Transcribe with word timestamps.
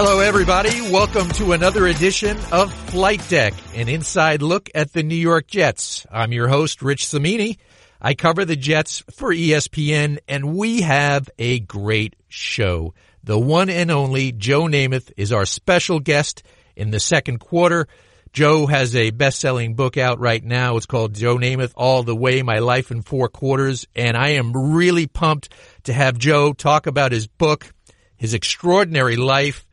Hello, 0.00 0.20
everybody. 0.20 0.80
Welcome 0.92 1.28
to 1.30 1.50
another 1.50 1.88
edition 1.88 2.38
of 2.52 2.72
Flight 2.72 3.20
Deck, 3.28 3.52
an 3.74 3.88
inside 3.88 4.42
look 4.42 4.70
at 4.72 4.92
the 4.92 5.02
New 5.02 5.16
York 5.16 5.48
Jets. 5.48 6.06
I'm 6.08 6.30
your 6.30 6.46
host, 6.46 6.82
Rich 6.82 7.08
Cimini. 7.08 7.58
I 8.00 8.14
cover 8.14 8.44
the 8.44 8.54
Jets 8.54 9.02
for 9.10 9.34
ESPN, 9.34 10.18
and 10.28 10.56
we 10.56 10.82
have 10.82 11.28
a 11.36 11.58
great 11.58 12.14
show. 12.28 12.94
The 13.24 13.40
one 13.40 13.68
and 13.68 13.90
only 13.90 14.30
Joe 14.30 14.66
Namath 14.66 15.10
is 15.16 15.32
our 15.32 15.44
special 15.44 15.98
guest 15.98 16.44
in 16.76 16.92
the 16.92 17.00
second 17.00 17.40
quarter. 17.40 17.88
Joe 18.32 18.66
has 18.66 18.94
a 18.94 19.10
best-selling 19.10 19.74
book 19.74 19.96
out 19.96 20.20
right 20.20 20.44
now. 20.44 20.76
It's 20.76 20.86
called 20.86 21.14
Joe 21.14 21.38
Namath 21.38 21.72
All 21.74 22.04
the 22.04 22.14
Way, 22.14 22.44
My 22.44 22.60
Life 22.60 22.92
in 22.92 23.02
Four 23.02 23.30
Quarters. 23.30 23.88
And 23.96 24.16
I 24.16 24.28
am 24.34 24.52
really 24.52 25.08
pumped 25.08 25.52
to 25.82 25.92
have 25.92 26.18
Joe 26.18 26.52
talk 26.52 26.86
about 26.86 27.10
his 27.10 27.26
book, 27.26 27.74
his 28.16 28.32
extraordinary 28.32 29.16
life, 29.16 29.64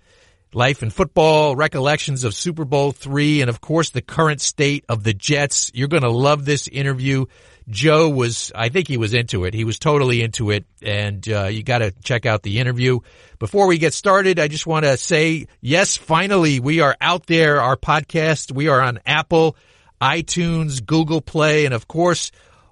life 0.55 0.81
and 0.81 0.91
football, 0.91 1.55
recollections 1.55 2.23
of 2.23 2.33
Super 2.33 2.63
Bowl 2.63 2.93
three, 2.93 3.41
and 3.41 3.49
of 3.49 3.59
course 3.59 3.89
the 3.89 4.01
current 4.01 4.39
state 4.39 4.85
of 4.87 5.03
the 5.03 5.13
Jets. 5.13 5.69
You're 5.73 5.89
going 5.89 6.03
to 6.03 6.09
love 6.09 6.45
this 6.45 6.67
interview. 6.69 7.25
Joe 7.67 8.09
was, 8.09 8.51
I 8.55 8.69
think 8.69 8.87
he 8.87 8.97
was 8.97 9.13
into 9.13 9.43
it. 9.43 9.53
He 9.53 9.65
was 9.65 9.79
totally 9.79 10.21
into 10.21 10.51
it, 10.51 10.65
and 10.81 11.27
uh, 11.27 11.45
you 11.45 11.61
got 11.61 11.79
to 11.79 11.91
check 12.03 12.25
out 12.25 12.41
the 12.41 12.59
interview. 12.59 12.99
Before 13.37 13.67
we 13.67 13.79
get 13.79 13.93
started, 13.93 14.39
I 14.39 14.47
just 14.47 14.65
want 14.65 14.85
to 14.85 14.95
say, 14.97 15.47
yes, 15.61 15.97
finally, 15.97 16.59
we 16.59 16.79
are 16.79 16.95
out 17.01 17.25
there. 17.25 17.61
Our 17.61 17.75
podcast, 17.75 18.51
we 18.51 18.69
are 18.69 18.79
on 18.79 18.99
Apple, 19.05 19.57
iTunes, 19.99 20.85
Google 20.85 21.21
Play, 21.21 21.65
and 21.65 21.73
of 21.73 21.87
course, 21.87 22.31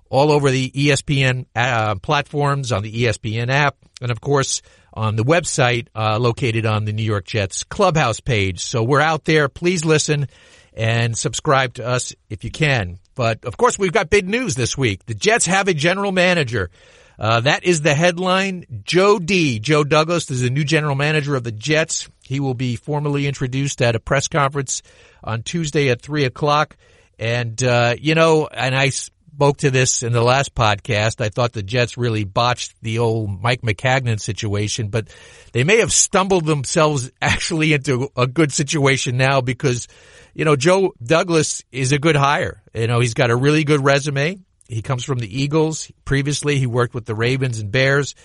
all 0.09 0.31
over 0.31 0.51
the 0.51 0.69
ESPN 0.69 1.47
uh, 1.55 1.95
platforms 1.95 2.71
on 2.71 2.83
the 2.83 3.05
ESPN 3.05 3.49
app, 3.49 3.75
and 3.99 4.11
of 4.11 4.21
course, 4.21 4.61
on 4.93 5.15
the 5.15 5.23
website 5.23 5.87
uh, 5.95 6.19
located 6.19 6.65
on 6.65 6.85
the 6.85 6.93
New 6.93 7.03
York 7.03 7.25
Jets 7.25 7.63
clubhouse 7.63 8.19
page. 8.19 8.59
So 8.59 8.83
we're 8.83 9.01
out 9.01 9.25
there. 9.25 9.49
Please 9.49 9.83
listen 9.83 10.27
and 10.73 11.17
subscribe 11.17 11.75
to 11.75 11.85
us 11.85 12.13
if 12.29 12.43
you 12.43 12.51
can. 12.51 12.99
But 13.15 13.45
of 13.45 13.57
course, 13.57 13.77
we've 13.77 13.91
got 13.91 14.09
big 14.09 14.27
news 14.27 14.55
this 14.55 14.77
week. 14.77 15.05
The 15.05 15.13
Jets 15.13 15.45
have 15.45 15.67
a 15.67 15.73
general 15.73 16.11
manager. 16.11 16.69
Uh, 17.19 17.41
that 17.41 17.63
is 17.63 17.81
the 17.81 17.93
headline. 17.93 18.65
Joe 18.83 19.19
D. 19.19 19.59
Joe 19.59 19.83
Douglas 19.83 20.31
is 20.31 20.41
the 20.41 20.49
new 20.49 20.63
general 20.63 20.95
manager 20.95 21.35
of 21.35 21.43
the 21.43 21.51
Jets. 21.51 22.09
He 22.23 22.39
will 22.39 22.55
be 22.55 22.75
formally 22.75 23.27
introduced 23.27 23.81
at 23.81 23.95
a 23.95 23.99
press 23.99 24.27
conference 24.27 24.81
on 25.23 25.43
Tuesday 25.43 25.89
at 25.89 26.01
three 26.01 26.25
o'clock. 26.25 26.75
And, 27.19 27.61
uh, 27.63 27.95
you 27.99 28.15
know, 28.15 28.47
and 28.47 28.75
I 28.75 28.91
spoke 29.33 29.57
to 29.57 29.71
this 29.71 30.03
in 30.03 30.13
the 30.13 30.21
last 30.21 30.53
podcast. 30.53 31.19
I 31.19 31.29
thought 31.29 31.53
the 31.53 31.63
Jets 31.63 31.97
really 31.97 32.23
botched 32.23 32.75
the 32.83 32.99
old 32.99 33.41
Mike 33.41 33.61
Maccagnan 33.61 34.19
situation, 34.19 34.89
but 34.89 35.07
they 35.53 35.63
may 35.63 35.77
have 35.77 35.91
stumbled 35.91 36.45
themselves 36.45 37.11
actually 37.21 37.73
into 37.73 38.09
a 38.15 38.27
good 38.27 38.51
situation 38.51 39.17
now 39.17 39.41
because 39.41 39.87
you 40.35 40.45
know, 40.45 40.55
Joe 40.55 40.93
Douglas 41.03 41.63
is 41.71 41.91
a 41.91 41.99
good 41.99 42.15
hire. 42.15 42.61
You 42.73 42.87
know, 42.87 42.99
he's 42.99 43.13
got 43.15 43.31
a 43.31 43.35
really 43.35 43.63
good 43.63 43.83
resume. 43.83 44.39
He 44.67 44.81
comes 44.81 45.03
from 45.03 45.19
the 45.19 45.41
Eagles. 45.41 45.91
Previously, 46.05 46.59
he 46.59 46.67
worked 46.67 46.93
with 46.93 47.05
the 47.05 47.15
Ravens 47.15 47.59
and 47.59 47.71
Bears. 47.71 48.15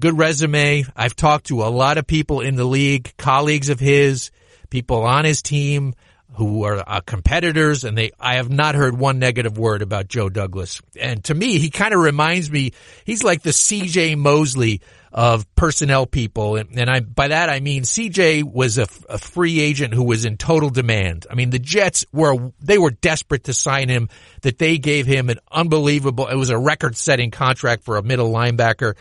Good 0.00 0.16
resume. 0.16 0.84
I've 0.94 1.16
talked 1.16 1.46
to 1.46 1.62
a 1.62 1.68
lot 1.68 1.96
of 1.96 2.06
people 2.06 2.40
in 2.40 2.56
the 2.56 2.64
league, 2.64 3.14
colleagues 3.16 3.70
of 3.70 3.80
his, 3.80 4.30
people 4.68 5.04
on 5.04 5.24
his 5.24 5.42
team 5.42 5.94
who 6.34 6.64
are 6.64 6.82
uh, 6.86 7.00
competitors, 7.00 7.84
and 7.84 7.96
they, 7.96 8.10
I 8.20 8.34
have 8.34 8.50
not 8.50 8.74
heard 8.74 8.98
one 8.98 9.18
negative 9.18 9.56
word 9.56 9.80
about 9.80 10.08
Joe 10.08 10.28
Douglas. 10.28 10.82
And 11.00 11.24
to 11.24 11.34
me, 11.34 11.58
he 11.58 11.70
kind 11.70 11.94
of 11.94 12.00
reminds 12.00 12.50
me, 12.50 12.72
he's 13.04 13.24
like 13.24 13.42
the 13.42 13.50
CJ 13.50 14.18
Mosley 14.18 14.82
of 15.12 15.52
personnel 15.54 16.06
people. 16.06 16.56
And, 16.56 16.78
and 16.78 16.90
I, 16.90 17.00
by 17.00 17.28
that 17.28 17.48
I 17.48 17.60
mean 17.60 17.84
CJ 17.84 18.44
was 18.44 18.76
a, 18.76 18.86
a 19.08 19.16
free 19.16 19.60
agent 19.60 19.94
who 19.94 20.04
was 20.04 20.26
in 20.26 20.36
total 20.36 20.68
demand. 20.68 21.26
I 21.30 21.34
mean, 21.34 21.48
the 21.48 21.58
Jets 21.58 22.04
were, 22.12 22.52
they 22.60 22.76
were 22.76 22.90
desperate 22.90 23.44
to 23.44 23.54
sign 23.54 23.88
him 23.88 24.10
that 24.42 24.58
they 24.58 24.76
gave 24.76 25.06
him 25.06 25.30
an 25.30 25.38
unbelievable, 25.50 26.26
it 26.28 26.36
was 26.36 26.50
a 26.50 26.58
record 26.58 26.96
setting 26.98 27.30
contract 27.30 27.84
for 27.84 27.96
a 27.96 28.02
middle 28.02 28.30
linebacker. 28.30 28.94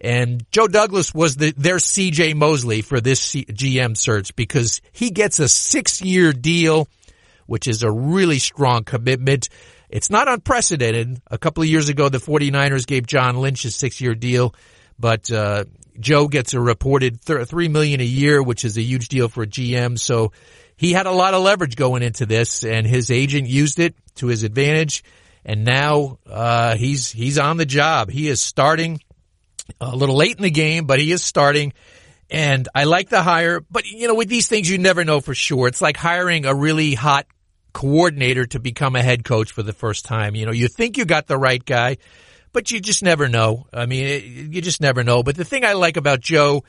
And 0.00 0.44
Joe 0.50 0.66
Douglas 0.66 1.12
was 1.12 1.36
the, 1.36 1.52
their 1.52 1.76
CJ 1.76 2.34
Mosley 2.34 2.80
for 2.80 3.00
this 3.00 3.20
C, 3.20 3.44
GM 3.44 3.96
search 3.96 4.34
because 4.34 4.80
he 4.92 5.10
gets 5.10 5.38
a 5.38 5.48
six 5.48 6.00
year 6.00 6.32
deal, 6.32 6.88
which 7.46 7.68
is 7.68 7.82
a 7.82 7.90
really 7.90 8.38
strong 8.38 8.84
commitment. 8.84 9.50
It's 9.90 10.08
not 10.08 10.28
unprecedented. 10.28 11.20
A 11.26 11.36
couple 11.36 11.62
of 11.62 11.68
years 11.68 11.88
ago, 11.88 12.08
the 12.08 12.18
49ers 12.18 12.86
gave 12.86 13.06
John 13.06 13.36
Lynch 13.36 13.64
a 13.64 13.70
six 13.70 14.00
year 14.00 14.14
deal. 14.14 14.54
But 14.98 15.30
uh, 15.30 15.64
Joe 15.98 16.28
gets 16.28 16.54
a 16.54 16.60
reported 16.60 17.20
th- 17.22 17.46
three 17.48 17.68
million 17.68 18.00
a 18.00 18.04
year, 18.04 18.42
which 18.42 18.64
is 18.64 18.78
a 18.78 18.82
huge 18.82 19.08
deal 19.08 19.28
for 19.28 19.42
a 19.42 19.46
GM. 19.46 19.98
So 19.98 20.32
he 20.76 20.92
had 20.92 21.06
a 21.06 21.12
lot 21.12 21.34
of 21.34 21.42
leverage 21.42 21.76
going 21.76 22.02
into 22.02 22.24
this, 22.24 22.64
and 22.64 22.86
his 22.86 23.10
agent 23.10 23.48
used 23.48 23.78
it 23.78 23.94
to 24.16 24.28
his 24.28 24.44
advantage. 24.44 25.04
And 25.44 25.64
now 25.64 26.18
uh, 26.26 26.76
he's 26.76 27.10
he's 27.10 27.38
on 27.38 27.56
the 27.56 27.66
job. 27.66 28.10
He 28.10 28.28
is 28.28 28.40
starting 28.40 29.00
a 29.80 29.94
little 29.94 30.16
late 30.16 30.36
in 30.36 30.42
the 30.42 30.50
game, 30.50 30.86
but 30.86 31.00
he 31.00 31.12
is 31.12 31.22
starting. 31.24 31.72
And 32.30 32.68
I 32.74 32.84
like 32.84 33.08
the 33.08 33.22
hire, 33.22 33.60
but 33.70 33.86
you 33.86 34.06
know, 34.06 34.14
with 34.14 34.28
these 34.28 34.48
things, 34.48 34.70
you 34.70 34.78
never 34.78 35.04
know 35.04 35.20
for 35.20 35.34
sure. 35.34 35.66
It's 35.66 35.82
like 35.82 35.96
hiring 35.96 36.46
a 36.46 36.54
really 36.54 36.94
hot 36.94 37.26
coordinator 37.72 38.46
to 38.46 38.60
become 38.60 38.96
a 38.96 39.02
head 39.02 39.24
coach 39.24 39.52
for 39.52 39.62
the 39.62 39.72
first 39.72 40.04
time. 40.04 40.34
You 40.34 40.46
know, 40.46 40.52
you 40.52 40.68
think 40.68 40.96
you 40.96 41.04
got 41.04 41.26
the 41.26 41.38
right 41.38 41.64
guy, 41.64 41.98
but 42.52 42.70
you 42.70 42.80
just 42.80 43.02
never 43.02 43.28
know. 43.28 43.66
I 43.72 43.86
mean, 43.86 44.52
you 44.52 44.60
just 44.60 44.80
never 44.80 45.02
know. 45.02 45.22
But 45.22 45.36
the 45.36 45.44
thing 45.44 45.64
I 45.64 45.72
like 45.72 45.96
about 45.96 46.20
Joe, 46.20 46.64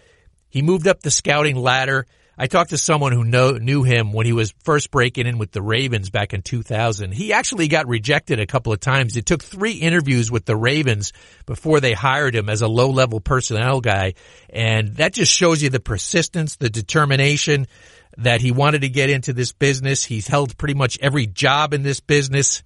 he 0.49 0.61
moved 0.61 0.87
up 0.87 1.01
the 1.01 1.11
scouting 1.11 1.55
ladder. 1.55 2.07
I 2.41 2.47
talked 2.47 2.71
to 2.71 2.77
someone 2.79 3.11
who 3.11 3.23
know, 3.23 3.51
knew 3.51 3.83
him 3.83 4.13
when 4.13 4.25
he 4.25 4.33
was 4.33 4.51
first 4.63 4.89
breaking 4.89 5.27
in 5.27 5.37
with 5.37 5.51
the 5.51 5.61
Ravens 5.61 6.09
back 6.09 6.33
in 6.33 6.41
2000. 6.41 7.11
He 7.11 7.33
actually 7.33 7.67
got 7.67 7.87
rejected 7.87 8.39
a 8.39 8.47
couple 8.47 8.73
of 8.73 8.79
times. 8.79 9.15
It 9.15 9.27
took 9.27 9.43
three 9.43 9.73
interviews 9.73 10.31
with 10.31 10.45
the 10.45 10.55
Ravens 10.55 11.13
before 11.45 11.79
they 11.79 11.93
hired 11.93 12.33
him 12.33 12.49
as 12.49 12.63
a 12.63 12.67
low 12.67 12.89
level 12.89 13.19
personnel 13.19 13.79
guy. 13.79 14.15
And 14.49 14.95
that 14.95 15.13
just 15.13 15.31
shows 15.31 15.61
you 15.61 15.69
the 15.69 15.79
persistence, 15.79 16.55
the 16.55 16.71
determination 16.71 17.67
that 18.17 18.41
he 18.41 18.51
wanted 18.51 18.81
to 18.81 18.89
get 18.89 19.11
into 19.11 19.33
this 19.33 19.51
business. 19.51 20.03
He's 20.03 20.27
held 20.27 20.57
pretty 20.57 20.73
much 20.73 20.97
every 20.99 21.27
job 21.27 21.75
in 21.75 21.83
this 21.83 21.99
business. 21.99 22.63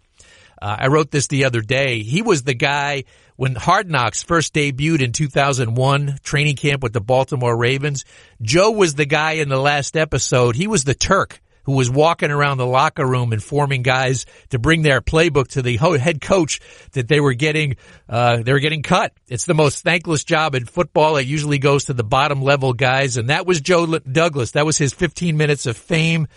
Uh, 0.62 0.78
I 0.80 0.88
wrote 0.88 1.12
this 1.12 1.28
the 1.28 1.44
other 1.44 1.60
day. 1.60 2.02
He 2.02 2.22
was 2.22 2.44
the 2.44 2.54
guy 2.54 3.04
when 3.36 3.56
Hard 3.56 3.90
Knocks 3.90 4.24
first 4.24 4.54
debuted 4.54 5.02
in 5.02 5.12
2001, 5.12 6.20
training 6.24 6.56
camp 6.56 6.84
with 6.84 6.94
the 6.94 7.02
Baltimore 7.02 7.56
Ravens. 7.56 8.06
Joe 8.42 8.72
was 8.72 8.96
the 8.96 9.06
guy 9.06 9.34
in 9.34 9.50
the 9.50 9.60
last 9.60 9.98
episode. 9.98 10.56
He 10.56 10.68
was 10.68 10.84
the 10.84 10.96
Turk 10.96 11.42
who 11.66 11.74
was 11.74 11.90
walking 11.90 12.32
around 12.32 12.58
the 12.58 12.66
locker 12.66 13.06
room 13.06 13.34
informing 13.34 13.82
guys 13.82 14.26
to 14.50 14.60
bring 14.60 14.84
their 14.84 15.02
playbook 15.02 15.48
to 15.48 15.62
the 15.62 15.78
head 15.78 16.22
coach 16.22 16.60
that 16.92 17.08
they 17.08 17.20
were 17.20 17.34
getting, 17.34 17.76
uh, 18.08 18.38
they 18.44 18.54
were 18.54 18.60
getting 18.60 18.84
cut. 18.84 19.14
It's 19.28 19.46
the 19.46 19.56
most 19.56 19.84
thankless 19.84 20.24
job 20.24 20.54
in 20.56 20.66
football. 20.66 21.18
It 21.18 21.26
usually 21.26 21.58
goes 21.58 21.86
to 21.86 21.94
the 21.94 22.04
bottom 22.04 22.42
level 22.42 22.74
guys. 22.74 23.18
And 23.18 23.30
that 23.30 23.48
was 23.48 23.62
Joe 23.62 23.98
Douglas. 24.00 24.52
That 24.52 24.66
was 24.66 24.78
his 24.78 24.94
15 24.94 25.38
minutes 25.38 25.66
of 25.66 25.76
fame 25.76 26.28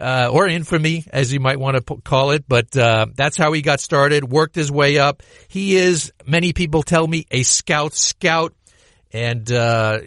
uh, 0.00 0.30
or 0.32 0.48
infamy, 0.48 1.04
as 1.12 1.32
you 1.32 1.40
might 1.40 1.60
want 1.60 1.76
to 1.76 1.96
call 1.96 2.30
it. 2.30 2.44
But 2.48 2.76
uh, 2.76 3.06
that's 3.14 3.36
how 3.36 3.52
he 3.52 3.62
got 3.62 3.80
started. 3.80 4.24
Worked 4.24 4.54
his 4.54 4.72
way 4.72 4.98
up. 4.98 5.22
He 5.48 5.76
is, 5.76 6.12
many 6.26 6.52
people 6.52 6.82
tell 6.82 7.06
me, 7.06 7.26
a 7.30 7.42
scout 7.42 7.94
scout. 7.94 8.54
And 9.12 9.50
uh, 9.50 9.98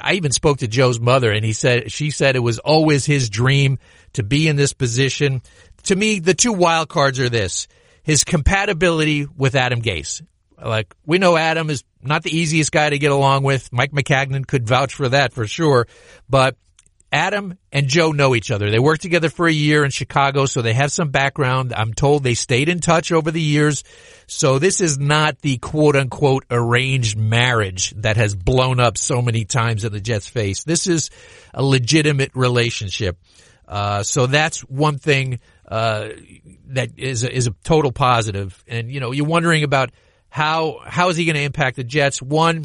I 0.00 0.14
even 0.14 0.32
spoke 0.32 0.58
to 0.58 0.68
Joe's 0.68 1.00
mother, 1.00 1.30
and 1.30 1.44
he 1.44 1.52
said 1.52 1.90
she 1.90 2.10
said 2.10 2.36
it 2.36 2.40
was 2.40 2.58
always 2.58 3.04
his 3.04 3.28
dream 3.28 3.78
to 4.14 4.22
be 4.22 4.48
in 4.48 4.56
this 4.56 4.72
position. 4.72 5.42
To 5.84 5.96
me, 5.96 6.20
the 6.20 6.34
two 6.34 6.52
wild 6.52 6.88
cards 6.88 7.18
are 7.18 7.28
this: 7.28 7.66
his 8.02 8.24
compatibility 8.24 9.26
with 9.26 9.54
Adam 9.54 9.82
Gase. 9.82 10.22
Like 10.64 10.94
we 11.04 11.18
know, 11.18 11.36
Adam 11.36 11.70
is 11.70 11.82
not 12.00 12.22
the 12.22 12.36
easiest 12.36 12.70
guy 12.70 12.90
to 12.90 12.98
get 12.98 13.10
along 13.10 13.42
with. 13.42 13.72
Mike 13.72 13.90
Maccagnan 13.90 14.46
could 14.46 14.66
vouch 14.66 14.94
for 14.94 15.08
that 15.08 15.32
for 15.32 15.46
sure, 15.46 15.88
but 16.28 16.56
Adam 17.12 17.58
and 17.70 17.88
Joe 17.88 18.12
know 18.12 18.34
each 18.34 18.50
other. 18.50 18.70
They 18.70 18.78
worked 18.78 19.02
together 19.02 19.28
for 19.28 19.46
a 19.46 19.52
year 19.52 19.84
in 19.84 19.90
Chicago, 19.90 20.46
so 20.46 20.62
they 20.62 20.72
have 20.72 20.90
some 20.90 21.10
background. 21.10 21.74
I'm 21.76 21.92
told 21.92 22.24
they 22.24 22.32
stayed 22.32 22.70
in 22.70 22.80
touch 22.80 23.12
over 23.12 23.30
the 23.30 23.40
years. 23.40 23.84
So 24.26 24.58
this 24.58 24.80
is 24.80 24.98
not 24.98 25.38
the 25.40 25.58
quote 25.58 25.94
unquote 25.94 26.46
arranged 26.50 27.18
marriage 27.18 27.90
that 27.98 28.16
has 28.16 28.34
blown 28.34 28.80
up 28.80 28.96
so 28.96 29.20
many 29.20 29.44
times 29.44 29.84
in 29.84 29.92
the 29.92 30.00
Jets 30.00 30.26
face. 30.26 30.64
This 30.64 30.86
is 30.86 31.10
a 31.52 31.62
legitimate 31.62 32.30
relationship. 32.34 33.18
Uh, 33.68 34.02
so 34.02 34.26
that's 34.26 34.60
one 34.60 34.98
thing, 34.98 35.38
uh, 35.68 36.08
that 36.68 36.98
is 36.98 37.24
a, 37.24 37.34
is 37.34 37.46
a 37.46 37.54
total 37.62 37.92
positive. 37.92 38.62
And, 38.66 38.90
you 38.90 39.00
know, 39.00 39.12
you're 39.12 39.26
wondering 39.26 39.64
about 39.64 39.90
how, 40.30 40.80
how 40.84 41.10
is 41.10 41.16
he 41.18 41.26
going 41.26 41.36
to 41.36 41.42
impact 41.42 41.76
the 41.76 41.84
Jets? 41.84 42.22
One, 42.22 42.64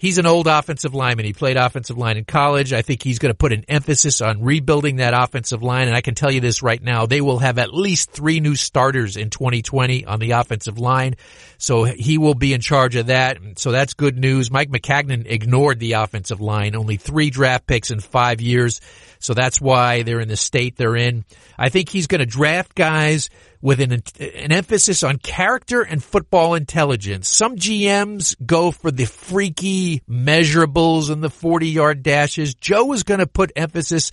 He's 0.00 0.16
an 0.16 0.24
old 0.24 0.46
offensive 0.46 0.94
lineman. 0.94 1.26
He 1.26 1.34
played 1.34 1.58
offensive 1.58 1.98
line 1.98 2.16
in 2.16 2.24
college. 2.24 2.72
I 2.72 2.80
think 2.80 3.02
he's 3.02 3.18
going 3.18 3.34
to 3.34 3.36
put 3.36 3.52
an 3.52 3.66
emphasis 3.68 4.22
on 4.22 4.42
rebuilding 4.42 4.96
that 4.96 5.12
offensive 5.12 5.62
line. 5.62 5.88
And 5.88 5.94
I 5.94 6.00
can 6.00 6.14
tell 6.14 6.30
you 6.30 6.40
this 6.40 6.62
right 6.62 6.82
now, 6.82 7.04
they 7.04 7.20
will 7.20 7.38
have 7.40 7.58
at 7.58 7.74
least 7.74 8.10
three 8.10 8.40
new 8.40 8.56
starters 8.56 9.18
in 9.18 9.28
2020 9.28 10.06
on 10.06 10.18
the 10.18 10.30
offensive 10.30 10.78
line. 10.78 11.16
So 11.58 11.84
he 11.84 12.16
will 12.16 12.32
be 12.32 12.54
in 12.54 12.62
charge 12.62 12.96
of 12.96 13.08
that. 13.08 13.36
So 13.56 13.72
that's 13.72 13.92
good 13.92 14.16
news. 14.16 14.50
Mike 14.50 14.70
Maccagnan 14.70 15.26
ignored 15.26 15.78
the 15.78 15.92
offensive 15.92 16.40
line, 16.40 16.76
only 16.76 16.96
three 16.96 17.28
draft 17.28 17.66
picks 17.66 17.90
in 17.90 18.00
five 18.00 18.40
years. 18.40 18.80
So 19.18 19.34
that's 19.34 19.60
why 19.60 20.02
they're 20.02 20.20
in 20.20 20.28
the 20.28 20.36
state 20.38 20.76
they're 20.76 20.96
in. 20.96 21.26
I 21.58 21.68
think 21.68 21.90
he's 21.90 22.06
going 22.06 22.20
to 22.20 22.26
draft 22.26 22.74
guys 22.74 23.28
with 23.62 23.80
an, 23.80 23.92
an 23.92 24.52
emphasis 24.52 25.02
on 25.02 25.18
character 25.18 25.82
and 25.82 26.02
football 26.02 26.54
intelligence. 26.54 27.28
Some 27.28 27.56
GMs 27.56 28.34
go 28.44 28.70
for 28.70 28.90
the 28.90 29.04
freaky 29.04 30.02
measurables 30.08 31.10
and 31.10 31.22
the 31.22 31.30
40 31.30 31.68
yard 31.68 32.02
dashes. 32.02 32.54
Joe 32.54 32.92
is 32.92 33.02
going 33.02 33.20
to 33.20 33.26
put 33.26 33.52
emphasis 33.56 34.12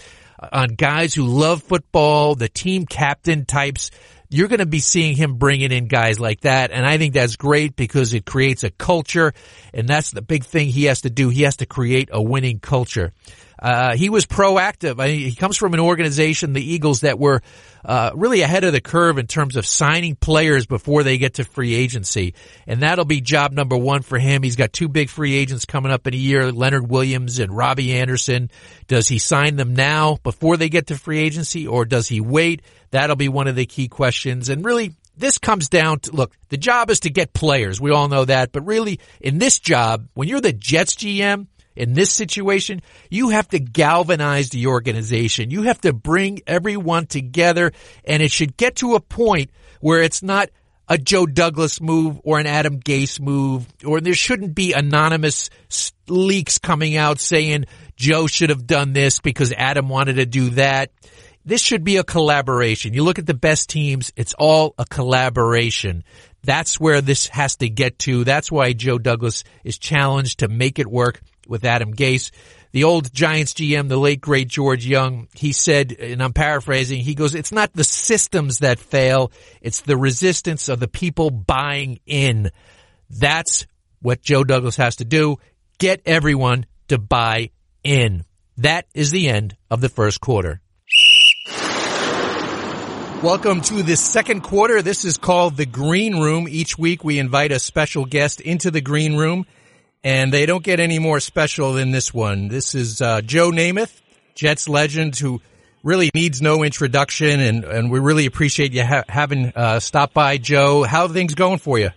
on 0.51 0.69
guys 0.69 1.13
who 1.13 1.25
love 1.25 1.63
football, 1.63 2.35
the 2.35 2.49
team 2.49 2.85
captain 2.85 3.45
types. 3.45 3.91
You're 4.29 4.49
going 4.49 4.59
to 4.59 4.65
be 4.65 4.79
seeing 4.79 5.15
him 5.15 5.35
bringing 5.35 5.71
in 5.71 5.87
guys 5.87 6.19
like 6.19 6.41
that. 6.41 6.71
And 6.71 6.85
I 6.85 6.97
think 6.97 7.13
that's 7.13 7.37
great 7.37 7.77
because 7.77 8.13
it 8.13 8.25
creates 8.25 8.65
a 8.65 8.69
culture. 8.69 9.33
And 9.73 9.87
that's 9.87 10.11
the 10.11 10.21
big 10.21 10.43
thing 10.43 10.67
he 10.67 10.85
has 10.85 11.01
to 11.01 11.09
do. 11.09 11.29
He 11.29 11.43
has 11.43 11.57
to 11.57 11.65
create 11.65 12.09
a 12.11 12.21
winning 12.21 12.59
culture. 12.59 13.13
Uh, 13.59 13.95
he 13.95 14.09
was 14.09 14.25
proactive. 14.25 15.01
I 15.01 15.07
mean, 15.07 15.19
he 15.19 15.35
comes 15.35 15.57
from 15.57 15.73
an 15.73 15.79
organization, 15.79 16.53
the 16.53 16.63
Eagles, 16.63 17.01
that 17.01 17.17
were 17.17 17.41
uh, 17.83 18.11
really 18.15 18.41
ahead 18.41 18.63
of 18.63 18.73
the 18.73 18.81
curve 18.81 19.17
in 19.17 19.27
terms 19.27 19.55
of 19.55 19.65
signing 19.65 20.15
players 20.15 20.65
before 20.65 21.03
they 21.03 21.17
get 21.17 21.35
to 21.35 21.43
free 21.43 21.73
agency, 21.73 22.33
and 22.67 22.81
that'll 22.81 23.05
be 23.05 23.21
job 23.21 23.51
number 23.51 23.77
one 23.77 24.01
for 24.01 24.19
him. 24.19 24.43
He's 24.43 24.55
got 24.55 24.73
two 24.73 24.87
big 24.89 25.09
free 25.09 25.35
agents 25.35 25.65
coming 25.65 25.91
up 25.91 26.05
in 26.05 26.13
a 26.13 26.17
year: 26.17 26.51
Leonard 26.51 26.89
Williams 26.89 27.39
and 27.39 27.55
Robbie 27.55 27.93
Anderson. 27.93 28.51
Does 28.87 29.07
he 29.07 29.17
sign 29.19 29.55
them 29.55 29.73
now 29.73 30.17
before 30.23 30.57
they 30.57 30.69
get 30.69 30.87
to 30.87 30.97
free 30.97 31.19
agency, 31.19 31.67
or 31.67 31.85
does 31.85 32.07
he 32.07 32.21
wait? 32.21 32.61
That'll 32.91 33.15
be 33.15 33.29
one 33.29 33.47
of 33.47 33.55
the 33.55 33.65
key 33.65 33.87
questions. 33.87 34.49
And 34.49 34.63
really, 34.63 34.93
this 35.17 35.37
comes 35.37 35.67
down 35.67 35.99
to 36.01 36.11
look, 36.11 36.33
the 36.49 36.57
job 36.57 36.89
is 36.89 37.01
to 37.01 37.09
get 37.09 37.33
players. 37.33 37.81
We 37.81 37.91
all 37.91 38.07
know 38.07 38.25
that. 38.25 38.51
But 38.51 38.65
really, 38.65 38.99
in 39.19 39.39
this 39.39 39.59
job, 39.59 40.07
when 40.13 40.27
you're 40.27 40.41
the 40.41 40.53
Jets 40.53 40.95
GM, 40.95 41.47
in 41.77 41.93
this 41.93 42.11
situation, 42.11 42.81
you 43.09 43.29
have 43.29 43.47
to 43.49 43.59
galvanize 43.59 44.49
the 44.49 44.67
organization. 44.67 45.51
You 45.51 45.63
have 45.63 45.79
to 45.81 45.93
bring 45.93 46.41
everyone 46.47 47.05
together 47.05 47.71
and 48.03 48.23
it 48.23 48.31
should 48.31 48.57
get 48.57 48.77
to 48.77 48.95
a 48.95 48.99
point 48.99 49.51
where 49.79 50.01
it's 50.01 50.23
not 50.23 50.49
a 50.89 50.97
Joe 50.97 51.25
Douglas 51.25 51.79
move 51.79 52.19
or 52.23 52.39
an 52.39 52.47
Adam 52.47 52.79
Gase 52.79 53.19
move, 53.19 53.67
or 53.85 54.01
there 54.01 54.13
shouldn't 54.13 54.55
be 54.55 54.73
anonymous 54.73 55.49
leaks 56.07 56.57
coming 56.59 56.97
out 56.97 57.19
saying 57.19 57.65
Joe 57.95 58.27
should 58.27 58.49
have 58.49 58.65
done 58.65 58.93
this 58.93 59.19
because 59.19 59.51
Adam 59.51 59.89
wanted 59.89 60.15
to 60.15 60.25
do 60.25 60.51
that. 60.51 60.91
This 61.45 61.61
should 61.61 61.83
be 61.83 61.97
a 61.97 62.03
collaboration. 62.03 62.93
You 62.93 63.03
look 63.03 63.19
at 63.19 63.25
the 63.25 63.33
best 63.33 63.69
teams, 63.69 64.11
it's 64.15 64.33
all 64.33 64.73
a 64.77 64.85
collaboration. 64.85 66.03
That's 66.43 66.79
where 66.79 67.01
this 67.01 67.27
has 67.27 67.57
to 67.57 67.69
get 67.69 67.99
to. 67.99 68.23
That's 68.23 68.51
why 68.51 68.73
Joe 68.73 68.97
Douglas 68.97 69.43
is 69.63 69.77
challenged 69.77 70.39
to 70.39 70.47
make 70.47 70.79
it 70.79 70.87
work 70.87 71.21
with 71.49 71.65
Adam 71.65 71.93
Gase. 71.93 72.31
The 72.71 72.83
old 72.83 73.13
Giants 73.13 73.53
GM, 73.53 73.87
the 73.89 73.97
late 73.97 74.21
great 74.21 74.47
George 74.49 74.85
Young, 74.85 75.29
he 75.33 75.53
said, 75.53 75.93
and 75.93 76.21
I'm 76.21 76.33
paraphrasing, 76.33 77.01
he 77.01 77.15
goes, 77.15 77.33
it's 77.33 77.51
not 77.51 77.73
the 77.73 77.83
systems 77.83 78.59
that 78.59 78.77
fail, 78.77 79.31
it's 79.61 79.81
the 79.81 79.97
resistance 79.97 80.69
of 80.69 80.79
the 80.79 80.87
people 80.87 81.31
buying 81.31 81.99
in. 82.05 82.51
That's 83.09 83.65
what 84.01 84.21
Joe 84.21 84.43
Douglas 84.43 84.75
has 84.77 84.97
to 84.97 85.05
do. 85.05 85.37
Get 85.79 86.01
everyone 86.05 86.65
to 86.89 86.97
buy 86.97 87.51
in. 87.83 88.23
That 88.57 88.85
is 88.93 89.11
the 89.11 89.29
end 89.29 89.55
of 89.71 89.81
the 89.81 89.89
first 89.89 90.19
quarter. 90.19 90.61
Welcome 93.23 93.61
to 93.61 93.81
the 93.81 93.95
second 93.95 94.41
quarter. 94.41 94.83
This 94.83 95.03
is 95.03 95.17
called 95.17 95.57
the 95.57 95.65
Green 95.65 96.19
Room. 96.19 96.47
Each 96.47 96.77
week 96.77 97.03
we 97.03 97.17
invite 97.17 97.51
a 97.51 97.59
special 97.59 98.05
guest 98.05 98.41
into 98.41 98.69
the 98.69 98.81
Green 98.81 99.17
Room 99.17 99.47
and 100.03 100.31
they 100.31 100.45
don't 100.45 100.63
get 100.63 100.79
any 100.79 100.99
more 100.99 101.19
special 101.19 101.73
than 101.73 101.91
this 101.91 102.13
one. 102.13 102.47
This 102.47 102.75
is 102.75 103.01
uh, 103.01 103.21
Joe 103.21 103.51
Namath, 103.51 104.01
Jets 104.35 104.69
legend, 104.69 105.17
who 105.17 105.41
really 105.83 106.09
needs 106.13 106.41
no 106.41 106.63
introduction, 106.63 107.39
and, 107.39 107.63
and 107.63 107.91
we 107.91 107.99
really 107.99 108.25
appreciate 108.25 108.73
you 108.73 108.83
ha- 108.83 109.03
having 109.07 109.53
uh, 109.55 109.79
stopped 109.79 110.13
by, 110.13 110.37
Joe. 110.37 110.83
How 110.83 111.07
things 111.07 111.35
going 111.35 111.59
for 111.59 111.79
you? 111.79 111.91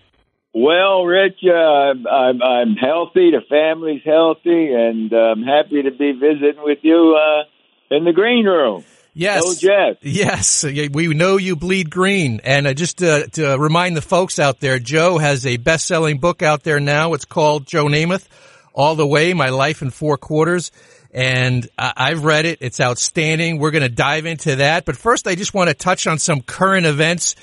Well, 0.53 1.05
Rich, 1.05 1.39
uh, 1.47 1.53
I'm, 1.53 2.43
I'm 2.43 2.75
healthy. 2.75 3.31
The 3.31 3.43
family's 3.49 4.03
healthy, 4.05 4.73
and 4.73 5.13
I'm 5.13 5.43
happy 5.43 5.83
to 5.83 5.91
be 5.91 6.13
visiting 6.13 6.63
with 6.63 6.79
you 6.83 7.17
uh, 7.17 7.95
in 7.97 8.05
the 8.05 8.13
green 8.13 8.47
room. 8.47 8.85
Yes. 9.21 9.43
Oh, 9.45 9.55
Jeff. 9.55 9.99
Yes. 10.01 10.65
We 10.65 11.09
know 11.09 11.37
you 11.37 11.55
bleed 11.55 11.91
green. 11.91 12.41
And 12.43 12.67
uh, 12.67 12.73
just 12.73 12.99
to, 12.99 13.29
to, 13.33 13.59
remind 13.59 13.95
the 13.95 14.01
folks 14.01 14.39
out 14.39 14.61
there, 14.61 14.79
Joe 14.79 15.19
has 15.19 15.45
a 15.45 15.59
best-selling 15.59 16.17
book 16.21 16.43
out 16.43 16.63
there 16.63 16.81
now. 16.81 17.13
It's 17.13 17.27
called 17.27 17.67
Joe 17.67 17.85
Namath, 17.85 18.27
All 18.73 18.95
the 18.95 19.07
Way, 19.07 19.35
My 19.35 19.51
Life 19.51 19.83
in 19.83 19.91
Four 19.91 20.17
Quarters. 20.17 20.73
And 21.13 21.69
I've 21.77 22.25
read 22.25 22.47
it. 22.47 22.61
It's 22.63 22.81
outstanding. 22.81 23.59
We're 23.59 23.73
going 23.73 23.83
to 23.83 23.91
dive 23.91 24.25
into 24.25 24.57
that. 24.57 24.87
But 24.87 24.97
first, 24.97 25.27
I 25.27 25.35
just 25.35 25.53
want 25.53 25.69
to 25.69 25.75
touch 25.75 26.07
on 26.07 26.19
some 26.19 26.41
current 26.41 26.87
events. 26.87 27.37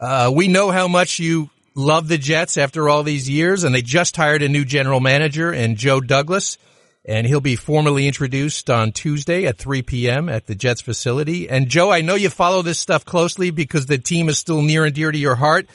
Uh, 0.00 0.32
we 0.34 0.48
know 0.48 0.72
how 0.72 0.88
much 0.88 1.20
you 1.20 1.48
love 1.76 2.08
the 2.08 2.18
Jets 2.18 2.56
after 2.56 2.88
all 2.88 3.04
these 3.04 3.30
years, 3.30 3.62
and 3.62 3.72
they 3.72 3.82
just 3.82 4.16
hired 4.16 4.42
a 4.42 4.48
new 4.48 4.64
general 4.64 4.98
manager 4.98 5.52
in 5.52 5.76
Joe 5.76 6.00
Douglas 6.00 6.58
and 7.04 7.26
he'll 7.26 7.40
be 7.40 7.56
formally 7.56 8.06
introduced 8.06 8.68
on 8.68 8.92
Tuesday 8.92 9.46
at 9.46 9.58
3 9.58 9.82
p.m. 9.82 10.28
at 10.28 10.46
the 10.46 10.54
Jets 10.54 10.80
facility. 10.80 11.48
And 11.48 11.68
Joe, 11.68 11.90
I 11.90 12.02
know 12.02 12.14
you 12.14 12.28
follow 12.28 12.62
this 12.62 12.78
stuff 12.78 13.04
closely 13.04 13.50
because 13.50 13.86
the 13.86 13.98
team 13.98 14.28
is 14.28 14.38
still 14.38 14.62
near 14.62 14.84
and 14.84 14.94
dear 14.94 15.10
to 15.10 15.18
your 15.18 15.36
heart. 15.36 15.66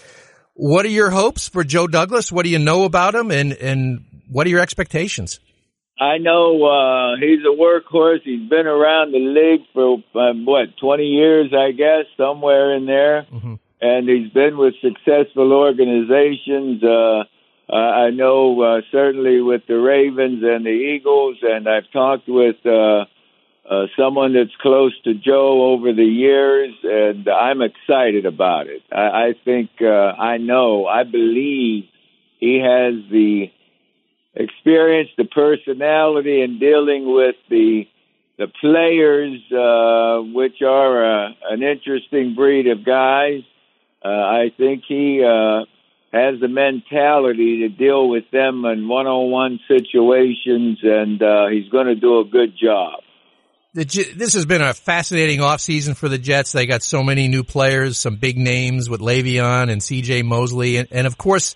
What 0.53 0.85
are 0.85 0.89
your 0.89 1.09
hopes 1.09 1.49
for 1.49 1.63
Joe 1.63 1.87
Douglas? 1.87 2.31
What 2.31 2.43
do 2.43 2.49
you 2.49 2.59
know 2.59 2.83
about 2.85 3.15
him 3.15 3.31
and, 3.31 3.53
and 3.53 4.05
what 4.29 4.47
are 4.47 4.49
your 4.49 4.61
expectations? 4.61 5.39
I 5.99 6.17
know 6.17 6.63
uh, 6.65 7.15
he's 7.19 7.39
a 7.45 7.55
workhorse. 7.55 8.19
He's 8.23 8.49
been 8.49 8.67
around 8.67 9.13
the 9.13 9.19
league 9.19 9.65
for 9.73 10.03
um, 10.19 10.45
what 10.45 10.75
twenty 10.77 11.05
years, 11.05 11.53
I 11.57 11.71
guess, 11.71 12.05
somewhere 12.17 12.75
in 12.75 12.85
there, 12.85 13.25
mm-hmm. 13.31 13.53
and 13.79 14.09
he's 14.09 14.29
been 14.33 14.57
with 14.57 14.73
successful 14.81 15.53
organizations. 15.53 16.83
Uh, 16.83 17.23
uh, 17.69 17.75
I 17.75 18.09
know 18.11 18.61
uh, 18.61 18.81
certainly 18.91 19.41
with 19.41 19.63
the 19.67 19.79
Ravens 19.79 20.43
and 20.43 20.65
the 20.65 20.69
Eagles, 20.69 21.37
and 21.41 21.67
I've 21.67 21.89
talked 21.91 22.27
with 22.27 22.57
uh, 22.65 23.05
uh, 23.69 23.87
someone 23.97 24.33
that's 24.33 24.55
close 24.61 24.93
to 25.03 25.15
Joe 25.15 25.73
over 25.73 25.91
the 25.93 26.05
years, 26.05 26.73
and 26.83 27.27
I'm 27.27 27.61
excited 27.61 28.25
about 28.27 28.67
it. 28.67 28.83
I, 28.91 29.29
I 29.29 29.33
think 29.43 29.71
uh, 29.81 29.85
I 29.85 30.37
know, 30.37 30.85
I 30.85 31.03
believe 31.03 31.85
he 32.39 32.59
has 32.59 32.93
the 33.09 33.51
experience, 34.35 35.09
the 35.17 35.25
personality, 35.25 36.41
in 36.41 36.59
dealing 36.59 37.11
with 37.11 37.35
the 37.49 37.87
the 38.37 38.47
players, 38.59 39.39
uh, 39.51 40.21
which 40.33 40.61
are 40.61 41.27
uh, 41.27 41.29
an 41.49 41.63
interesting 41.63 42.35
breed 42.35 42.67
of 42.67 42.85
guys. 42.85 43.43
Uh, 44.03 44.09
I 44.09 44.51
think 44.57 44.83
he 44.87 45.23
uh, 45.23 45.63
has 46.15 46.39
the 46.39 46.47
mentality 46.47 47.59
to 47.59 47.69
deal 47.69 48.07
with 48.07 48.23
them 48.31 48.63
in 48.63 48.87
one-on-one 48.87 49.59
situations, 49.67 50.79
and 50.81 51.21
uh, 51.21 51.47
he's 51.47 51.67
going 51.69 51.87
to 51.87 51.95
do 51.95 52.19
a 52.19 52.25
good 52.25 52.53
job. 52.57 53.01
This 53.73 54.33
has 54.35 54.45
been 54.45 54.61
a 54.61 54.73
fascinating 54.73 55.41
offseason 55.41 55.97
for 55.97 56.07
the 56.07 56.17
Jets. 56.17 56.53
They 56.53 56.65
got 56.65 56.81
so 56.81 57.03
many 57.03 57.27
new 57.27 57.43
players, 57.43 57.97
some 57.97 58.15
big 58.15 58.37
names 58.37 58.89
with 58.89 59.01
Le'Veon 59.01 59.69
and 59.69 59.83
C.J. 59.83 60.21
Mosley, 60.21 60.77
and, 60.77 60.87
and 60.91 61.05
of 61.05 61.17
course, 61.17 61.55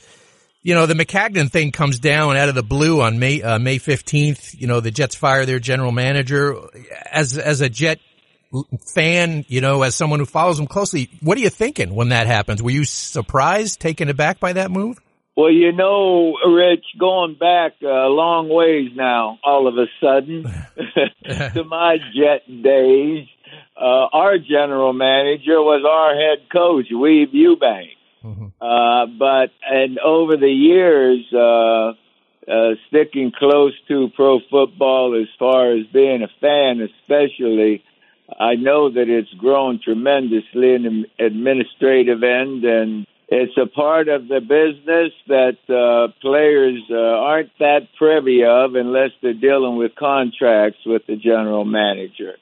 you 0.61 0.75
know 0.75 0.85
the 0.85 0.93
Maccagnan 0.93 1.49
thing 1.49 1.71
comes 1.71 1.99
down 1.99 2.35
out 2.35 2.49
of 2.49 2.55
the 2.55 2.63
blue 2.63 2.99
on 3.01 3.17
May 3.17 3.41
uh, 3.41 3.57
May 3.59 3.77
fifteenth. 3.77 4.53
You 4.59 4.67
know 4.67 4.81
the 4.81 4.91
Jets 4.91 5.15
fire 5.15 5.45
their 5.45 5.59
general 5.59 5.93
manager. 5.93 6.57
As 7.09 7.37
as 7.37 7.61
a 7.61 7.69
Jet 7.69 7.99
fan, 8.93 9.45
you 9.47 9.61
know, 9.61 9.83
as 9.83 9.95
someone 9.95 10.19
who 10.19 10.25
follows 10.25 10.57
them 10.57 10.67
closely, 10.67 11.09
what 11.21 11.37
are 11.37 11.41
you 11.41 11.49
thinking 11.49 11.93
when 11.93 12.09
that 12.09 12.27
happens? 12.27 12.61
Were 12.61 12.71
you 12.71 12.85
surprised, 12.85 13.79
taken 13.79 14.09
aback 14.09 14.39
by 14.39 14.53
that 14.53 14.71
move? 14.71 14.99
Well, 15.35 15.51
you 15.51 15.71
know, 15.71 16.35
Rich, 16.45 16.85
going 16.99 17.35
back 17.35 17.73
a 17.81 18.09
long 18.09 18.49
ways 18.49 18.91
now, 18.93 19.39
all 19.43 19.67
of 19.67 19.77
a 19.77 19.85
sudden, 20.01 20.43
to 21.53 21.63
my 21.63 21.97
Jet 22.13 22.45
days, 22.61 23.25
uh, 23.79 24.07
our 24.11 24.37
general 24.37 24.91
manager 24.91 25.61
was 25.61 25.85
our 25.87 26.13
head 26.15 26.49
coach, 26.51 26.87
Weeb 26.91 27.33
Ewbank. 27.33 27.91
Mm-hmm. 28.21 28.47
Uh, 28.59 29.05
but, 29.17 29.51
and 29.65 29.97
over 29.99 30.35
the 30.35 30.51
years, 30.51 31.25
uh, 31.33 31.93
uh, 32.51 32.75
sticking 32.89 33.31
close 33.31 33.73
to 33.87 34.09
pro 34.15 34.39
football 34.51 35.17
as 35.21 35.29
far 35.37 35.71
as 35.71 35.85
being 35.93 36.21
a 36.23 36.27
fan, 36.41 36.81
especially, 36.81 37.83
I 38.39 38.55
know 38.55 38.89
that 38.91 39.09
it's 39.09 39.33
grown 39.37 39.79
tremendously 39.83 40.73
in 40.75 41.05
the 41.17 41.25
administrative 41.25 42.23
end, 42.23 42.63
and 42.63 43.07
it's 43.27 43.57
a 43.57 43.67
part 43.67 44.07
of 44.07 44.27
the 44.27 44.41
business 44.41 45.13
that 45.27 45.57
uh, 45.69 46.11
players 46.21 46.81
uh, 46.89 46.95
aren't 46.95 47.57
that 47.59 47.87
privy 47.97 48.43
of 48.43 48.75
unless 48.75 49.11
they're 49.21 49.33
dealing 49.33 49.77
with 49.77 49.95
contracts 49.95 50.79
with 50.85 51.03
the 51.07 51.15
general 51.15 51.65
manager. 51.65 52.33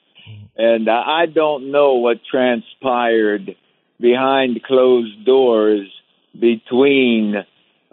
And 0.56 0.88
I 0.88 1.26
don't 1.26 1.70
know 1.70 1.94
what 1.94 2.18
transpired 2.24 3.54
behind 4.00 4.62
closed 4.64 5.24
doors 5.24 5.88
between 6.38 7.34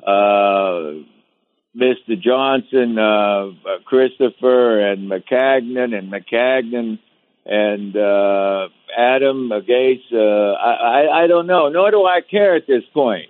uh, 0.06 0.92
Mr. 1.76 2.20
Johnson, 2.20 2.98
uh, 2.98 3.52
Christopher, 3.86 4.80
and 4.80 5.10
Maccagnan, 5.10 5.98
and 5.98 6.12
Maccagnan 6.12 7.00
and 7.46 7.96
uh, 7.96 8.68
Adam 8.98 9.50
Gates. 9.66 10.04
Uh, 10.12 10.18
I, 10.18 10.74
I 10.74 11.24
I 11.24 11.28
don't 11.28 11.48
know. 11.48 11.70
Nor 11.70 11.92
do 11.92 12.06
I 12.06 12.22
care 12.22 12.56
at 12.56 12.68
this 12.68 12.84
point. 12.94 13.30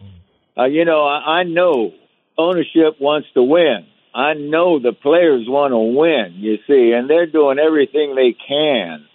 Uh, 0.57 0.65
you 0.65 0.86
know, 0.86 1.05
I, 1.05 1.39
I 1.39 1.43
know 1.43 1.91
ownership 2.38 3.00
wants 3.00 3.27
to 3.34 3.43
win. 3.43 3.86
I 4.13 4.34
know 4.34 4.79
the 4.79 4.93
players 4.93 5.45
want 5.48 5.72
to 5.72 5.77
win. 5.77 6.36
You 6.38 6.57
see, 6.67 6.93
and 6.93 7.10
they're 7.10 7.27
doing 7.27 7.60
everything 7.60 8.15
they 8.15 8.36
can 8.48 9.05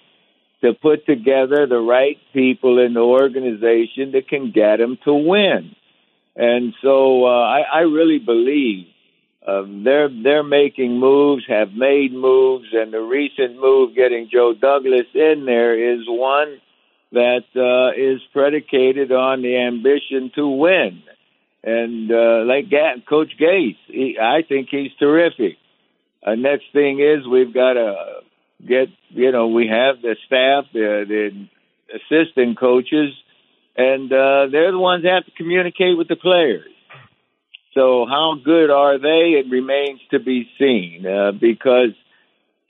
to 0.63 0.75
put 0.75 1.07
together 1.07 1.67
the 1.67 1.79
right 1.79 2.19
people 2.35 2.79
in 2.85 2.93
the 2.93 3.01
organization 3.01 4.13
that 4.13 4.29
can 4.29 4.53
get 4.53 4.77
them 4.77 4.99
to 5.05 5.15
win. 5.15 5.75
And 6.37 6.75
so 6.83 7.25
uh, 7.25 7.29
I, 7.29 7.61
I 7.61 7.81
really 7.81 8.19
believe 8.19 8.87
um, 9.47 9.85
they're 9.85 10.11
they're 10.11 10.43
making 10.43 10.99
moves, 10.99 11.45
have 11.49 11.73
made 11.73 12.13
moves, 12.13 12.67
and 12.73 12.93
the 12.93 13.01
recent 13.01 13.59
move 13.59 13.95
getting 13.95 14.29
Joe 14.31 14.53
Douglas 14.53 15.07
in 15.15 15.45
there 15.47 15.95
is 15.95 16.01
one 16.07 16.61
that 17.13 17.45
uh, 17.57 17.99
is 17.99 18.21
predicated 18.33 19.13
on 19.13 19.43
the 19.43 19.57
ambition 19.57 20.31
to 20.35 20.47
win. 20.47 21.03
And 21.63 22.11
uh, 22.11 22.45
like 22.45 22.67
Coach 23.09 23.33
Gates, 23.39 23.79
he, 23.87 24.19
I 24.21 24.43
think 24.47 24.69
he's 24.71 24.93
terrific. 24.99 25.57
Uh, 26.25 26.35
next 26.35 26.67
thing 26.73 27.01
is 27.01 27.27
we've 27.27 27.53
got 27.53 27.75
to 27.75 28.21
get 28.67 28.89
you 29.09 29.33
know 29.33 29.49
we 29.49 29.69
have 29.69 30.03
the 30.03 30.17
staff, 30.27 30.67
the, 30.73 31.05
the 31.09 31.49
assistant 31.97 32.59
coaches, 32.59 33.15
and 33.75 34.13
uh, 34.13 34.47
they're 34.53 34.73
the 34.73 34.79
ones 34.79 35.05
that 35.05 35.15
have 35.15 35.25
to 35.25 35.33
communicate 35.33 35.97
with 35.97 36.09
the 36.09 36.17
players. 36.17 36.69
So 37.75 38.07
how 38.09 38.35
good 38.45 38.71
are 38.71 38.99
they? 38.99 39.39
It 39.39 39.51
remains 39.51 40.01
to 40.11 40.19
be 40.19 40.49
seen 40.59 41.07
uh, 41.07 41.33
because 41.33 41.95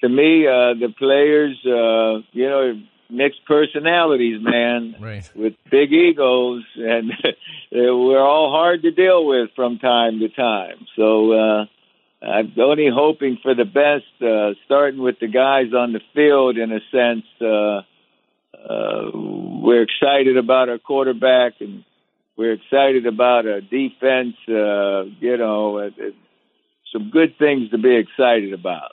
to 0.00 0.08
me, 0.08 0.46
uh, 0.46 0.74
the 0.74 0.92
players, 0.98 1.56
uh, 1.66 2.26
you 2.32 2.48
know, 2.48 2.80
mixed 3.10 3.44
personalities, 3.46 4.40
man, 4.40 4.96
right. 5.00 5.30
with 5.34 5.54
big 5.70 5.92
egos, 5.92 6.64
and 6.76 7.12
we're 7.72 8.22
all 8.22 8.50
hard 8.50 8.82
to 8.82 8.90
deal 8.90 9.26
with 9.26 9.50
from 9.56 9.78
time 9.78 10.20
to 10.20 10.28
time. 10.28 10.86
So 10.96 11.32
uh, 11.32 11.64
I'm 12.22 12.52
only 12.58 12.88
hoping 12.92 13.38
for 13.42 13.54
the 13.54 13.64
best, 13.64 14.22
uh, 14.22 14.54
starting 14.66 15.00
with 15.00 15.18
the 15.20 15.28
guys 15.28 15.72
on 15.74 15.92
the 15.92 16.00
field. 16.14 16.56
In 16.56 16.72
a 16.72 16.80
sense, 16.90 17.24
uh, 17.40 17.82
uh, 18.56 19.10
we're 19.14 19.82
excited 19.82 20.36
about 20.36 20.68
our 20.68 20.78
quarterback 20.78 21.54
and 21.60 21.84
we're 22.40 22.54
excited 22.54 23.04
about 23.04 23.44
a 23.44 23.60
defense. 23.60 24.34
Uh, 24.48 25.04
you 25.20 25.36
know, 25.36 25.78
uh, 25.78 25.90
some 26.90 27.10
good 27.10 27.36
things 27.38 27.68
to 27.70 27.76
be 27.76 27.94
excited 27.94 28.54
about. 28.54 28.92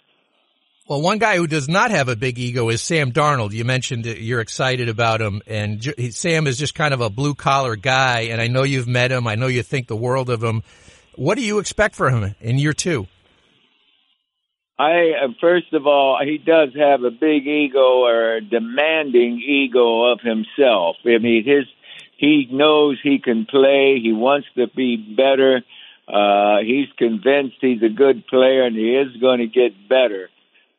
Well, 0.89 1.01
one 1.01 1.17
guy 1.17 1.37
who 1.37 1.47
does 1.47 1.69
not 1.69 1.89
have 1.91 2.09
a 2.09 2.17
big 2.17 2.37
ego 2.39 2.67
is 2.67 2.81
Sam 2.81 3.13
Darnold. 3.13 3.53
You 3.53 3.63
mentioned 3.63 4.05
you're 4.05 4.41
excited 4.41 4.89
about 4.89 5.21
him, 5.21 5.41
and 5.47 5.81
Sam 6.09 6.45
is 6.45 6.57
just 6.57 6.75
kind 6.75 6.93
of 6.93 6.99
a 6.99 7.09
blue 7.09 7.35
collar 7.35 7.77
guy. 7.77 8.27
And 8.31 8.41
I 8.41 8.47
know 8.47 8.63
you've 8.63 8.87
met 8.87 9.13
him. 9.13 9.27
I 9.27 9.35
know 9.35 9.47
you 9.47 9.63
think 9.63 9.87
the 9.87 9.95
world 9.95 10.29
of 10.29 10.43
him. 10.43 10.61
What 11.15 11.35
do 11.35 11.41
you 11.41 11.59
expect 11.59 11.95
for 11.95 12.09
him 12.09 12.35
in 12.41 12.59
year 12.59 12.73
two? 12.73 13.07
I 14.77 15.11
uh, 15.23 15.27
first 15.39 15.71
of 15.71 15.87
all, 15.87 16.19
he 16.21 16.37
does 16.37 16.75
have 16.77 17.01
a 17.03 17.11
big 17.11 17.47
ego 17.47 18.03
or 18.03 18.35
a 18.35 18.41
demanding 18.41 19.41
ego 19.41 20.11
of 20.11 20.19
himself. 20.19 20.97
I 21.05 21.17
mean, 21.19 21.45
his 21.45 21.65
he 22.17 22.47
knows 22.51 22.99
he 23.01 23.19
can 23.19 23.45
play. 23.45 23.99
He 24.01 24.11
wants 24.11 24.47
to 24.55 24.67
be 24.67 24.97
better. 24.97 25.61
Uh, 26.07 26.59
he's 26.59 26.87
convinced 26.97 27.57
he's 27.61 27.83
a 27.83 27.89
good 27.89 28.25
player 28.27 28.63
and 28.63 28.75
he 28.75 28.95
is 28.95 29.15
going 29.21 29.39
to 29.39 29.47
get 29.47 29.87
better. 29.87 30.29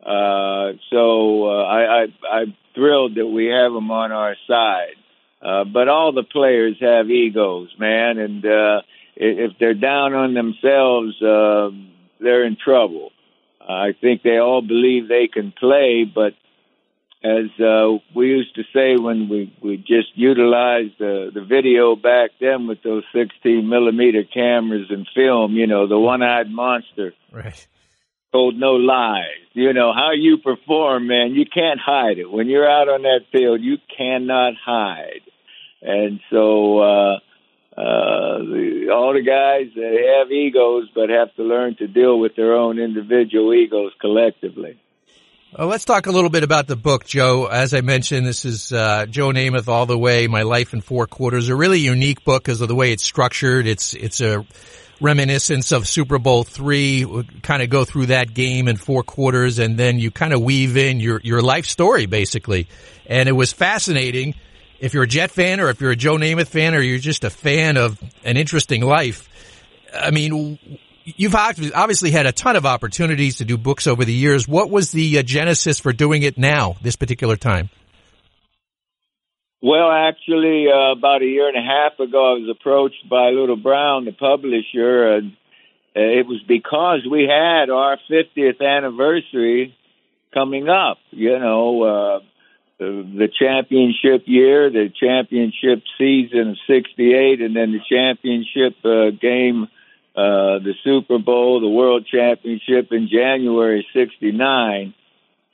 Uh, 0.05 0.73
so 0.91 1.49
uh, 1.49 1.65
I, 1.65 2.03
I, 2.03 2.07
I'm 2.31 2.57
thrilled 2.75 3.17
that 3.17 3.27
we 3.27 3.47
have 3.47 3.73
him 3.73 3.91
on 3.91 4.13
our 4.13 4.37
side. 4.47 4.97
Uh, 5.41 5.65
but 5.65 5.89
all 5.89 6.13
the 6.13 6.25
players 6.25 6.77
have 6.81 7.11
egos, 7.11 7.69
man, 7.79 8.19
and 8.19 8.45
uh, 8.45 8.83
if 9.15 9.53
they're 9.61 9.75
down 9.75 10.13
on 10.13 10.35
themselves, 10.35 11.15
uh, 11.23 11.71
they're 12.21 12.45
in 12.45 12.57
trouble. 12.57 13.13
I 13.61 13.95
think 14.01 14.23
they 14.23 14.39
all 14.39 14.63
believe 14.63 15.07
they 15.07 15.29
can 15.29 15.53
play, 15.53 16.05
but 16.13 16.35
as 17.23 17.51
uh, 17.61 17.99
we 18.15 18.29
used 18.29 18.55
to 18.55 18.63
say 18.73 18.97
when 18.97 19.29
we, 19.29 19.53
we 19.61 19.77
just 19.77 20.15
utilized 20.15 20.95
the, 20.99 21.31
the 21.35 21.45
video 21.45 21.97
back 21.97 22.31
then 22.41 22.69
with 22.69 22.83
those 22.85 23.03
16 23.13 23.69
millimeter 23.69 24.23
cameras 24.23 24.87
and 24.91 25.07
film, 25.15 25.55
you 25.55 25.67
know, 25.67 25.89
the 25.89 25.99
one 25.99 26.23
eyed 26.23 26.49
monster. 26.49 27.13
Right. 27.33 27.67
Told 28.31 28.57
no 28.57 28.73
lies. 28.73 29.25
You 29.53 29.73
know, 29.73 29.93
how 29.93 30.13
you 30.13 30.39
perform, 30.39 31.09
man, 31.09 31.35
you 31.35 31.45
can't 31.47 31.81
hide 31.81 32.19
it. 32.19 32.31
When 32.31 32.47
you're 32.47 32.71
out 32.71 32.89
on 32.89 33.03
that 33.03 33.23
field, 33.33 33.63
you 33.63 33.79
cannot 33.97 34.55
hide. 34.65 35.23
And 35.83 36.21
so, 36.31 36.79
uh, 36.79 37.19
uh, 37.77 38.39
the, 38.39 38.91
all 38.93 39.15
the 39.15 39.23
guys, 39.23 39.73
they 39.75 40.19
have 40.19 40.31
egos, 40.31 40.89
but 40.95 41.11
have 41.11 41.35
to 41.37 41.43
learn 41.43 41.77
to 41.77 41.87
deal 41.87 42.19
with 42.19 42.37
their 42.37 42.55
own 42.55 42.79
individual 42.79 43.55
egos 43.55 43.93
collectively. 44.01 44.79
Well, 45.57 45.69
let's 45.69 45.87
talk 45.87 46.07
a 46.07 46.11
little 46.11 46.29
bit 46.29 46.43
about 46.43 46.67
the 46.67 46.77
book, 46.77 47.07
Joe. 47.07 47.47
As 47.47 47.73
I 47.73 47.81
mentioned, 47.81 48.27
this 48.27 48.45
is 48.45 48.71
uh, 48.71 49.07
Joe 49.07 49.29
Namath 49.29 49.67
all 49.67 49.87
the 49.87 49.97
way. 49.97 50.27
My 50.27 50.43
life 50.43 50.75
in 50.75 50.83
four 50.83 51.07
quarters. 51.07 51.49
A 51.49 51.57
really 51.57 51.79
unique 51.79 52.23
book 52.23 52.45
because 52.45 52.61
of 52.61 52.69
the 52.69 52.75
way 52.75 52.93
it's 52.93 53.03
structured. 53.03 53.67
It's 53.67 53.95
it's 53.95 54.21
a 54.21 54.45
reminiscence 55.01 55.73
of 55.73 55.89
Super 55.89 56.19
Bowl 56.19 56.45
three. 56.45 57.07
Kind 57.41 57.63
of 57.63 57.71
go 57.71 57.87
through 57.87 58.07
that 58.07 58.35
game 58.35 58.69
in 58.69 58.77
four 58.77 59.03
quarters, 59.03 59.59
and 59.59 59.79
then 59.79 59.99
you 59.99 60.11
kind 60.11 60.35
of 60.35 60.43
weave 60.43 60.77
in 60.77 61.01
your 61.01 61.19
your 61.25 61.41
life 61.41 61.65
story 61.65 62.05
basically. 62.05 62.69
And 63.07 63.27
it 63.27 63.33
was 63.33 63.51
fascinating. 63.51 64.35
If 64.81 64.93
you're 64.93 65.05
a 65.05 65.09
Jet 65.09 65.31
fan, 65.31 65.61
or 65.61 65.71
if 65.71 65.81
you're 65.81 65.93
a 65.93 65.97
Joe 65.97 66.17
Namath 66.17 66.49
fan, 66.49 66.75
or 66.75 66.83
you're 66.83 66.99
just 66.99 67.25
a 67.25 67.31
fan 67.31 67.79
of 67.79 67.99
an 68.23 68.37
interesting 68.37 68.83
life, 68.83 69.27
I 69.95 70.11
mean, 70.11 70.59
you've 71.17 71.35
obviously 71.35 72.11
had 72.11 72.27
a 72.27 72.33
ton 72.33 72.57
of 72.57 72.67
opportunities 72.67 73.39
to 73.39 73.45
do 73.45 73.57
books 73.57 73.87
over 73.87 74.05
the 74.05 74.13
years. 74.13 74.47
What 74.47 74.71
was 74.71 74.93
the 74.93 75.19
uh, 75.19 75.23
genesis 75.23 75.81
for 75.81 75.93
doing 75.93 76.23
it 76.23 76.39
now, 76.39 76.77
this 76.83 76.97
particular 76.97 77.37
time? 77.37 77.71
Well, 79.61 79.91
actually, 79.91 80.67
uh, 80.73 80.93
about 80.93 81.23
a 81.23 81.27
year 81.27 81.49
and 81.49 81.57
a 81.57 81.61
half 81.61 81.99
ago, 81.99 82.37
I 82.37 82.39
was 82.39 82.57
approached 82.57 83.09
by 83.11 83.31
Little 83.31 83.57
Brown, 83.57 84.05
the 84.05 84.13
publisher, 84.13 85.15
and 85.15 85.33
uh, 85.97 86.01
it 86.01 86.27
was 86.27 86.41
because 86.47 87.01
we 87.11 87.23
had 87.23 87.71
our 87.71 87.99
50th 88.09 88.61
anniversary 88.61 89.75
coming 90.33 90.69
up. 90.69 90.99
You 91.11 91.39
know, 91.41 91.83
uh, 91.83 92.21
the, 92.79 93.29
championship 93.37 94.23
year, 94.27 94.71
the 94.71 94.93
championship 95.01 95.83
season 95.99 96.51
of 96.51 96.57
'68, 96.69 97.41
and 97.41 97.57
then 97.57 97.73
the 97.73 97.81
championship 97.91 98.77
uh, 98.85 99.11
game 99.21 99.69
uh, 100.19 100.59
the 100.59 100.75
Super 100.83 101.19
Bowl, 101.19 101.61
the 101.61 101.69
World 101.69 102.05
Championship 102.05 102.91
in 102.91 103.09
January 103.09 103.87
'69, 103.95 104.93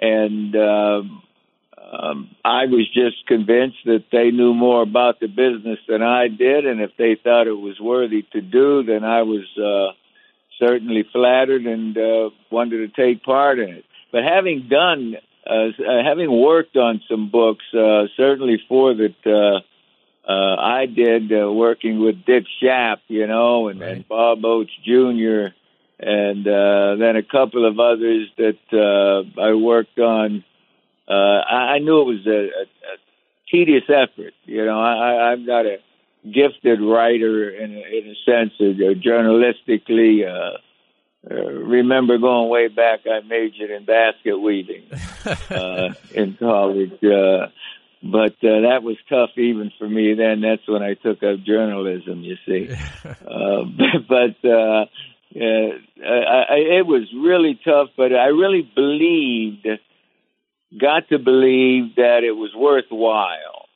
and 0.00 0.56
um, 0.56 1.22
um, 1.92 2.30
I 2.42 2.64
was 2.64 2.88
just 2.88 3.26
convinced 3.26 3.76
that 3.84 4.04
they 4.10 4.30
knew 4.30 4.54
more 4.54 4.80
about 4.80 5.20
the 5.20 5.26
business 5.26 5.80
than 5.86 6.00
I 6.00 6.28
did, 6.28 6.64
and 6.64 6.80
if 6.80 6.92
they 6.96 7.14
thought 7.22 7.46
it 7.46 7.60
was 7.60 7.78
worthy 7.78 8.22
to 8.32 8.40
do, 8.40 8.82
then 8.84 9.04
I 9.04 9.20
was 9.20 9.44
uh, 9.58 9.92
certainly 10.58 11.04
flattered 11.12 11.66
and 11.66 11.98
uh, 11.98 12.30
wanted 12.50 12.78
to 12.78 13.02
take 13.02 13.22
part 13.22 13.58
in 13.58 13.68
it. 13.68 13.84
But 14.12 14.24
having 14.24 14.68
done, 14.70 15.16
uh, 15.46 15.72
having 16.02 16.32
worked 16.40 16.78
on 16.78 17.02
some 17.06 17.28
books, 17.30 17.66
uh, 17.74 18.04
certainly 18.16 18.62
for 18.66 18.94
that. 18.94 19.26
Uh, 19.26 19.60
uh, 20.26 20.56
I 20.58 20.86
did 20.86 21.32
uh, 21.32 21.52
working 21.52 22.00
with 22.00 22.24
Dick 22.24 22.44
Schaap, 22.62 22.98
you 23.08 23.26
know, 23.26 23.68
and, 23.68 23.80
right. 23.80 23.96
and 23.96 24.08
Bob 24.08 24.44
Oates 24.44 24.72
Jr., 24.84 25.54
and 25.98 26.46
uh, 26.46 26.96
then 26.96 27.16
a 27.16 27.22
couple 27.22 27.66
of 27.66 27.78
others 27.78 28.28
that 28.36 28.58
uh, 28.72 29.40
I 29.40 29.54
worked 29.54 29.98
on. 29.98 30.44
Uh, 31.08 31.12
I, 31.12 31.74
I 31.74 31.78
knew 31.78 32.00
it 32.00 32.04
was 32.04 32.26
a, 32.26 32.30
a, 32.30 32.62
a 32.62 32.96
tedious 33.50 33.84
effort. 33.88 34.34
You 34.44 34.64
know, 34.64 34.80
I, 34.80 35.32
I'm 35.32 35.46
not 35.46 35.66
a 35.66 35.78
gifted 36.24 36.80
writer 36.80 37.50
in 37.50 37.74
a, 37.74 37.80
in 37.80 38.10
a 38.10 38.14
sense, 38.24 38.52
uh, 38.60 38.94
journalistically. 38.94 40.26
Uh, 40.26 40.58
uh, 41.30 41.34
remember 41.34 42.18
going 42.18 42.50
way 42.50 42.68
back, 42.68 43.00
I 43.06 43.20
majored 43.26 43.70
in 43.70 43.84
basket 43.84 44.38
weaving 44.38 44.84
uh, 45.50 45.94
in 46.12 46.34
college. 46.34 47.02
Uh, 47.02 47.46
but 48.04 48.34
uh, 48.44 48.68
that 48.68 48.82
was 48.82 48.96
tough 49.08 49.30
even 49.36 49.72
for 49.78 49.88
me 49.88 50.14
then. 50.14 50.42
That's 50.42 50.66
when 50.68 50.82
I 50.82 50.94
took 50.94 51.22
up 51.22 51.42
journalism, 51.44 52.20
you 52.22 52.36
see. 52.46 52.68
uh, 53.04 53.64
but 54.08 54.48
uh, 54.48 54.84
uh, 55.34 55.70
I, 56.06 56.44
I, 56.50 56.56
it 56.78 56.86
was 56.86 57.08
really 57.16 57.58
tough, 57.64 57.88
but 57.96 58.12
I 58.12 58.26
really 58.26 58.70
believed, 58.74 59.66
got 60.78 61.08
to 61.08 61.18
believe 61.18 61.96
that 61.96 62.20
it 62.24 62.32
was 62.32 62.50
worthwhile 62.54 63.66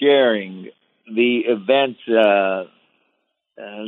sharing 0.00 0.68
the 1.06 1.42
events 1.46 2.00
uh, 2.08 2.12
uh, 2.12 2.64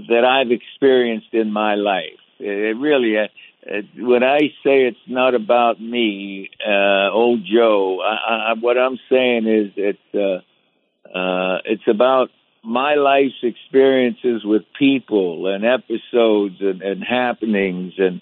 that 0.09 0.25
I've 0.25 0.51
experienced 0.51 1.33
in 1.33 1.53
my 1.53 1.75
life. 1.75 2.21
It 2.39 2.77
really, 2.77 3.17
uh, 3.17 3.29
uh, 3.71 3.81
when 3.97 4.23
I 4.23 4.41
say 4.63 4.85
it's 4.87 4.97
not 5.07 5.35
about 5.35 5.81
me, 5.81 6.51
uh, 6.67 7.11
old 7.11 7.45
Joe, 7.45 8.01
I, 8.03 8.51
I, 8.51 8.55
what 8.61 8.77
I'm 8.77 8.99
saying 9.11 9.47
is 9.47 9.73
it's 9.77 10.15
uh, 10.15 11.17
uh, 11.17 11.59
it's 11.65 11.89
about 11.89 12.29
my 12.63 12.95
life's 12.95 13.43
experiences 13.43 14.45
with 14.45 14.63
people 14.79 15.47
and 15.47 15.65
episodes 15.65 16.57
and, 16.61 16.83
and 16.83 17.03
happenings 17.03 17.95
and 17.99 18.21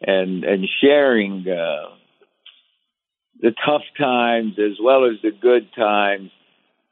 and 0.00 0.44
and 0.44 0.66
sharing 0.80 1.46
uh, 1.48 1.94
the 3.40 3.52
tough 3.64 3.84
times 3.98 4.54
as 4.58 4.78
well 4.82 5.04
as 5.04 5.20
the 5.22 5.30
good 5.30 5.68
times, 5.74 6.30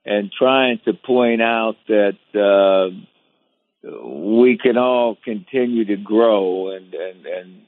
and 0.04 0.30
trying 0.30 0.80
to 0.84 0.92
point 0.92 1.42
out 1.42 1.76
that. 1.88 2.18
Uh, 2.34 2.94
we 3.80 4.58
can 4.60 4.76
all 4.76 5.16
continue 5.24 5.84
to 5.84 5.96
grow 5.96 6.74
and 6.74 6.92
and 6.92 7.26
and 7.26 7.62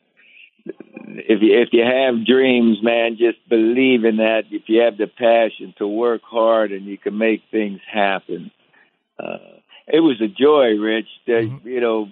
if 0.67 1.43
you 1.43 1.61
if 1.61 1.69
you 1.73 1.85
have 1.85 2.27
dreams, 2.27 2.79
man, 2.83 3.17
just 3.19 3.39
believe 3.49 4.05
in 4.05 4.19
that. 4.19 4.45
If 4.51 4.63
you 4.67 4.83
have 4.83 4.97
the 4.97 5.07
passion 5.07 5.75
to 5.79 5.87
work 5.87 6.23
hard 6.25 6.73
and 6.73 6.87
you 6.87 6.99
can 6.99 7.17
make 7.17 7.43
things 7.51 7.81
happen, 7.91 8.51
uh, 9.19 9.59
it 9.87 10.01
was 10.01 10.21
a 10.21 10.29
joy, 10.29 10.79
Rich. 10.79 11.09
That 11.27 11.45
mm-hmm. 11.45 11.69
you 11.69 11.81
know, 11.81 12.09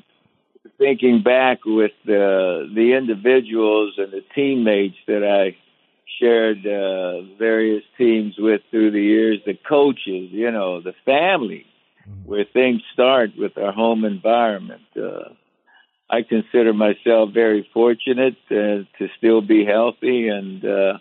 thinking 0.78 1.22
back 1.22 1.64
with 1.64 1.92
the 2.04 2.70
the 2.74 2.94
individuals 2.94 3.94
and 3.98 4.12
the 4.12 4.24
teammates 4.34 4.96
that 5.06 5.24
I 5.24 5.56
shared 6.20 6.66
uh, 6.66 7.22
various 7.38 7.84
teams 7.96 8.34
with 8.38 8.62
through 8.70 8.90
the 8.90 9.02
years, 9.02 9.38
the 9.46 9.58
coaches, 9.68 10.30
you 10.32 10.50
know, 10.50 10.80
the 10.80 10.94
family, 11.04 11.66
mm-hmm. 12.08 12.28
where 12.28 12.44
things 12.44 12.82
start 12.92 13.30
with 13.36 13.56
our 13.56 13.72
home 13.72 14.04
environment. 14.04 14.82
Uh, 14.96 15.30
I 16.10 16.22
consider 16.22 16.72
myself 16.72 17.30
very 17.34 17.68
fortunate 17.74 18.36
uh, 18.50 18.88
to 18.98 19.08
still 19.18 19.42
be 19.42 19.64
healthy, 19.66 20.28
and 20.28 20.64
uh, 20.64 20.98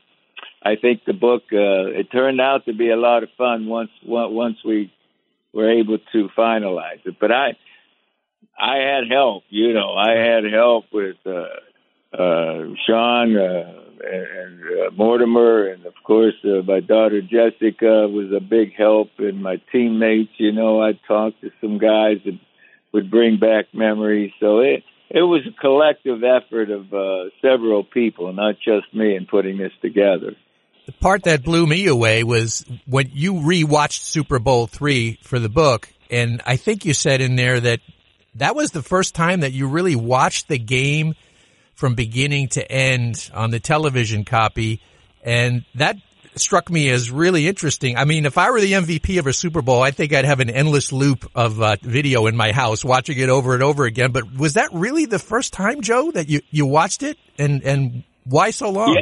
I 0.61 0.75
think 0.75 1.05
the 1.05 1.13
book 1.13 1.43
uh, 1.53 1.95
it 1.99 2.11
turned 2.11 2.41
out 2.41 2.65
to 2.65 2.73
be 2.73 2.89
a 2.89 2.97
lot 2.97 3.23
of 3.23 3.29
fun 3.37 3.67
once 3.67 3.91
once 4.03 4.57
we 4.65 4.91
were 5.53 5.71
able 5.71 5.97
to 6.11 6.29
finalize 6.37 7.05
it. 7.05 7.15
But 7.19 7.31
I 7.31 7.57
I 8.59 8.77
had 8.77 9.09
help, 9.09 9.43
you 9.49 9.73
know, 9.73 9.93
I 9.93 10.17
had 10.17 10.43
help 10.51 10.85
with 10.91 11.15
uh, 11.25 11.45
uh, 12.13 12.73
Sean 12.85 13.37
uh, 13.37 13.81
and 14.03 14.61
uh, 14.61 14.91
Mortimer, 14.95 15.69
and 15.69 15.85
of 15.85 15.93
course 16.03 16.35
my 16.43 16.81
daughter 16.81 17.21
Jessica 17.21 18.09
was 18.09 18.33
a 18.35 18.41
big 18.41 18.75
help, 18.75 19.11
and 19.19 19.41
my 19.41 19.61
teammates. 19.71 20.33
You 20.37 20.51
know, 20.51 20.81
I 20.81 20.99
talked 21.07 21.39
to 21.41 21.51
some 21.61 21.77
guys 21.77 22.17
that 22.25 22.37
would 22.91 23.09
bring 23.09 23.39
back 23.39 23.67
memories, 23.73 24.33
so 24.41 24.59
it 24.59 24.83
it 25.09 25.21
was 25.21 25.41
a 25.47 25.61
collective 25.61 26.23
effort 26.23 26.69
of 26.69 26.93
uh, 26.93 27.29
several 27.41 27.83
people, 27.83 28.31
not 28.33 28.55
just 28.55 28.93
me, 28.93 29.15
in 29.15 29.25
putting 29.25 29.57
this 29.57 29.71
together. 29.81 30.35
The 30.85 30.91
part 30.93 31.23
that 31.23 31.43
blew 31.43 31.67
me 31.67 31.87
away 31.87 32.23
was 32.23 32.65
when 32.85 33.09
you 33.11 33.35
rewatched 33.35 34.01
Super 34.01 34.39
Bowl 34.39 34.67
three 34.67 35.19
for 35.21 35.39
the 35.39 35.49
book, 35.49 35.89
and 36.09 36.41
I 36.45 36.55
think 36.55 36.85
you 36.85 36.93
said 36.93 37.19
in 37.19 37.35
there 37.35 37.59
that 37.59 37.81
that 38.35 38.55
was 38.55 38.71
the 38.71 38.83
first 38.83 39.13
time 39.13 39.41
that 39.41 39.51
you 39.51 39.67
really 39.67 39.95
watched 39.95 40.47
the 40.47 40.57
game 40.57 41.15
from 41.75 41.95
beginning 41.95 42.47
to 42.49 42.71
end 42.71 43.29
on 43.33 43.51
the 43.51 43.59
television 43.59 44.23
copy, 44.23 44.81
and 45.23 45.65
that 45.75 45.97
struck 46.39 46.69
me 46.69 46.89
as 46.89 47.11
really 47.11 47.47
interesting. 47.47 47.97
I 47.97 48.05
mean, 48.05 48.25
if 48.25 48.37
I 48.37 48.51
were 48.51 48.59
the 48.59 48.73
MVP 48.73 49.19
of 49.19 49.27
a 49.27 49.33
Super 49.33 49.61
Bowl, 49.61 49.81
I 49.81 49.91
think 49.91 50.13
I'd 50.13 50.25
have 50.25 50.39
an 50.39 50.49
endless 50.49 50.91
loop 50.91 51.29
of 51.35 51.61
uh, 51.61 51.77
video 51.81 52.27
in 52.27 52.35
my 52.35 52.51
house, 52.51 52.83
watching 52.83 53.17
it 53.17 53.29
over 53.29 53.53
and 53.53 53.63
over 53.63 53.85
again. 53.85 54.11
But 54.11 54.33
was 54.35 54.53
that 54.53 54.69
really 54.73 55.05
the 55.05 55.19
first 55.19 55.53
time, 55.53 55.81
Joe, 55.81 56.11
that 56.11 56.29
you 56.29 56.41
you 56.51 56.65
watched 56.65 57.03
it, 57.03 57.17
and 57.37 57.63
and 57.63 58.03
why 58.23 58.51
so 58.51 58.69
long? 58.69 58.95
Yeah. 58.95 59.01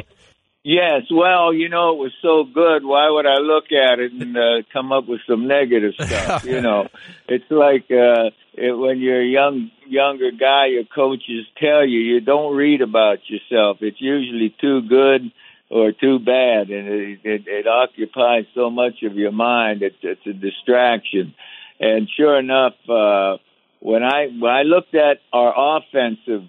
Yes, 0.68 1.02
well, 1.12 1.54
you 1.54 1.68
know, 1.68 1.92
it 1.92 1.98
was 1.98 2.12
so 2.20 2.42
good. 2.42 2.84
Why 2.84 3.08
would 3.08 3.24
I 3.24 3.36
look 3.36 3.66
at 3.70 4.00
it 4.00 4.10
and 4.10 4.36
uh, 4.36 4.66
come 4.72 4.90
up 4.90 5.06
with 5.06 5.20
some 5.28 5.46
negative 5.46 5.92
stuff? 5.94 6.44
you 6.44 6.60
know, 6.60 6.88
it's 7.28 7.48
like 7.50 7.84
uh, 7.88 8.30
it, 8.52 8.76
when 8.76 8.98
you're 8.98 9.22
a 9.22 9.24
young 9.24 9.70
younger 9.86 10.32
guy, 10.32 10.66
your 10.66 10.82
coaches 10.82 11.46
tell 11.56 11.86
you 11.86 12.00
you 12.00 12.20
don't 12.20 12.56
read 12.56 12.80
about 12.80 13.18
yourself. 13.28 13.76
It's 13.80 14.00
usually 14.00 14.56
too 14.60 14.82
good 14.82 15.30
or 15.68 15.92
too 15.92 16.18
bad, 16.18 16.70
and 16.70 16.88
it, 16.88 17.20
it, 17.24 17.42
it 17.46 17.66
occupies 17.66 18.44
so 18.54 18.70
much 18.70 19.02
of 19.02 19.14
your 19.16 19.32
mind. 19.32 19.82
It's, 19.82 19.96
it's 20.02 20.26
a 20.26 20.32
distraction. 20.32 21.34
And 21.80 22.08
sure 22.16 22.38
enough, 22.38 22.74
uh, 22.88 23.38
when 23.80 24.02
I 24.02 24.28
when 24.28 24.52
I 24.52 24.62
looked 24.62 24.94
at 24.94 25.18
our 25.32 25.78
offensive 25.78 26.48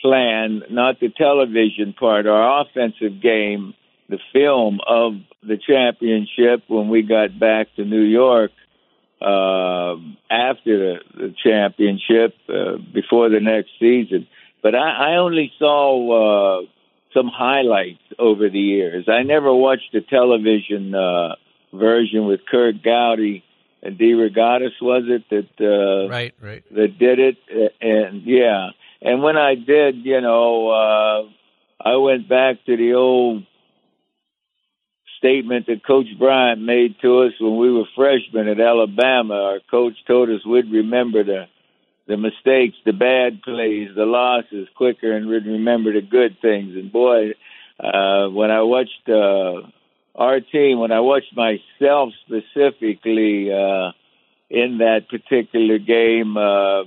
plan, 0.00 0.62
not 0.70 1.00
the 1.00 1.08
television 1.08 1.94
part, 1.98 2.26
our 2.26 2.62
offensive 2.62 3.20
game, 3.20 3.74
the 4.08 4.18
film 4.32 4.80
of 4.86 5.14
the 5.42 5.56
championship 5.56 6.64
when 6.68 6.88
we 6.88 7.02
got 7.02 7.38
back 7.38 7.74
to 7.76 7.84
New 7.84 8.02
York 8.02 8.52
uh, 9.20 9.96
after 10.30 10.78
the, 10.78 10.94
the 11.14 11.34
championship 11.42 12.34
uh, 12.48 12.76
before 12.92 13.28
the 13.28 13.40
next 13.40 13.70
season. 13.78 14.26
But 14.62 14.74
I, 14.74 15.14
I 15.14 15.16
only 15.16 15.52
saw 15.58 16.60
uh, 16.60 16.66
some 17.14 17.28
highlights 17.32 18.02
over 18.18 18.48
the 18.48 18.58
years. 18.58 19.08
I 19.08 19.22
never 19.22 19.52
watched 19.52 19.92
the 19.92 20.00
television 20.00 20.94
uh, 20.94 21.34
version 21.72 22.26
with 22.26 22.40
Curt 22.50 22.82
Gowdy 22.82 23.44
and 23.82 23.98
DeRogatis, 23.98 24.80
was 24.80 25.04
it 25.06 25.24
that 25.30 25.64
uh, 25.64 26.08
right, 26.08 26.34
right, 26.40 26.62
that 26.74 26.98
did 26.98 27.18
it? 27.18 27.36
And 27.80 28.22
yeah, 28.24 28.70
and 29.00 29.22
when 29.22 29.36
I 29.36 29.54
did, 29.54 30.04
you 30.04 30.20
know, 30.20 30.68
uh, 30.68 31.88
I 31.88 31.96
went 31.96 32.28
back 32.28 32.56
to 32.66 32.76
the 32.76 32.94
old 32.94 33.44
statement 35.18 35.66
that 35.66 35.86
Coach 35.86 36.06
Bryant 36.18 36.60
made 36.60 36.96
to 37.02 37.22
us 37.22 37.32
when 37.40 37.56
we 37.56 37.72
were 37.72 37.84
freshmen 37.96 38.48
at 38.48 38.60
Alabama. 38.60 39.34
Our 39.34 39.60
coach 39.70 39.94
told 40.06 40.28
us 40.30 40.44
we'd 40.44 40.70
remember 40.70 41.24
the 41.24 41.44
the 42.10 42.16
mistakes, 42.16 42.76
the 42.84 42.92
bad 42.92 43.40
plays, 43.42 43.90
the 43.94 44.04
losses 44.04 44.68
quicker, 44.74 45.12
and 45.12 45.30
remember 45.30 45.92
the 45.92 46.02
good 46.02 46.36
things. 46.42 46.74
And 46.74 46.92
boy, 46.92 47.34
uh, 47.78 48.28
when 48.28 48.50
I 48.50 48.62
watched 48.62 49.08
uh, 49.08 49.62
our 50.16 50.40
team, 50.40 50.80
when 50.80 50.90
I 50.90 51.00
watched 51.00 51.34
myself 51.36 52.10
specifically 52.26 53.52
uh, 53.52 53.92
in 54.50 54.78
that 54.78 55.08
particular 55.08 55.78
game, 55.78 56.36
uh, 56.36 56.82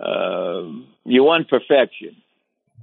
uh, 0.00 0.70
you 1.04 1.24
want 1.24 1.50
perfection. 1.50 2.16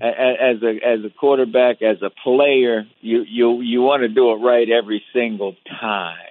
As 0.01 0.63
a 0.63 0.79
as 0.85 1.03
a 1.03 1.09
quarterback, 1.09 1.81
as 1.81 1.97
a 2.01 2.09
player, 2.09 2.85
you 3.01 3.23
you 3.27 3.59
you 3.59 3.81
want 3.81 4.01
to 4.03 4.07
do 4.07 4.31
it 4.31 4.35
right 4.35 4.69
every 4.69 5.03
single 5.13 5.55
time 5.81 6.28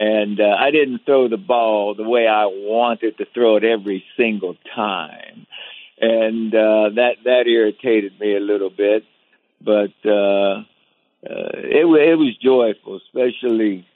and 0.00 0.40
uh, 0.40 0.56
I 0.58 0.70
didn't 0.70 1.04
throw 1.04 1.28
the 1.28 1.36
ball 1.36 1.94
the 1.94 2.08
way 2.08 2.26
I 2.26 2.46
wanted 2.46 3.18
to 3.18 3.26
throw 3.34 3.56
it 3.56 3.64
every 3.64 4.02
single 4.16 4.56
time, 4.74 5.46
and 6.00 6.54
uh, 6.54 6.88
that 6.96 7.16
that 7.24 7.46
irritated 7.46 8.18
me 8.18 8.34
a 8.34 8.40
little 8.40 8.70
bit. 8.70 9.04
But 9.60 9.92
uh, 10.06 10.64
uh, 11.22 11.52
it 11.52 11.84
it 11.84 12.16
was 12.16 12.34
joyful, 12.42 12.96
especially 12.96 13.86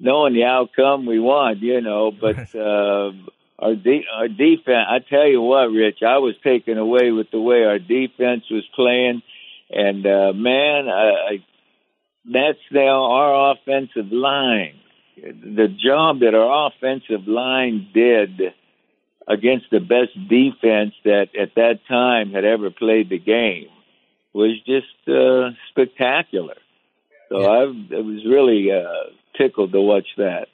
knowing 0.00 0.34
the 0.34 0.42
outcome 0.42 1.06
we 1.06 1.20
won. 1.20 1.60
you 1.60 1.80
know. 1.80 2.10
But 2.10 2.52
uh, 2.56 3.12
our 3.60 3.76
de- 3.76 4.06
our 4.12 4.26
defense, 4.26 4.88
I 4.90 4.98
tell 5.08 5.28
you 5.28 5.40
what, 5.40 5.70
Rich, 5.70 6.02
I 6.02 6.18
was 6.18 6.34
taken 6.42 6.78
away 6.78 7.12
with 7.12 7.30
the 7.30 7.40
way 7.40 7.62
our 7.62 7.78
defense 7.78 8.42
was 8.50 8.64
playing, 8.74 9.22
and 9.70 10.04
uh, 10.04 10.32
man, 10.34 10.88
I, 10.88 11.10
I 11.30 11.44
that's 12.24 12.58
now 12.72 13.04
our 13.12 13.52
offensive 13.52 14.10
line 14.10 14.80
the 15.16 15.68
job 15.68 16.20
that 16.20 16.34
our 16.34 16.68
offensive 16.68 17.26
line 17.26 17.88
did 17.94 18.40
against 19.26 19.66
the 19.70 19.80
best 19.80 20.14
defense 20.28 20.94
that 21.04 21.28
at 21.40 21.54
that 21.56 21.80
time 21.88 22.32
had 22.32 22.44
ever 22.44 22.70
played 22.70 23.08
the 23.08 23.18
game 23.18 23.68
was 24.32 24.58
just 24.66 25.08
uh, 25.08 25.50
spectacular. 25.70 26.56
So 27.28 27.40
yeah. 27.40 27.48
I, 27.48 27.62
I 27.62 28.00
was 28.00 28.24
really 28.26 28.70
uh, 28.70 29.10
tickled 29.36 29.72
to 29.72 29.80
watch 29.80 30.06
that. 30.18 30.48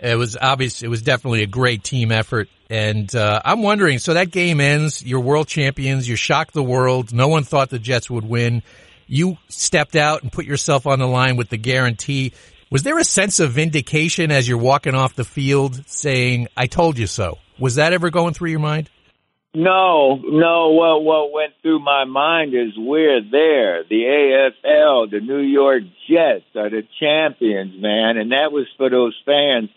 It 0.00 0.16
was 0.16 0.36
obvious. 0.36 0.82
It 0.82 0.88
was 0.88 1.02
definitely 1.02 1.42
a 1.42 1.46
great 1.46 1.84
team 1.84 2.10
effort. 2.10 2.48
And 2.68 3.14
uh, 3.14 3.40
I'm 3.44 3.62
wondering, 3.62 3.98
so 3.98 4.14
that 4.14 4.30
game 4.30 4.60
ends. 4.60 5.04
You're 5.04 5.20
world 5.20 5.46
champions. 5.46 6.08
You 6.08 6.16
shocked 6.16 6.54
the 6.54 6.62
world. 6.62 7.12
No 7.12 7.28
one 7.28 7.44
thought 7.44 7.70
the 7.70 7.78
Jets 7.78 8.10
would 8.10 8.24
win. 8.24 8.62
You 9.06 9.38
stepped 9.48 9.96
out 9.96 10.22
and 10.22 10.32
put 10.32 10.46
yourself 10.46 10.86
on 10.86 11.00
the 11.00 11.06
line 11.06 11.36
with 11.36 11.48
the 11.48 11.58
guarantee 11.58 12.32
Was 12.72 12.84
there 12.84 12.98
a 12.98 13.04
sense 13.04 13.40
of 13.40 13.50
vindication 13.50 14.30
as 14.30 14.48
you're 14.48 14.56
walking 14.56 14.94
off 14.94 15.16
the 15.16 15.24
field 15.24 15.84
saying, 15.88 16.46
I 16.56 16.68
told 16.68 16.98
you 16.98 17.08
so? 17.08 17.38
Was 17.58 17.74
that 17.74 17.92
ever 17.92 18.10
going 18.10 18.32
through 18.32 18.50
your 18.50 18.60
mind? 18.60 18.88
No, 19.52 20.14
no. 20.14 20.70
Well, 20.70 21.02
what 21.02 21.32
went 21.32 21.54
through 21.62 21.80
my 21.80 22.04
mind 22.04 22.54
is 22.54 22.78
we're 22.78 23.22
there. 23.28 23.82
The 23.82 24.52
AFL, 24.62 25.10
the 25.10 25.18
New 25.18 25.40
York 25.40 25.82
Jets 26.08 26.44
are 26.54 26.70
the 26.70 26.86
champions, 27.00 27.74
man. 27.82 28.16
And 28.18 28.30
that 28.30 28.52
was 28.52 28.68
for 28.76 28.88
those 28.88 29.20
fans 29.26 29.70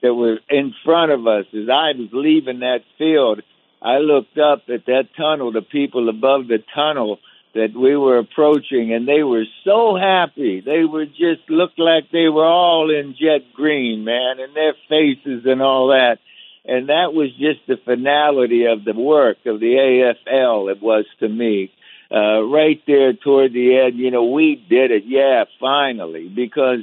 that 0.00 0.14
were 0.14 0.38
in 0.48 0.72
front 0.86 1.12
of 1.12 1.26
us. 1.26 1.44
As 1.52 1.68
I 1.68 1.92
was 1.98 2.08
leaving 2.14 2.60
that 2.60 2.80
field, 2.96 3.42
I 3.82 3.98
looked 3.98 4.38
up 4.38 4.62
at 4.70 4.86
that 4.86 5.10
tunnel, 5.18 5.52
the 5.52 5.60
people 5.60 6.08
above 6.08 6.48
the 6.48 6.64
tunnel 6.74 7.18
that 7.54 7.74
we 7.74 7.96
were 7.96 8.18
approaching, 8.18 8.92
and 8.92 9.08
they 9.08 9.22
were 9.22 9.44
so 9.64 9.96
happy. 9.96 10.60
They 10.60 10.84
were 10.84 11.06
just 11.06 11.48
looked 11.48 11.78
like 11.78 12.10
they 12.10 12.28
were 12.28 12.46
all 12.46 12.90
in 12.90 13.16
jet 13.18 13.52
green, 13.54 14.04
man, 14.04 14.38
and 14.40 14.54
their 14.54 14.74
faces 14.88 15.44
and 15.46 15.62
all 15.62 15.88
that. 15.88 16.18
And 16.64 16.90
that 16.90 17.14
was 17.14 17.30
just 17.38 17.60
the 17.66 17.78
finality 17.82 18.66
of 18.66 18.84
the 18.84 18.92
work 18.92 19.38
of 19.46 19.60
the 19.60 20.14
AFL. 20.26 20.70
It 20.70 20.82
was 20.82 21.06
to 21.20 21.28
me. 21.28 21.72
Uh, 22.10 22.42
right 22.42 22.82
there 22.86 23.12
toward 23.12 23.52
the 23.52 23.78
end, 23.78 23.98
you 23.98 24.10
know, 24.10 24.24
we 24.24 24.56
did 24.56 24.90
it. 24.90 25.04
Yeah, 25.06 25.44
finally, 25.60 26.28
because, 26.28 26.80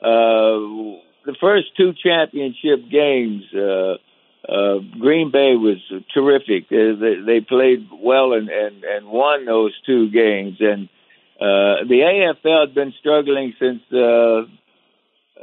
uh, 0.00 1.00
the 1.26 1.36
first 1.40 1.76
two 1.76 1.92
championship 1.92 2.88
games, 2.88 3.42
uh, 3.52 3.96
uh, 4.48 4.78
Green 4.98 5.30
Bay 5.30 5.54
was 5.56 5.78
terrific. 6.14 6.64
Uh, 6.72 6.98
they, 6.98 7.14
they 7.24 7.40
played 7.40 7.88
well 7.92 8.32
and, 8.32 8.48
and, 8.48 8.84
and 8.84 9.06
won 9.06 9.44
those 9.44 9.72
two 9.84 10.10
games. 10.10 10.56
And 10.60 10.88
uh, 11.40 11.84
the 11.88 12.34
AFL 12.44 12.66
had 12.66 12.74
been 12.74 12.94
struggling 12.98 13.54
since 13.58 13.82
uh, 13.92 14.48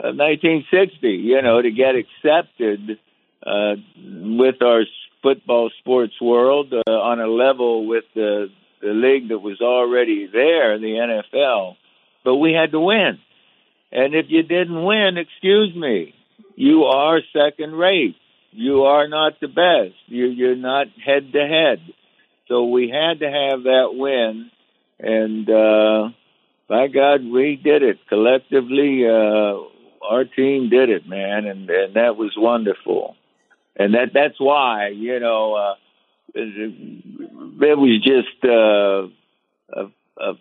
1960, 0.03 1.07
uh, 1.07 1.09
you 1.09 1.41
know, 1.41 1.61
to 1.61 1.71
get 1.71 1.95
accepted 1.95 2.99
uh, 3.45 3.75
with 3.95 4.61
our 4.61 4.83
football 5.21 5.69
sports 5.79 6.13
world 6.21 6.73
uh, 6.73 6.91
on 6.91 7.19
a 7.19 7.27
level 7.27 7.87
with 7.87 8.05
the, 8.15 8.49
the 8.81 8.89
league 8.89 9.29
that 9.29 9.39
was 9.39 9.61
already 9.61 10.27
there, 10.27 10.77
the 10.79 11.23
NFL. 11.33 11.75
But 12.23 12.35
we 12.35 12.53
had 12.53 12.71
to 12.71 12.79
win. 12.79 13.19
And 13.91 14.13
if 14.13 14.25
you 14.29 14.43
didn't 14.43 14.83
win, 14.83 15.17
excuse 15.17 15.73
me, 15.75 16.13
you 16.55 16.83
are 16.83 17.21
second 17.31 17.73
rate. 17.73 18.15
You 18.51 18.83
are 18.83 19.07
not 19.07 19.39
the 19.39 19.47
best. 19.47 19.95
You, 20.07 20.25
you're 20.27 20.55
not 20.55 20.87
head 21.03 21.31
to 21.33 21.39
head. 21.39 21.79
So 22.47 22.65
we 22.65 22.89
had 22.89 23.19
to 23.19 23.25
have 23.25 23.63
that 23.63 23.89
win. 23.93 24.49
And, 24.99 25.49
uh, 25.49 26.09
by 26.67 26.87
God, 26.87 27.23
we 27.23 27.55
did 27.55 27.83
it 27.83 27.99
collectively. 28.09 29.05
Uh, 29.05 29.59
our 30.05 30.25
team 30.25 30.69
did 30.69 30.89
it, 30.89 31.07
man. 31.07 31.45
And, 31.45 31.69
and 31.69 31.93
that 31.95 32.17
was 32.17 32.33
wonderful. 32.37 33.15
And 33.75 33.93
that, 33.93 34.11
that's 34.13 34.39
why, 34.39 34.89
you 34.89 35.19
know, 35.19 35.53
uh, 35.53 35.75
it, 36.33 37.77
was 37.77 38.01
just, 38.03 38.43
uh, 38.43 39.07
a, 39.73 39.91
a, 40.19 40.33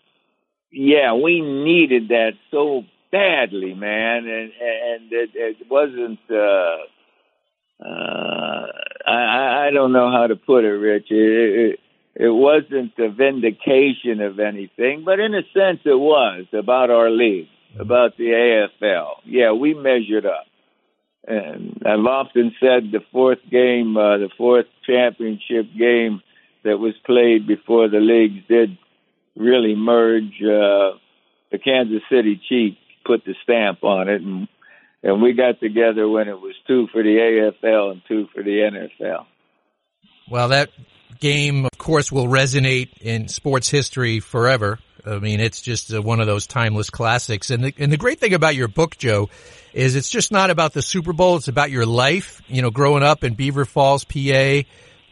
yeah, 0.70 1.14
we 1.14 1.40
needed 1.40 2.08
that 2.08 2.32
so 2.50 2.84
badly, 3.10 3.74
man, 3.74 4.26
and 4.26 4.52
and 4.60 5.12
it, 5.12 5.30
it 5.34 5.56
wasn't. 5.70 6.18
Uh, 6.30 6.84
uh, 7.80 8.66
I 9.06 9.66
I 9.66 9.70
don't 9.72 9.92
know 9.92 10.10
how 10.10 10.26
to 10.26 10.36
put 10.36 10.64
it, 10.64 10.68
Rich. 10.68 11.06
It, 11.10 11.16
it, 11.16 11.80
it 12.14 12.30
wasn't 12.30 12.92
a 12.98 13.10
vindication 13.10 14.20
of 14.20 14.38
anything, 14.40 15.02
but 15.04 15.20
in 15.20 15.34
a 15.34 15.42
sense, 15.52 15.80
it 15.84 15.98
was 15.98 16.46
about 16.52 16.90
our 16.90 17.10
league, 17.10 17.48
about 17.78 18.16
the 18.16 18.68
AFL. 18.82 19.08
Yeah, 19.24 19.52
we 19.52 19.74
measured 19.74 20.24
up. 20.24 20.46
And 21.26 21.82
I've 21.84 22.04
often 22.04 22.54
said 22.60 22.92
the 22.92 23.00
fourth 23.12 23.40
game, 23.50 23.96
uh, 23.96 24.18
the 24.18 24.30
fourth 24.38 24.66
championship 24.86 25.66
game 25.76 26.22
that 26.64 26.78
was 26.78 26.94
played 27.04 27.46
before 27.46 27.88
the 27.88 27.98
leagues 27.98 28.46
did 28.48 28.78
really 29.36 29.74
merge 29.74 30.40
uh, 30.40 30.96
the 31.50 31.58
Kansas 31.62 32.02
City 32.10 32.40
Chiefs 32.48 32.78
put 33.04 33.24
the 33.24 33.34
stamp 33.42 33.84
on 33.84 34.08
it, 34.08 34.22
and 34.22 34.48
and 35.06 35.22
we 35.22 35.34
got 35.34 35.60
together 35.60 36.08
when 36.08 36.26
it 36.26 36.40
was 36.40 36.54
two 36.66 36.88
for 36.92 37.00
the 37.00 37.52
AFL 37.62 37.92
and 37.92 38.02
two 38.08 38.26
for 38.34 38.42
the 38.42 38.50
NFL. 38.50 39.26
Well, 40.28 40.48
that 40.48 40.70
game, 41.20 41.64
of 41.64 41.78
course, 41.78 42.10
will 42.10 42.26
resonate 42.26 42.90
in 43.00 43.28
sports 43.28 43.68
history 43.70 44.18
forever. 44.18 44.80
I 45.06 45.20
mean, 45.20 45.38
it's 45.38 45.60
just 45.60 45.94
uh, 45.94 46.02
one 46.02 46.18
of 46.18 46.26
those 46.26 46.48
timeless 46.48 46.90
classics. 46.90 47.50
And 47.50 47.62
the, 47.62 47.74
and 47.78 47.92
the 47.92 47.96
great 47.96 48.18
thing 48.18 48.34
about 48.34 48.56
your 48.56 48.66
book, 48.66 48.98
Joe, 48.98 49.30
is 49.72 49.94
it's 49.94 50.10
just 50.10 50.32
not 50.32 50.50
about 50.50 50.72
the 50.72 50.82
Super 50.82 51.12
Bowl. 51.12 51.36
It's 51.36 51.46
about 51.46 51.70
your 51.70 51.86
life, 51.86 52.42
you 52.48 52.60
know, 52.60 52.70
growing 52.70 53.04
up 53.04 53.22
in 53.22 53.34
Beaver 53.34 53.64
Falls, 53.64 54.02
PA. 54.02 54.62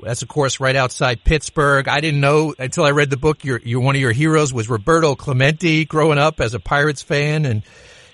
That's 0.01 0.23
of 0.23 0.29
course 0.29 0.59
right 0.59 0.75
outside 0.75 1.23
Pittsburgh. 1.23 1.87
I 1.87 2.01
didn't 2.01 2.21
know 2.21 2.53
until 2.59 2.85
I 2.85 2.91
read 2.91 3.11
the 3.11 3.17
book. 3.17 3.45
Your, 3.45 3.61
your 3.61 3.81
one 3.81 3.95
of 3.95 4.01
your 4.01 4.11
heroes 4.11 4.53
was 4.53 4.69
Roberto 4.69 5.15
Clemente, 5.15 5.85
growing 5.85 6.19
up 6.19 6.41
as 6.41 6.53
a 6.53 6.59
Pirates 6.59 7.01
fan, 7.01 7.47
and 7.47 7.63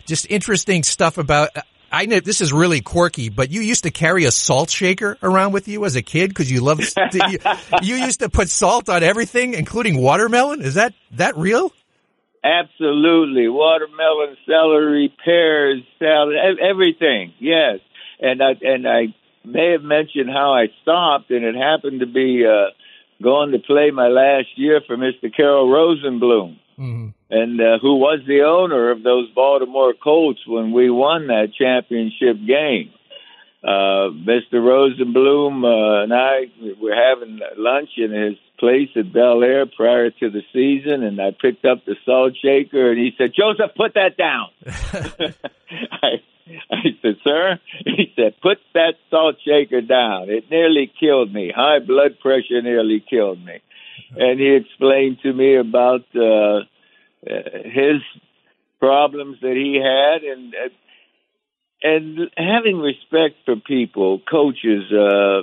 just 0.05 0.27
interesting 0.29 0.83
stuff 0.83 1.17
about. 1.17 1.49
I 1.93 2.07
know 2.07 2.21
this 2.21 2.41
is 2.41 2.53
really 2.53 2.81
quirky, 2.81 3.31
but 3.31 3.51
you 3.51 3.61
used 3.61 3.83
to 3.83 3.91
carry 3.91 4.25
a 4.25 4.31
salt 4.31 4.71
shaker 4.71 5.19
around 5.23 5.53
with 5.53 5.67
you 5.67 5.85
as 5.85 5.97
a 5.97 6.03
kid 6.03 6.29
because 6.29 6.51
you 6.51 6.61
loved. 6.61 6.95
you, 7.13 7.39
you 7.83 7.97
used 7.97 8.21
to 8.21 8.29
put 8.29 8.49
salt 8.49 8.89
on 8.89 9.03
everything, 9.03 9.55
including 9.55 9.99
watermelon. 10.01 10.63
Is 10.63 10.75
that 10.75 10.95
that 11.13 11.37
real? 11.37 11.73
Absolutely, 12.45 13.49
watermelon, 13.49 14.37
celery, 14.47 15.13
pears, 15.25 15.83
salad, 15.99 16.37
everything. 16.61 17.35
Yes, 17.39 17.81
and 18.21 18.41
I 18.41 18.53
and 18.63 18.89
I 18.89 19.15
may 19.45 19.73
have 19.73 19.83
mentioned 19.83 20.31
how 20.31 20.55
I 20.55 20.69
stopped, 20.83 21.31
and 21.31 21.45
it 21.45 21.57
happened 21.57 22.01
to 22.01 22.07
be 22.07 22.47
uh, 22.47 22.71
going 23.23 23.53
to 23.53 23.59
play 23.59 23.91
my 23.91 24.09
last 24.09 24.47
year 24.57 24.81
for 24.87 24.97
Mr. 24.97 25.35
Carroll 25.35 25.69
Rosenbloom, 25.69 26.59
mm-hmm. 26.81 27.09
and 27.31 27.61
uh, 27.61 27.79
who 27.81 27.97
was 27.97 28.21
the 28.27 28.43
owner 28.43 28.91
of 28.91 29.03
those 29.03 29.31
Baltimore 29.35 29.95
Colts 29.95 30.41
when 30.47 30.73
we 30.73 30.91
won 30.91 31.27
that 31.27 31.53
championship 31.57 32.37
game. 32.47 32.91
Uh, 33.63 34.09
Mr. 34.09 34.55
Rosenbloom 34.55 35.65
uh, 35.65 36.03
and 36.05 36.15
I 36.15 36.47
were 36.81 36.95
having 36.95 37.41
lunch 37.59 37.91
in 37.99 38.11
his 38.11 38.39
place 38.59 38.89
at 38.97 39.13
Bel 39.13 39.43
Air 39.43 39.67
prior 39.67 40.11
to 40.11 40.31
the 40.31 40.43
season, 40.53 41.03
and 41.03 41.21
I 41.21 41.33
picked 41.39 41.67
up 41.67 41.85
the 41.85 41.97
salt 42.07 42.33
shaker, 42.43 42.91
and 42.91 42.99
he 42.99 43.11
said, 43.19 43.33
"Joseph, 43.37 43.75
put 43.77 43.95
that 43.95 44.17
down." 44.17 44.49
I, 45.93 46.23
I 46.71 46.83
said, 47.03 47.17
sir, 47.25 47.59
he 47.85 48.13
said, 48.17 48.35
put 48.43 48.59
that 48.75 48.95
salt 49.11 49.37
shaker 49.45 49.81
down. 49.81 50.31
It 50.31 50.51
nearly 50.51 50.93
killed 50.99 51.33
me. 51.33 51.53
High 51.55 51.81
blood 51.81 52.19
pressure 52.21 52.63
nearly 52.63 53.05
killed 53.09 53.45
me. 53.45 53.61
And 54.17 54.41
he 54.41 54.55
explained 54.55 55.19
to 55.23 55.33
me 55.33 55.57
about 55.57 56.05
uh, 56.15 56.61
his 57.23 58.03
problems 58.79 59.39
that 59.43 59.55
he 59.55 59.77
had 59.77 60.23
and 60.23 60.55
uh, 60.55 60.69
and 61.83 62.31
having 62.37 62.79
respect 62.79 63.37
for 63.47 63.57
people, 63.57 64.21
coaches, 64.31 64.93
uh, 64.93 65.43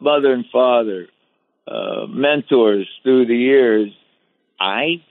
mother 0.00 0.32
and 0.32 0.44
father, 0.52 1.06
uh, 1.68 2.06
mentors 2.08 2.88
through 3.04 3.26
the 3.26 3.36
years. 3.36 3.92
I 4.58 5.04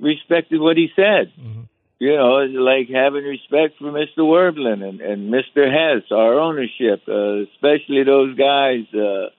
respected 0.00 0.60
what 0.60 0.76
he 0.76 0.88
said. 0.94 1.32
Mm-hmm 1.38 1.62
you 1.98 2.14
know, 2.14 2.36
like 2.62 2.88
having 2.88 3.24
respect 3.24 3.78
for 3.78 3.90
Mr. 3.90 4.18
Werblin 4.18 4.88
and, 4.88 5.00
and 5.00 5.32
Mr. 5.32 5.66
Hess, 5.66 6.04
our 6.12 6.38
ownership, 6.38 7.02
uh, 7.08 7.42
especially 7.42 8.04
those 8.04 8.36
guys 8.36 8.84
uh, 8.94 9.30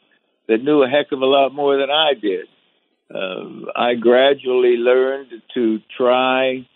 that 0.48 0.64
knew 0.64 0.84
a 0.84 0.90
heck 0.90 1.12
of 1.12 1.22
a 1.22 1.26
lot 1.26 1.54
more 1.54 1.78
than 1.78 1.90
I 1.90 2.14
did. 2.20 2.48
Uh, 3.14 3.72
I 3.76 3.96
gradually 3.96 4.78
learned 4.78 5.30
to 5.56 5.80
try 5.98 6.68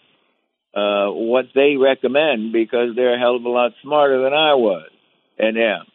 uh, 0.73 1.07
what 1.09 1.45
they 1.53 1.75
recommend 1.75 2.51
because 2.51 2.95
they're 2.95 3.15
a 3.15 3.19
hell 3.19 3.35
of 3.35 3.43
a 3.43 3.49
lot 3.49 3.73
smarter 3.83 4.23
than 4.23 4.33
I 4.33 4.55
was 4.55 4.89
and 5.37 5.57
am. 5.57 5.85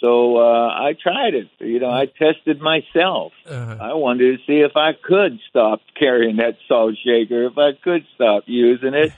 So 0.00 0.36
uh, 0.36 0.68
I 0.68 0.94
tried 1.00 1.34
it. 1.34 1.48
You 1.58 1.80
know, 1.80 1.90
I 1.90 2.06
tested 2.06 2.60
myself. 2.60 3.32
Uh-huh. 3.46 3.76
I 3.80 3.94
wanted 3.94 4.38
to 4.38 4.44
see 4.46 4.60
if 4.60 4.76
I 4.76 4.92
could 4.92 5.40
stop 5.50 5.80
carrying 5.98 6.36
that 6.36 6.56
salt 6.68 6.94
shaker, 7.04 7.46
if 7.46 7.58
I 7.58 7.72
could 7.82 8.04
stop 8.14 8.44
using 8.46 8.94
it. 8.94 9.12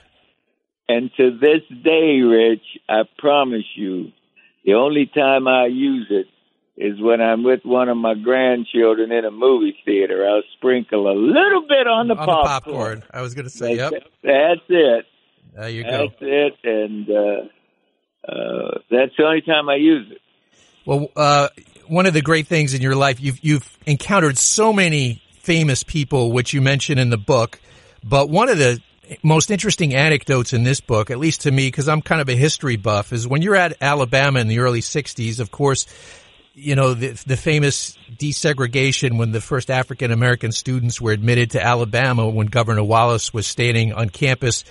And 0.89 1.11
to 1.19 1.39
this 1.39 1.63
day, 1.85 2.21
Rich, 2.21 2.65
I 2.89 3.03
promise 3.19 3.67
you, 3.77 4.13
the 4.65 4.75
only 4.75 5.07
time 5.07 5.47
I 5.47 5.67
use 5.67 6.09
it 6.11 6.27
is 6.81 6.99
when 6.99 7.21
I'm 7.21 7.45
with 7.45 7.61
one 7.63 7.91
of 7.91 7.99
my 7.99 8.15
grandchildren 8.15 9.13
in 9.13 9.27
a 9.27 9.31
movie 9.31 9.77
theater. 9.85 10.27
I'll 10.27 10.43
sprinkle 10.57 11.09
a 11.09 11.13
little 11.13 11.63
bit 11.69 11.87
on 11.87 12.09
the, 12.09 12.15
on 12.15 12.27
popcorn. 12.27 12.41
the 12.43 12.49
popcorn. 12.49 13.03
I 13.13 13.21
was 13.21 13.35
going 13.35 13.45
to 13.45 13.51
say, 13.51 13.77
that's, 13.77 13.93
yep. 13.93 14.03
That's 14.23 14.61
it. 14.71 15.07
There 15.55 15.69
you 15.69 15.83
that's 15.83 15.97
go. 15.97 16.05
That's 16.09 16.23
it. 16.23 16.55
And 16.65 17.11
uh, 17.11 18.33
uh, 18.33 18.79
that's 18.91 19.13
the 19.19 19.25
only 19.25 19.43
time 19.43 19.69
I 19.69 19.77
use 19.77 20.11
it. 20.11 20.21
Well, 20.87 21.09
uh, 21.15 21.49
one 21.87 22.07
of 22.07 22.15
the 22.15 22.23
great 22.23 22.47
things 22.47 22.73
in 22.73 22.81
your 22.81 22.97
life, 22.97 23.21
you've 23.21 23.45
you've 23.45 23.79
encountered 23.85 24.39
so 24.39 24.73
many 24.73 25.23
famous 25.41 25.83
people, 25.83 26.33
which 26.33 26.55
you 26.55 26.63
mention 26.63 26.97
in 26.97 27.11
the 27.11 27.19
book. 27.19 27.61
But 28.03 28.31
one 28.31 28.49
of 28.49 28.57
the 28.57 28.81
most 29.23 29.51
interesting 29.51 29.93
anecdotes 29.93 30.55
in 30.55 30.63
this 30.63 30.81
book, 30.81 31.11
at 31.11 31.19
least 31.19 31.43
to 31.43 31.51
me, 31.51 31.67
because 31.67 31.89
I'm 31.89 32.01
kind 32.01 32.23
of 32.23 32.29
a 32.31 32.37
history 32.37 32.77
buff, 32.77 33.13
is 33.13 33.29
when 33.29 33.43
you're 33.43 33.57
at 33.57 33.77
Alabama 33.83 34.41
in 34.41 34.49
the 34.49 34.61
early 34.61 34.81
60s, 34.81 35.41
of 35.41 35.51
course, 35.51 35.87
you 36.55 36.75
know, 36.75 36.95
the, 36.95 37.11
the 37.27 37.37
famous 37.37 37.97
desegregation 38.11 39.19
when 39.19 39.33
the 39.33 39.41
first 39.41 39.71
African 39.71 40.11
American 40.11 40.53
students 40.53 41.01
were 41.01 41.13
admitted 41.13 41.53
to 41.53 41.65
Alabama 41.65 42.29
when 42.29 42.49
Governor 42.49 42.83
Wallace 42.83 43.33
was 43.33 43.47
standing 43.47 43.93
on 43.93 44.09
campus. 44.09 44.65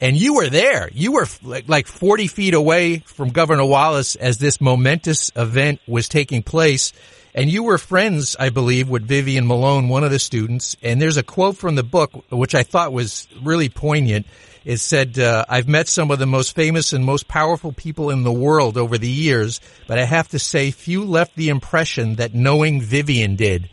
And 0.00 0.16
you 0.16 0.34
were 0.34 0.48
there. 0.48 0.90
You 0.92 1.12
were 1.12 1.26
like, 1.42 1.68
like 1.68 1.86
40 1.86 2.26
feet 2.26 2.54
away 2.54 2.98
from 2.98 3.30
Governor 3.30 3.64
Wallace 3.64 4.14
as 4.14 4.38
this 4.38 4.60
momentous 4.60 5.30
event 5.34 5.80
was 5.86 6.08
taking 6.08 6.42
place. 6.42 6.92
And 7.34 7.50
you 7.50 7.64
were 7.64 7.78
friends, 7.78 8.36
I 8.38 8.50
believe, 8.50 8.88
with 8.88 9.06
Vivian 9.06 9.46
Malone, 9.46 9.88
one 9.88 10.04
of 10.04 10.10
the 10.10 10.18
students. 10.18 10.76
And 10.82 11.00
there's 11.00 11.16
a 11.16 11.22
quote 11.22 11.56
from 11.56 11.74
the 11.74 11.82
book, 11.82 12.12
which 12.30 12.54
I 12.54 12.62
thought 12.62 12.92
was 12.92 13.26
really 13.42 13.68
poignant. 13.68 14.26
It 14.66 14.78
said, 14.78 15.18
uh, 15.18 15.46
I've 15.48 15.68
met 15.68 15.88
some 15.88 16.10
of 16.10 16.18
the 16.18 16.26
most 16.26 16.54
famous 16.54 16.92
and 16.92 17.04
most 17.04 17.28
powerful 17.28 17.72
people 17.72 18.10
in 18.10 18.24
the 18.24 18.32
world 18.32 18.76
over 18.76 18.98
the 18.98 19.08
years, 19.08 19.60
but 19.86 19.98
I 19.98 20.04
have 20.04 20.28
to 20.28 20.38
say 20.38 20.70
few 20.70 21.04
left 21.04 21.36
the 21.36 21.48
impression 21.48 22.16
that 22.16 22.34
knowing 22.34 22.82
Vivian 22.82 23.36
did. 23.36 23.70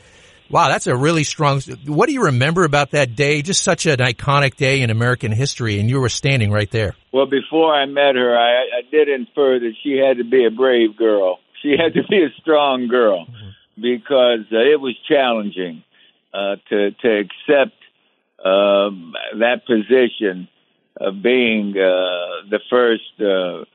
Wow, 0.49 0.69
that's 0.69 0.87
a 0.87 0.95
really 0.95 1.23
strong. 1.23 1.61
What 1.87 2.07
do 2.07 2.13
you 2.13 2.25
remember 2.25 2.63
about 2.63 2.91
that 2.91 3.15
day? 3.15 3.41
Just 3.41 3.63
such 3.63 3.87
an 3.87 3.97
iconic 3.97 4.55
day 4.55 4.81
in 4.81 4.91
American 4.91 5.31
history, 5.31 5.79
and 5.79 5.89
you 5.89 5.99
were 5.99 6.09
standing 6.09 6.51
right 6.51 6.69
there. 6.69 6.95
Well, 7.11 7.25
before 7.25 7.73
I 7.73 7.85
met 7.87 8.15
her, 8.15 8.37
I, 8.37 8.51
I 8.51 8.81
did 8.91 9.09
infer 9.09 9.59
that 9.59 9.73
she 9.81 9.97
had 9.97 10.17
to 10.17 10.23
be 10.23 10.45
a 10.45 10.51
brave 10.51 10.95
girl. 10.95 11.39
She 11.63 11.71
had 11.71 11.95
to 11.95 12.07
be 12.07 12.17
a 12.23 12.29
strong 12.39 12.87
girl. 12.87 13.25
Mm-hmm 13.25 13.49
because 13.75 14.45
uh, 14.51 14.59
it 14.59 14.79
was 14.79 14.95
challenging 15.07 15.83
uh, 16.33 16.55
to 16.69 16.91
to 16.91 17.19
accept 17.19 17.77
um, 18.43 19.13
that 19.39 19.65
position 19.65 20.47
being 21.21 21.71
uh, 21.71 22.47
the 22.49 22.59
first 22.69 23.19
uh, 23.19 23.65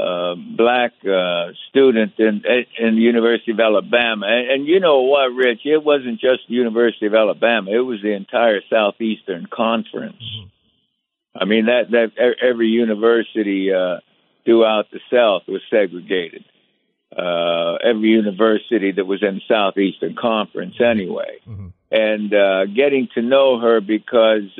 uh, 0.00 0.34
black 0.34 0.92
uh, 1.04 1.52
student 1.68 2.14
in 2.18 2.42
in 2.78 2.96
the 2.96 3.00
University 3.00 3.52
of 3.52 3.60
Alabama. 3.60 4.26
And, 4.26 4.50
and 4.50 4.66
you 4.66 4.80
know 4.80 5.02
what, 5.02 5.32
Rich? 5.32 5.60
It 5.64 5.84
wasn't 5.84 6.20
just 6.20 6.48
the 6.48 6.54
University 6.54 7.06
of 7.06 7.14
Alabama; 7.14 7.70
it 7.70 7.78
was 7.78 8.02
the 8.02 8.12
entire 8.12 8.60
Southeastern 8.68 9.46
Conference. 9.46 10.22
Mm-hmm. 10.22 11.42
I 11.42 11.44
mean 11.44 11.66
that 11.66 11.90
that 11.90 12.12
every 12.42 12.68
university 12.68 13.72
uh, 13.72 13.98
throughout 14.44 14.90
the 14.90 15.00
South 15.10 15.42
was 15.46 15.62
segregated 15.70 16.44
uh, 17.16 17.74
every 17.74 18.08
university 18.08 18.92
that 18.92 19.04
was 19.04 19.22
in 19.22 19.36
the 19.36 19.40
Southeastern 19.48 20.16
Conference 20.16 20.74
anyway. 20.80 21.38
Mm-hmm. 21.48 21.68
And 21.90 22.34
uh, 22.34 22.66
getting 22.66 23.08
to 23.14 23.22
know 23.22 23.60
her 23.60 23.80
because 23.80 24.50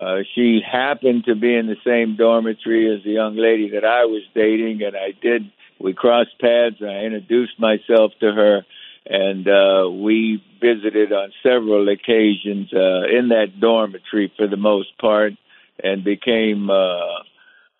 uh, 0.00 0.18
she 0.34 0.60
happened 0.60 1.24
to 1.24 1.34
be 1.34 1.54
in 1.54 1.66
the 1.66 1.76
same 1.84 2.16
dormitory 2.16 2.94
as 2.94 3.04
the 3.04 3.10
young 3.10 3.36
lady 3.36 3.70
that 3.70 3.84
I 3.84 4.04
was 4.04 4.22
dating, 4.34 4.82
and 4.82 4.96
I 4.96 5.12
did. 5.20 5.50
We 5.78 5.94
crossed 5.94 6.38
paths, 6.40 6.76
I 6.80 7.04
introduced 7.04 7.58
myself 7.58 8.12
to 8.20 8.32
her, 8.32 8.62
and 9.06 9.46
uh, 9.46 9.90
we 9.90 10.42
visited 10.60 11.12
on 11.12 11.32
several 11.42 11.88
occasions 11.88 12.72
uh, 12.72 13.06
in 13.06 13.28
that 13.28 13.60
dormitory 13.60 14.32
for 14.36 14.46
the 14.46 14.56
most 14.56 14.96
part, 14.98 15.34
and 15.82 16.04
became. 16.04 16.70
Uh, 16.70 17.22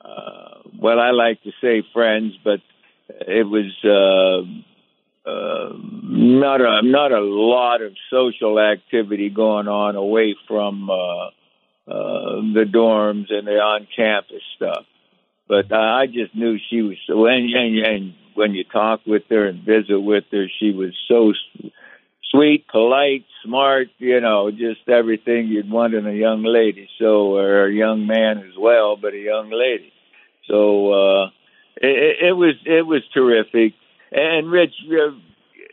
uh, 0.05 0.59
well, 0.79 1.00
I 1.00 1.11
like 1.11 1.42
to 1.42 1.50
say 1.61 1.83
friends, 1.92 2.35
but 2.44 2.61
it 3.09 3.44
was 3.44 3.72
uh, 3.85 5.29
uh, 5.29 5.72
not 5.83 6.61
a 6.61 6.83
not 6.83 7.12
a 7.12 7.20
lot 7.20 7.83
of 7.83 7.92
social 8.11 8.61
activity 8.61 9.31
going 9.31 9.68
on 9.68 9.96
away 9.96 10.37
from 10.46 10.90
uh, 10.90 11.31
uh, 11.87 12.40
the 12.55 12.64
dorms 12.68 13.33
and 13.33 13.46
the 13.46 13.59
on-campus 13.59 14.42
stuff. 14.57 14.85
But 15.49 15.72
I 15.72 16.07
just 16.07 16.35
knew 16.35 16.59
she 16.70 16.83
was 16.83 16.96
so. 17.07 17.27
And, 17.27 17.53
and, 17.55 17.79
and 17.87 18.14
when 18.35 18.53
you 18.53 18.64
talk 18.64 19.01
with 19.07 19.22
her 19.31 19.46
and 19.46 19.64
visit 19.64 20.01
with 20.01 20.25
her, 20.33 20.46
she 20.59 20.72
was 20.72 20.92
so 21.09 21.33
sweet, 22.31 22.66
polite, 22.68 23.25
smart. 23.44 23.88
You 23.99 24.20
know, 24.20 24.51
just 24.51 24.88
everything 24.88 25.46
you'd 25.46 25.70
want 25.70 25.94
in 25.94 26.07
a 26.07 26.12
young 26.12 26.42
lady. 26.42 26.88
So, 26.99 27.37
or 27.37 27.66
a 27.66 27.72
young 27.72 28.07
man 28.07 28.38
as 28.38 28.57
well, 28.59 28.96
but 28.96 29.14
a 29.14 29.18
young 29.18 29.51
lady. 29.51 29.92
So. 30.49 30.92
uh 30.92 31.31
it, 31.77 32.29
it 32.29 32.33
was 32.33 32.55
it 32.64 32.87
was 32.87 33.03
terrific. 33.12 33.75
And 34.11 34.51
Rich, 34.51 34.75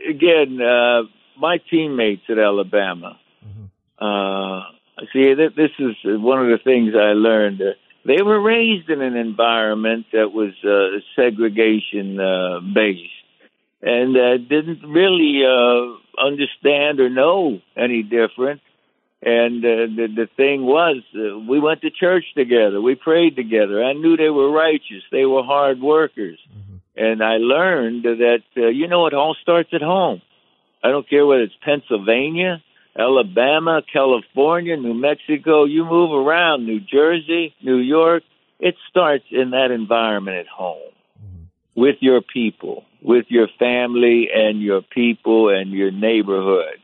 again, 0.09 0.59
uh, 0.61 1.03
my 1.39 1.59
teammates 1.69 2.23
at 2.29 2.39
Alabama. 2.39 3.19
Mm-hmm. 3.45 4.05
Uh, 4.05 4.61
see, 5.11 5.33
this 5.33 5.71
is 5.79 5.95
one 6.03 6.39
of 6.39 6.47
the 6.47 6.63
things 6.63 6.93
I 6.95 7.13
learned. 7.13 7.61
Uh, 7.61 7.73
they 8.05 8.21
were 8.21 8.41
raised 8.41 8.89
in 8.89 9.01
an 9.01 9.15
environment 9.15 10.07
that 10.11 10.31
was 10.33 10.53
uh, 10.63 10.99
segregation 11.15 12.19
uh, 12.19 12.59
based, 12.59 13.01
and 13.81 14.15
uh, 14.15 14.37
didn't 14.37 14.83
really 14.85 15.41
uh, 15.45 16.21
understand 16.21 16.99
or 16.99 17.09
know 17.09 17.61
any 17.77 18.03
different. 18.03 18.61
And 19.25 19.63
uh, 19.63 19.87
the 19.95 20.07
the 20.15 20.29
thing 20.35 20.65
was, 20.65 20.97
uh, 21.15 21.39
we 21.39 21.59
went 21.59 21.81
to 21.81 21.91
church 21.91 22.25
together. 22.35 22.81
We 22.81 22.95
prayed 22.95 23.37
together. 23.37 23.81
I 23.81 23.93
knew 23.93 24.17
they 24.17 24.29
were 24.29 24.51
righteous. 24.51 25.03
They 25.11 25.25
were 25.25 25.43
hard 25.43 25.79
workers. 25.79 26.39
Mm-hmm. 26.51 26.75
And 26.95 27.23
I 27.23 27.37
learned 27.37 28.03
that 28.03 28.43
uh, 28.57 28.67
you 28.67 28.87
know 28.89 29.07
it 29.07 29.13
all 29.13 29.35
starts 29.41 29.69
at 29.71 29.81
home. 29.81 30.21
I 30.83 30.89
don't 30.89 31.09
care 31.09 31.25
whether 31.25 31.43
it's 31.43 31.53
Pennsylvania, 31.63 32.61
Alabama, 32.97 33.81
California, 33.91 34.77
New 34.77 34.93
Mexico. 34.93 35.65
You 35.65 35.85
move 35.85 36.11
around, 36.11 36.65
New 36.65 36.79
Jersey, 36.79 37.55
New 37.61 37.77
York. 37.77 38.23
It 38.59 38.75
starts 38.89 39.25
in 39.31 39.51
that 39.51 39.71
environment 39.71 40.37
at 40.37 40.47
home 40.47 40.91
mm-hmm. 41.19 41.81
with 41.81 41.97
your 42.01 42.21
people, 42.21 42.85
with 43.01 43.25
your 43.29 43.47
family 43.59 44.29
and 44.33 44.61
your 44.61 44.81
people 44.81 45.49
and 45.49 45.71
your 45.71 45.91
neighborhood. 45.91 46.79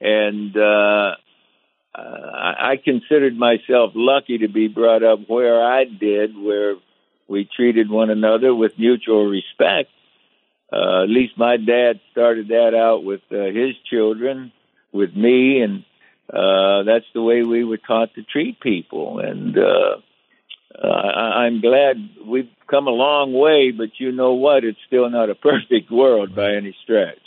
And 0.00 0.56
uh, 0.56 1.16
uh, 1.94 1.98
I 1.98 2.80
considered 2.82 3.36
myself 3.36 3.92
lucky 3.94 4.38
to 4.38 4.48
be 4.48 4.68
brought 4.68 5.02
up 5.02 5.20
where 5.28 5.62
I 5.62 5.84
did, 5.84 6.36
where 6.36 6.76
we 7.28 7.48
treated 7.56 7.90
one 7.90 8.10
another 8.10 8.54
with 8.54 8.78
mutual 8.78 9.26
respect. 9.26 9.90
Uh, 10.72 11.02
at 11.02 11.10
least 11.10 11.36
my 11.36 11.58
dad 11.58 12.00
started 12.10 12.48
that 12.48 12.74
out 12.74 13.04
with 13.04 13.20
uh, 13.30 13.44
his 13.44 13.76
children, 13.90 14.52
with 14.92 15.14
me, 15.14 15.60
and 15.62 15.84
uh, 16.32 16.84
that's 16.84 17.06
the 17.14 17.22
way 17.22 17.42
we 17.42 17.64
were 17.64 17.78
taught 17.78 18.14
to 18.14 18.22
treat 18.22 18.60
people. 18.60 19.18
And 19.18 19.56
uh, 19.56 19.96
uh, 20.82 20.86
I- 20.86 21.44
I'm 21.44 21.60
glad 21.60 21.96
we've 22.26 22.50
come 22.68 22.86
a 22.86 22.90
long 22.90 23.32
way, 23.32 23.70
but 23.70 23.90
you 23.98 24.12
know 24.12 24.34
what? 24.34 24.64
It's 24.64 24.78
still 24.86 25.08
not 25.10 25.30
a 25.30 25.34
perfect 25.50 25.90
world 25.90 26.34
by 26.34 26.54
any 26.54 26.76
stretch 26.82 27.18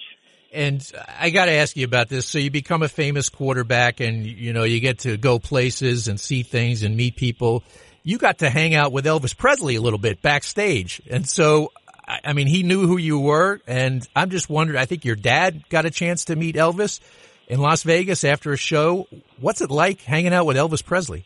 and 0.56 0.92
I 1.20 1.30
got 1.30 1.46
to 1.46 1.52
ask 1.52 1.76
you 1.76 1.86
about 1.86 2.08
this. 2.08 2.26
So 2.26 2.38
you 2.40 2.50
become 2.50 2.82
a 2.82 2.88
famous 2.88 3.30
quarterback 3.30 4.00
and, 4.00 4.26
you 4.26 4.54
know, 4.54 4.64
you 4.64 4.80
get 4.80 5.00
to 5.00 5.18
go 5.18 5.38
places 5.38 6.08
and 6.08 6.20
see 6.20 6.44
things 6.44 6.82
and 6.82 6.96
meet 6.96 7.18
people. 7.18 7.64
You 8.04 8.18
got 8.18 8.40
to 8.40 8.50
hang 8.50 8.74
out 8.74 8.92
with 8.92 9.06
Elvis 9.06 9.38
Presley 9.38 9.76
a 9.76 9.82
little 9.82 10.00
bit 10.00 10.22
backstage. 10.22 11.02
And 11.10 11.28
so, 11.28 11.72
I 12.08 12.34
mean, 12.34 12.48
he 12.48 12.64
knew 12.64 12.88
who 12.88 12.98
you 12.98 13.20
were. 13.20 13.62
And 13.68 14.08
I'm 14.16 14.30
just 14.30 14.50
wondering, 14.50 14.80
I 14.80 14.86
think 14.86 15.04
your 15.04 15.18
dad 15.18 15.68
got 15.70 15.86
a 15.86 15.92
chance 15.92 16.26
to 16.26 16.36
meet 16.36 16.56
Elvis 16.56 17.02
in 17.48 17.60
Las 17.60 17.84
Vegas 17.84 18.24
after 18.24 18.54
a 18.54 18.58
show. 18.58 19.08
What's 19.40 19.62
it 19.62 19.72
like 19.72 20.02
hanging 20.02 20.34
out 20.34 20.46
with 20.46 20.58
Elvis 20.58 20.84
Presley? 20.84 21.26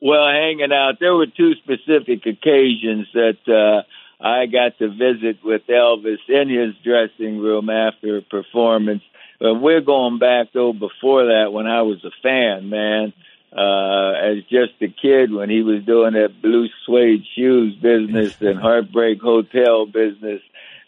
Well, 0.00 0.26
hanging 0.28 0.72
out, 0.72 0.94
there 0.98 1.14
were 1.14 1.26
two 1.26 1.54
specific 1.56 2.24
occasions 2.26 3.06
that, 3.12 3.38
uh, 3.46 3.82
I 4.22 4.46
got 4.46 4.76
to 4.78 4.88
visit 4.88 5.38
with 5.42 5.62
Elvis 5.66 6.18
in 6.28 6.50
his 6.50 6.74
dressing 6.84 7.38
room 7.38 7.70
after 7.70 8.18
a 8.18 8.22
performance. 8.22 9.02
But 9.38 9.54
we're 9.54 9.80
going 9.80 10.18
back 10.18 10.48
though 10.52 10.74
before 10.74 11.26
that 11.26 11.52
when 11.52 11.66
I 11.66 11.82
was 11.82 12.04
a 12.04 12.10
fan, 12.22 12.68
man. 12.68 13.12
Uh, 13.52 14.12
as 14.12 14.44
just 14.44 14.80
a 14.80 14.86
kid 14.86 15.32
when 15.32 15.50
he 15.50 15.62
was 15.62 15.82
doing 15.84 16.12
that 16.12 16.40
blue 16.40 16.68
suede 16.86 17.24
shoes 17.34 17.74
business 17.74 18.40
and 18.40 18.58
heartbreak 18.60 19.20
hotel 19.20 19.86
business. 19.86 20.40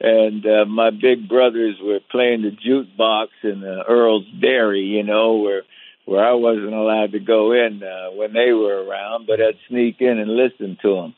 And 0.05 0.45
uh, 0.45 0.65
my 0.65 0.91
big 0.91 1.29
brothers 1.29 1.77
were 1.81 2.01
playing 2.11 2.43
the 2.43 2.51
jukebox 2.51 3.29
in 3.45 3.63
uh, 3.63 3.85
Earl's 3.89 4.27
Dairy, 4.41 4.81
you 4.83 5.05
know, 5.05 5.37
where 5.37 5.63
where 6.05 6.25
I 6.25 6.33
wasn't 6.33 6.75
allowed 6.75 7.13
to 7.13 7.21
go 7.21 7.53
in 7.53 7.81
uh, 7.81 8.11
when 8.11 8.33
they 8.33 8.53
were 8.53 8.85
around, 8.85 9.29
but 9.29 9.41
I'd 9.41 9.59
sneak 9.69 10.01
in 10.01 10.19
and 10.19 10.35
listen 10.35 10.77
to 10.83 10.95
them 10.95 11.15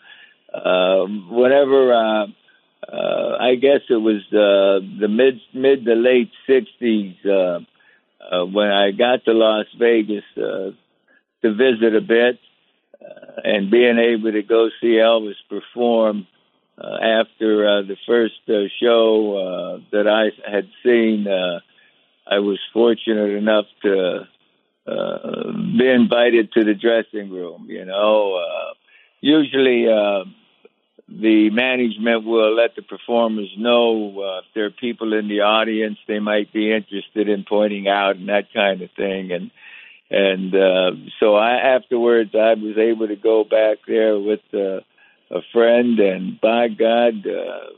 uh, 0.54 1.04
whenever 1.30 1.92
uh, 1.92 2.26
uh, 2.86 3.36
I 3.40 3.54
guess 3.56 3.80
it 3.88 3.94
was 3.94 4.22
uh, 4.30 4.84
the 5.00 5.08
mid 5.08 5.40
mid 5.52 5.84
to 5.84 5.94
late 5.94 6.30
'60s 6.48 7.16
uh, 7.26 7.60
uh, 8.22 8.44
when 8.44 8.70
I 8.70 8.90
got 8.92 9.24
to 9.24 9.32
Las 9.32 9.66
Vegas 9.78 10.24
uh, 10.36 10.70
to 11.42 11.54
visit 11.54 11.94
a 11.96 12.00
bit, 12.00 12.38
uh, 13.00 13.40
and 13.42 13.70
being 13.70 13.98
able 13.98 14.32
to 14.32 14.42
go 14.42 14.68
see 14.80 14.98
Elvis 14.98 15.34
perform 15.48 16.26
uh, 16.78 16.96
after 17.02 17.66
uh, 17.66 17.82
the 17.82 17.96
first 18.06 18.40
uh, 18.48 18.68
show 18.80 19.36
uh, 19.36 19.80
that 19.92 20.08
I 20.08 20.50
had 20.50 20.68
seen. 20.84 21.26
Uh, 21.28 21.60
I 22.26 22.38
was 22.38 22.58
fortunate 22.72 23.36
enough 23.36 23.66
to 23.82 24.26
uh, 24.86 25.52
be 25.78 25.88
invited 25.88 26.52
to 26.52 26.64
the 26.64 26.74
dressing 26.74 27.30
room. 27.30 27.66
You 27.68 27.84
know, 27.84 28.34
uh, 28.36 28.74
usually 29.20 29.86
uh, 29.88 30.24
the 31.08 31.50
management 31.50 32.24
will 32.24 32.54
let 32.54 32.76
the 32.76 32.82
performers 32.82 33.50
know 33.58 34.20
uh, 34.20 34.38
if 34.38 34.44
there 34.54 34.66
are 34.66 34.70
people 34.70 35.12
in 35.12 35.28
the 35.28 35.40
audience 35.40 35.98
they 36.08 36.18
might 36.18 36.52
be 36.52 36.72
interested 36.72 37.28
in 37.28 37.44
pointing 37.48 37.88
out 37.88 38.16
and 38.16 38.28
that 38.28 38.52
kind 38.52 38.80
of 38.82 38.90
thing. 38.92 39.32
And 39.32 39.50
and 40.10 40.54
uh, 40.54 40.90
so 41.20 41.34
I 41.34 41.76
afterwards 41.76 42.30
I 42.34 42.54
was 42.54 42.76
able 42.78 43.08
to 43.08 43.16
go 43.16 43.44
back 43.44 43.78
there 43.86 44.18
with 44.18 44.42
uh, 44.52 44.80
a 45.34 45.40
friend, 45.52 45.98
and 45.98 46.40
by 46.40 46.68
God, 46.68 47.26
uh, 47.26 47.70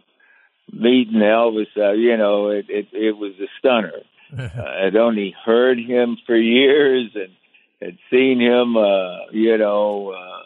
meeting 0.73 1.21
Elvis, 1.21 1.67
uh, 1.77 1.93
you 1.93 2.17
know, 2.17 2.51
it, 2.51 2.67
it 2.69 2.89
it 2.93 3.17
was 3.17 3.33
a 3.41 3.47
stunner. 3.59 4.03
uh, 4.39 4.87
I'd 4.87 4.97
only 4.97 5.35
heard 5.45 5.79
him 5.79 6.17
for 6.27 6.37
years 6.37 7.11
and 7.15 7.33
had 7.81 7.99
seen 8.11 8.41
him, 8.41 8.77
uh, 8.77 9.31
you 9.33 9.57
know. 9.59 10.13
Uh, 10.13 10.43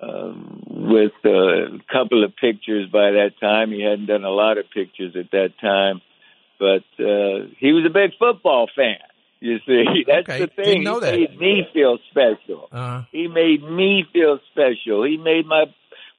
um, 0.00 0.62
with 0.68 1.12
a 1.24 1.78
couple 1.90 2.24
of 2.24 2.36
pictures 2.36 2.88
by 2.90 3.10
that 3.12 3.32
time. 3.40 3.70
He 3.70 3.82
hadn't 3.82 4.06
done 4.06 4.24
a 4.24 4.30
lot 4.30 4.58
of 4.58 4.66
pictures 4.72 5.16
at 5.18 5.30
that 5.32 5.54
time, 5.60 6.00
but 6.58 6.84
uh, 7.02 7.50
he 7.58 7.72
was 7.72 7.84
a 7.86 7.92
big 7.92 8.12
football 8.18 8.68
fan. 8.74 8.98
You 9.40 9.58
see, 9.66 9.84
that's 10.06 10.28
okay. 10.28 10.40
the 10.40 10.46
thing. 10.48 10.64
Didn't 10.64 10.84
know 10.84 11.00
he 11.00 11.26
that. 11.26 11.30
made 11.30 11.38
me 11.38 11.66
feel 11.72 11.98
special. 12.10 12.68
Uh, 12.72 13.04
He 13.12 13.28
made 13.28 13.62
me 13.62 14.04
feel 14.12 14.38
special. 14.52 15.04
He 15.04 15.16
made 15.16 15.46
my 15.46 15.64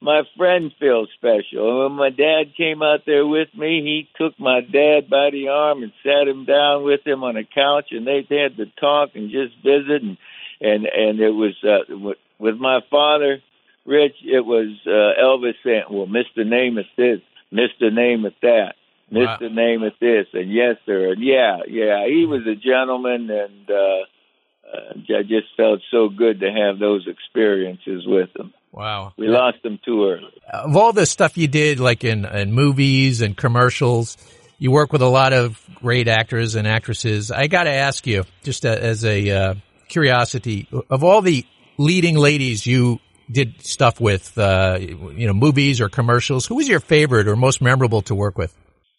my 0.00 0.22
friend 0.36 0.72
feel 0.78 1.06
special. 1.16 1.68
And 1.68 1.78
when 1.78 1.92
my 1.92 2.10
dad 2.10 2.56
came 2.56 2.82
out 2.82 3.00
there 3.06 3.26
with 3.26 3.48
me, 3.54 3.82
he 3.82 4.08
took 4.16 4.38
my 4.38 4.60
dad 4.60 5.10
by 5.10 5.30
the 5.30 5.48
arm 5.48 5.82
and 5.82 5.92
sat 6.02 6.26
him 6.26 6.44
down 6.44 6.84
with 6.84 7.06
him 7.06 7.22
on 7.22 7.36
a 7.36 7.44
couch, 7.44 7.88
and 7.90 8.06
they, 8.06 8.26
had 8.28 8.56
to 8.56 8.66
talk 8.80 9.10
and 9.14 9.30
just 9.30 9.54
visit. 9.62 10.02
And 10.02 10.16
and 10.60 10.86
and 10.86 11.20
it 11.20 11.30
was 11.30 11.54
uh, 11.64 11.84
with, 11.88 12.18
with 12.38 12.56
my 12.56 12.80
father, 12.90 13.42
Rich. 13.84 14.16
It 14.24 14.44
was 14.44 14.68
uh, 14.86 15.20
Elvis 15.22 15.54
saying, 15.64 15.84
"Well, 15.90 16.06
Mister 16.06 16.44
Name 16.44 16.74
Namath 16.74 16.96
this, 16.96 17.20
Mister 17.50 17.90
Name 17.90 18.22
Namath 18.22 18.40
that." 18.42 18.74
Wow. 19.10 19.38
Mr. 19.40 19.52
Name 19.52 19.82
it 19.82 19.94
this, 20.00 20.26
and 20.34 20.52
yes, 20.52 20.76
sir, 20.86 21.12
and 21.12 21.22
yeah, 21.22 21.58
yeah, 21.66 22.06
he 22.06 22.26
was 22.26 22.46
a 22.46 22.54
gentleman, 22.54 23.28
and 23.28 23.68
uh, 23.68 24.04
uh, 24.72 25.18
I 25.18 25.22
just 25.22 25.48
felt 25.56 25.80
so 25.90 26.08
good 26.08 26.40
to 26.40 26.52
have 26.52 26.78
those 26.78 27.08
experiences 27.08 28.04
with 28.06 28.28
him. 28.36 28.52
Wow. 28.72 29.12
We 29.16 29.28
lost 29.28 29.62
them 29.62 29.78
too 29.84 30.04
early. 30.04 30.32
Of 30.52 30.76
all 30.76 30.92
the 30.92 31.06
stuff 31.06 31.36
you 31.36 31.48
did, 31.48 31.80
like 31.80 32.04
in, 32.04 32.24
in 32.24 32.52
movies 32.52 33.20
and 33.20 33.36
commercials, 33.36 34.16
you 34.58 34.70
work 34.70 34.92
with 34.92 35.02
a 35.02 35.08
lot 35.08 35.32
of 35.32 35.60
great 35.74 36.08
actors 36.08 36.54
and 36.54 36.66
actresses. 36.66 37.30
I 37.30 37.46
got 37.46 37.64
to 37.64 37.72
ask 37.72 38.06
you, 38.06 38.24
just 38.42 38.64
a, 38.64 38.82
as 38.82 39.04
a 39.04 39.30
uh, 39.30 39.54
curiosity, 39.88 40.68
of 40.90 41.02
all 41.02 41.22
the 41.22 41.46
leading 41.78 42.16
ladies 42.16 42.66
you 42.66 43.00
did 43.30 43.64
stuff 43.64 44.00
with, 44.00 44.36
uh, 44.36 44.78
you 44.80 45.26
know, 45.26 45.32
movies 45.32 45.80
or 45.80 45.88
commercials, 45.88 46.46
who 46.46 46.56
was 46.56 46.68
your 46.68 46.80
favorite 46.80 47.28
or 47.28 47.36
most 47.36 47.62
memorable 47.62 48.02
to 48.02 48.14
work 48.14 48.36
with? 48.36 48.54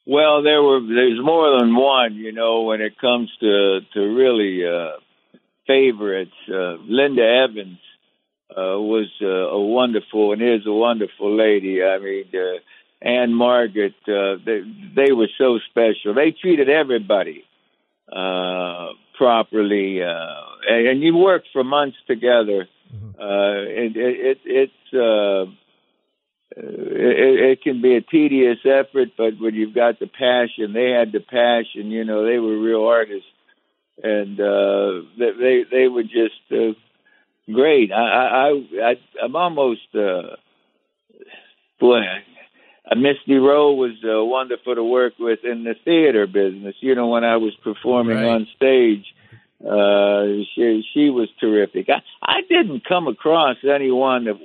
Well, 0.05 0.41
there 0.41 0.61
were 0.63 0.79
there's 0.81 1.19
more 1.23 1.59
than 1.59 1.75
one, 1.75 2.15
you 2.15 2.31
know, 2.31 2.63
when 2.63 2.81
it 2.81 2.97
comes 2.99 3.29
to 3.39 3.81
to 3.93 3.99
really 3.99 4.65
uh, 4.65 4.97
favorites. 5.67 6.31
Uh, 6.49 6.77
Linda 6.87 7.21
Evans 7.21 7.77
uh, 8.51 8.79
was 8.79 9.07
uh, 9.21 9.27
a 9.27 9.61
wonderful 9.61 10.33
and 10.33 10.41
is 10.41 10.65
a 10.65 10.71
wonderful 10.71 11.35
lady. 11.35 11.83
I 11.83 11.99
mean, 11.99 12.25
uh, 12.33 12.59
Ann-Margret, 13.01 13.95
uh, 14.07 14.35
they 14.45 14.61
they 14.95 15.11
were 15.11 15.29
so 15.37 15.59
special. 15.69 16.13
They 16.13 16.31
treated 16.31 16.69
everybody 16.69 17.45
uh, 18.11 18.89
properly, 19.17 20.03
uh, 20.03 20.43
and, 20.69 20.87
and 20.87 21.01
you 21.01 21.15
worked 21.15 21.47
for 21.53 21.63
months 21.63 21.97
together. 22.07 22.67
Uh, 23.19 23.63
it, 23.83 23.95
it, 23.95 24.15
it, 24.31 24.39
it's 24.45 24.93
uh, 24.93 25.49
it, 26.57 27.51
it 27.51 27.61
can 27.61 27.81
be 27.81 27.95
a 27.95 28.01
tedious 28.01 28.57
effort, 28.65 29.09
but 29.17 29.39
when 29.39 29.55
you've 29.55 29.73
got 29.73 29.99
the 29.99 30.07
passion, 30.07 30.73
they 30.73 30.89
had 30.89 31.11
the 31.11 31.21
passion. 31.21 31.91
You 31.91 32.03
know, 32.03 32.25
they 32.25 32.39
were 32.39 32.57
real 32.59 32.85
artists, 32.85 33.29
and 34.03 34.39
uh, 34.39 35.07
they 35.17 35.31
they, 35.39 35.63
they 35.71 35.87
were 35.87 36.03
just 36.03 36.41
uh, 36.51 36.73
great. 37.51 37.91
I 37.91 37.97
I, 37.97 38.49
I 38.83 38.93
I'm 39.23 39.35
almost 39.35 39.81
uh, 39.95 40.35
boy. 41.79 42.01
Misty 42.95 43.35
Rowe 43.35 43.73
was 43.73 43.91
uh, 44.03 44.23
wonderful 44.23 44.75
to 44.75 44.83
work 44.83 45.13
with 45.17 45.39
in 45.45 45.63
the 45.63 45.75
theater 45.85 46.27
business. 46.27 46.75
You 46.81 46.93
know, 46.95 47.07
when 47.07 47.23
I 47.23 47.37
was 47.37 47.53
performing 47.63 48.17
Right. 48.17 48.25
on 48.25 48.47
stage, 48.55 49.05
uh, 49.65 50.43
she 50.53 50.83
she 50.93 51.09
was 51.09 51.29
terrific. 51.39 51.87
I 51.89 52.01
I 52.21 52.41
didn't 52.49 52.83
come 52.85 53.07
across 53.07 53.57
anyone 53.63 54.25
that 54.25 54.39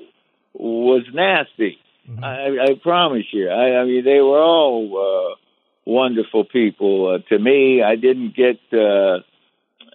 was 0.54 1.04
nasty. 1.12 1.78
I, 2.22 2.56
I 2.68 2.74
promise 2.80 3.26
you. 3.32 3.48
I, 3.50 3.80
I 3.80 3.84
mean, 3.84 4.04
they 4.04 4.20
were 4.20 4.40
all 4.40 5.32
uh, 5.32 5.34
wonderful 5.84 6.44
people. 6.44 7.14
Uh, 7.14 7.18
to 7.30 7.38
me, 7.38 7.82
I 7.82 7.96
didn't 7.96 8.36
get. 8.36 8.60
Uh, 8.72 9.20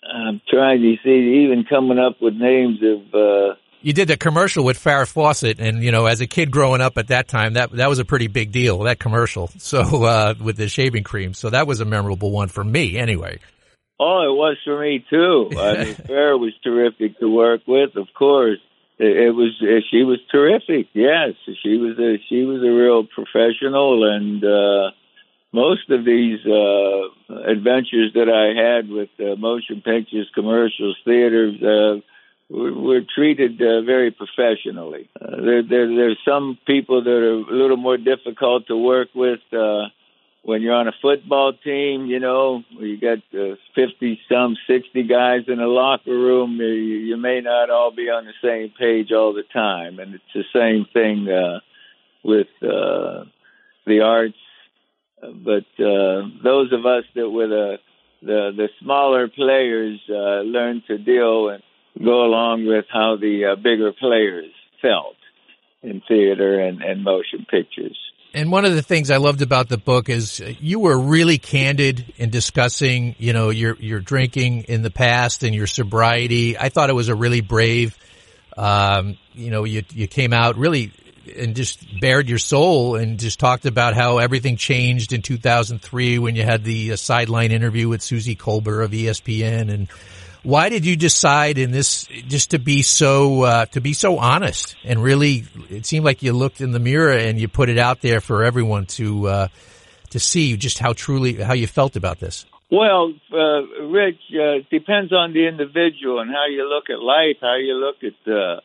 I'm 0.03 0.41
trying 0.49 0.81
to 0.81 0.95
see, 1.03 1.43
even 1.45 1.65
coming 1.69 1.99
up 1.99 2.21
with 2.21 2.33
names 2.35 2.79
of. 2.83 3.13
Uh, 3.13 3.55
You 3.81 3.93
did 3.93 4.07
the 4.07 4.17
commercial 4.17 4.63
with 4.63 4.77
Farrah 4.77 5.07
Fawcett, 5.07 5.59
and 5.59 5.83
you 5.83 5.91
know, 5.91 6.05
as 6.05 6.21
a 6.21 6.27
kid 6.27 6.51
growing 6.51 6.81
up 6.81 6.97
at 6.97 7.07
that 7.07 7.27
time, 7.27 7.53
that 7.53 7.71
that 7.73 7.89
was 7.89 7.99
a 7.99 8.05
pretty 8.05 8.27
big 8.27 8.51
deal. 8.51 8.79
That 8.79 8.99
commercial, 8.99 9.47
so 9.57 10.03
uh, 10.03 10.33
with 10.41 10.57
the 10.57 10.67
shaving 10.67 11.03
cream, 11.03 11.33
so 11.33 11.49
that 11.49 11.67
was 11.67 11.79
a 11.81 11.85
memorable 11.85 12.31
one 12.31 12.47
for 12.47 12.63
me, 12.63 12.97
anyway. 12.97 13.39
oh, 13.99 14.21
it 14.23 14.35
was 14.35 14.57
for 14.65 14.79
me 14.81 15.05
too. 15.09 15.49
I 15.57 15.77
mean, 15.83 15.95
Farrah 15.95 16.39
was 16.39 16.53
terrific 16.63 17.19
to 17.19 17.29
work 17.29 17.61
with. 17.67 17.95
Of 17.95 18.07
course, 18.17 18.59
it, 18.97 19.17
it 19.27 19.31
was. 19.31 19.51
Uh, 19.61 19.81
she 19.91 20.03
was 20.03 20.19
terrific. 20.31 20.87
Yes, 20.93 21.33
she 21.63 21.77
was 21.77 21.97
a 21.99 22.17
she 22.27 22.43
was 22.43 22.61
a 22.63 22.71
real 22.71 23.03
professional, 23.05 24.03
and 24.11 24.43
uh, 24.43 24.91
most 25.53 25.89
of 25.89 26.05
these 26.05 26.39
uh, 26.45 27.33
adventures 27.45 28.13
that 28.13 28.29
I 28.29 28.53
had 28.59 28.89
with 28.89 29.09
uh, 29.19 29.35
motion 29.35 29.81
pictures, 29.81 30.29
commercials, 30.33 30.97
theaters. 31.05 31.61
Uh, 31.61 32.01
were 32.51 32.73
were 32.73 33.01
treated 33.01 33.61
uh, 33.61 33.81
very 33.81 34.11
professionally. 34.11 35.09
Uh, 35.19 35.37
there, 35.37 35.63
there, 35.63 35.87
there's 35.87 36.19
some 36.25 36.57
people 36.67 37.03
that 37.03 37.09
are 37.09 37.33
a 37.33 37.55
little 37.55 37.77
more 37.77 37.97
difficult 37.97 38.67
to 38.67 38.75
work 38.75 39.07
with 39.15 39.39
uh, 39.53 39.85
when 40.43 40.61
you're 40.61 40.75
on 40.75 40.87
a 40.87 40.93
football 41.01 41.53
team. 41.53 42.07
You 42.07 42.19
know, 42.19 42.63
you 42.71 42.99
got 42.99 43.19
uh, 43.33 43.55
50 43.73 44.19
some, 44.29 44.57
60 44.67 45.03
guys 45.03 45.43
in 45.47 45.59
a 45.59 45.67
locker 45.67 46.11
room. 46.11 46.57
You, 46.59 46.67
you 46.67 47.17
may 47.17 47.41
not 47.41 47.69
all 47.69 47.91
be 47.91 48.09
on 48.09 48.25
the 48.25 48.33
same 48.43 48.73
page 48.77 49.11
all 49.11 49.33
the 49.33 49.43
time, 49.53 49.99
and 49.99 50.15
it's 50.15 50.23
the 50.33 50.43
same 50.53 50.85
thing 50.91 51.29
uh, 51.29 51.59
with 52.23 52.47
uh, 52.61 53.23
the 53.85 54.01
arts. 54.01 54.35
But 55.21 55.83
uh, 55.83 56.27
those 56.43 56.73
of 56.73 56.85
us 56.85 57.03
that 57.15 57.29
were 57.29 57.47
the 57.47 57.77
the, 58.21 58.51
the 58.55 58.69
smaller 58.81 59.27
players 59.27 59.99
uh, 60.09 60.41
learned 60.41 60.83
to 60.87 60.97
deal 60.97 61.49
and 61.49 61.63
go 62.03 62.23
along 62.23 62.67
with 62.67 62.85
how 62.91 63.17
the 63.19 63.53
uh, 63.53 63.55
bigger 63.55 63.91
players 63.93 64.51
felt 64.81 65.15
in 65.81 66.01
theater 66.07 66.59
and, 66.59 66.81
and 66.81 67.03
motion 67.03 67.45
pictures. 67.49 67.97
And 68.33 68.51
one 68.51 68.63
of 68.63 68.73
the 68.73 68.81
things 68.81 69.11
I 69.11 69.17
loved 69.17 69.41
about 69.41 69.67
the 69.67 69.77
book 69.77 70.07
is 70.07 70.39
you 70.59 70.79
were 70.79 70.97
really 70.97 71.37
candid 71.37 72.13
in 72.17 72.29
discussing, 72.29 73.15
you 73.19 73.33
know, 73.33 73.49
your 73.49 73.75
your 73.75 73.99
drinking 73.99 74.63
in 74.69 74.83
the 74.83 74.91
past 74.91 75.43
and 75.43 75.53
your 75.53 75.67
sobriety. 75.67 76.57
I 76.57 76.69
thought 76.69 76.89
it 76.89 76.93
was 76.93 77.09
a 77.09 77.15
really 77.15 77.41
brave. 77.41 77.97
Um, 78.55 79.17
you 79.33 79.51
know, 79.51 79.65
you 79.65 79.83
you 79.89 80.07
came 80.07 80.31
out 80.31 80.55
really 80.55 80.93
and 81.37 81.55
just 81.55 81.99
bared 81.99 82.29
your 82.29 82.39
soul 82.39 82.95
and 82.95 83.19
just 83.19 83.39
talked 83.39 83.65
about 83.65 83.93
how 83.93 84.17
everything 84.17 84.57
changed 84.57 85.13
in 85.13 85.21
2003 85.21 86.19
when 86.19 86.35
you 86.35 86.43
had 86.43 86.63
the 86.63 86.93
uh, 86.93 86.95
sideline 86.95 87.51
interview 87.51 87.87
with 87.87 88.01
Suzy 88.01 88.35
Kolber 88.35 88.83
of 88.83 88.91
ESPN 88.91 89.71
and 89.71 89.89
why 90.43 90.69
did 90.69 90.85
you 90.85 90.95
decide 90.95 91.59
in 91.59 91.71
this 91.71 92.05
just 92.05 92.51
to 92.51 92.59
be 92.59 92.81
so 92.81 93.43
uh, 93.43 93.65
to 93.67 93.81
be 93.81 93.93
so 93.93 94.17
honest 94.17 94.75
and 94.83 95.03
really 95.03 95.45
it 95.69 95.85
seemed 95.85 96.03
like 96.03 96.23
you 96.23 96.33
looked 96.33 96.61
in 96.61 96.71
the 96.71 96.79
mirror 96.79 97.11
and 97.11 97.39
you 97.39 97.47
put 97.47 97.69
it 97.69 97.77
out 97.77 98.01
there 98.01 98.21
for 98.21 98.43
everyone 98.43 98.85
to 98.87 99.27
uh, 99.27 99.47
to 100.11 100.19
see 100.19 100.55
just 100.57 100.79
how 100.79 100.93
truly 100.93 101.33
how 101.33 101.53
you 101.53 101.67
felt 101.67 101.95
about 101.95 102.19
this? 102.19 102.45
Well, 102.69 103.13
uh, 103.33 103.83
Rich, 103.83 104.21
uh, 104.33 104.63
depends 104.69 105.11
on 105.11 105.33
the 105.33 105.47
individual 105.47 106.19
and 106.19 106.29
how 106.29 106.45
you 106.47 106.69
look 106.69 106.89
at 106.89 107.01
life, 107.01 107.37
how 107.41 107.55
you 107.55 107.73
look 107.75 107.97
at 108.03 108.63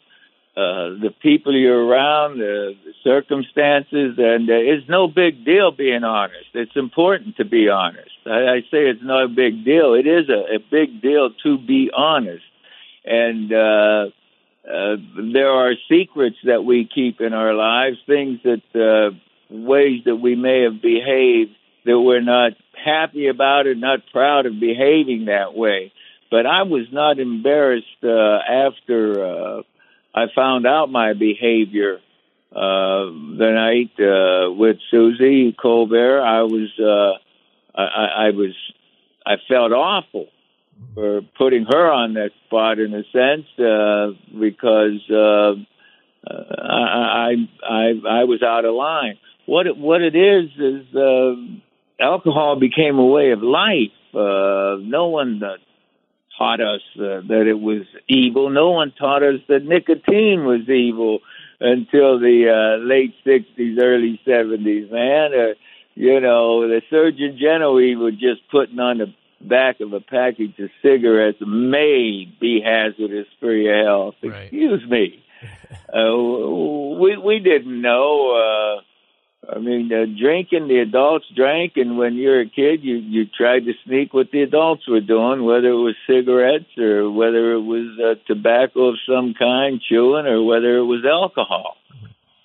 uh, 0.56 0.96
the 1.02 1.12
people 1.20 1.54
you're 1.54 1.84
around, 1.84 2.38
the, 2.38 2.74
circumstances, 3.04 4.14
and 4.18 4.50
uh, 4.50 4.54
it's 4.54 4.88
no 4.88 5.06
big 5.06 5.44
deal 5.44 5.70
being 5.70 6.02
honest. 6.02 6.46
It's 6.54 6.74
important 6.74 7.36
to 7.36 7.44
be 7.44 7.68
honest. 7.68 8.10
I, 8.24 8.30
I 8.30 8.60
say 8.70 8.88
it's 8.88 9.02
not 9.02 9.24
a 9.24 9.28
big 9.28 9.64
deal. 9.64 9.94
It 9.94 10.06
is 10.06 10.28
a, 10.28 10.56
a 10.56 10.58
big 10.58 11.02
deal 11.02 11.30
to 11.44 11.58
be 11.58 11.90
honest, 11.94 12.44
and 13.04 13.52
uh, 13.52 14.06
uh, 14.66 14.96
there 15.32 15.50
are 15.50 15.74
secrets 15.88 16.36
that 16.44 16.64
we 16.64 16.88
keep 16.92 17.20
in 17.20 17.32
our 17.32 17.54
lives, 17.54 17.98
things 18.06 18.40
that 18.42 18.62
uh, 18.74 19.14
ways 19.50 20.02
that 20.06 20.16
we 20.16 20.34
may 20.34 20.62
have 20.62 20.82
behaved 20.82 21.52
that 21.84 22.00
we're 22.00 22.20
not 22.20 22.52
happy 22.84 23.28
about 23.28 23.66
it, 23.66 23.78
not 23.78 24.00
proud 24.12 24.46
of 24.46 24.58
behaving 24.58 25.26
that 25.26 25.54
way. 25.54 25.92
but 26.30 26.46
I 26.46 26.62
was 26.62 26.86
not 26.90 27.20
embarrassed 27.20 28.02
uh, 28.02 28.38
after 28.66 29.24
uh, 29.24 29.62
I 30.16 30.26
found 30.34 30.66
out 30.66 30.90
my 30.90 31.12
behavior 31.12 32.00
uh, 32.50 33.04
the 33.36 33.50
night 33.52 34.02
uh, 34.02 34.50
with 34.52 34.78
Suzy 34.90 35.52
Kolber. 35.52 36.22
I 36.22 36.42
was 36.42 36.70
uh, 36.80 37.18
I, 37.78 38.28
I 38.28 38.30
was 38.30 38.54
I 39.26 39.34
felt 39.46 39.72
awful 39.72 40.28
for 40.94 41.20
putting 41.36 41.66
her 41.66 41.92
on 41.92 42.14
that 42.14 42.30
spot 42.46 42.78
in 42.78 42.94
a 42.94 43.02
sense 43.12 43.46
uh, 43.58 44.12
because 44.38 45.02
uh, 45.10 45.54
I, 46.26 47.28
I 47.28 47.48
I 47.62 48.20
I 48.20 48.24
was 48.24 48.42
out 48.42 48.64
of 48.64 48.74
line. 48.74 49.18
What 49.44 49.66
it, 49.66 49.76
what 49.76 50.00
it 50.00 50.16
is 50.16 50.50
is 50.56 50.94
uh, 50.96 51.34
alcohol 52.00 52.58
became 52.58 52.98
a 52.98 53.04
way 53.04 53.32
of 53.32 53.42
life. 53.42 53.92
Uh, 54.14 54.80
no 54.80 55.08
one 55.08 55.42
uh, 55.42 55.56
taught 56.36 56.60
us 56.60 56.82
uh, 56.96 57.20
that 57.28 57.46
it 57.46 57.58
was 57.60 57.82
evil. 58.08 58.50
No 58.50 58.70
one 58.70 58.92
taught 58.92 59.22
us 59.22 59.40
that 59.48 59.64
nicotine 59.64 60.44
was 60.44 60.68
evil 60.68 61.20
until 61.60 62.18
the 62.18 62.50
uh, 62.50 62.84
late 62.84 63.14
'60s, 63.24 63.78
early 63.80 64.20
'70s. 64.26 64.90
Man, 64.90 65.32
uh, 65.34 65.54
you 65.94 66.20
know, 66.20 66.68
the 66.68 66.82
Surgeon 66.90 67.38
General 67.40 67.74
was 67.96 68.14
just 68.14 68.48
putting 68.50 68.78
on 68.78 68.98
the 68.98 69.14
back 69.40 69.80
of 69.80 69.92
a 69.92 70.00
package 70.00 70.58
of 70.58 70.70
cigarettes 70.82 71.38
may 71.40 72.26
be 72.40 72.60
hazardous 72.64 73.26
for 73.40 73.52
your 73.52 73.84
health. 73.84 74.14
Right. 74.22 74.44
Excuse 74.44 74.88
me. 74.88 75.22
uh, 75.94 76.16
we 76.98 77.16
we 77.16 77.38
didn't 77.40 77.80
know. 77.80 78.78
Uh, 78.78 78.82
I 79.48 79.58
mean, 79.58 79.88
drinking, 79.88 80.66
the 80.66 80.80
adults 80.80 81.26
drank, 81.34 81.74
and 81.76 81.96
when 81.96 82.14
you're 82.16 82.40
a 82.40 82.48
kid, 82.48 82.82
you 82.82 82.96
you 82.96 83.26
tried 83.26 83.64
to 83.66 83.74
sneak 83.84 84.12
what 84.12 84.30
the 84.32 84.42
adults 84.42 84.88
were 84.88 85.00
doing, 85.00 85.44
whether 85.44 85.68
it 85.68 85.82
was 85.82 85.94
cigarettes 86.06 86.76
or 86.76 87.10
whether 87.10 87.52
it 87.52 87.60
was 87.60 87.86
uh, 88.00 88.14
tobacco 88.26 88.88
of 88.88 88.96
some 89.08 89.34
kind, 89.38 89.80
chewing, 89.88 90.26
or 90.26 90.42
whether 90.42 90.78
it 90.78 90.84
was 90.84 91.04
alcohol. 91.04 91.76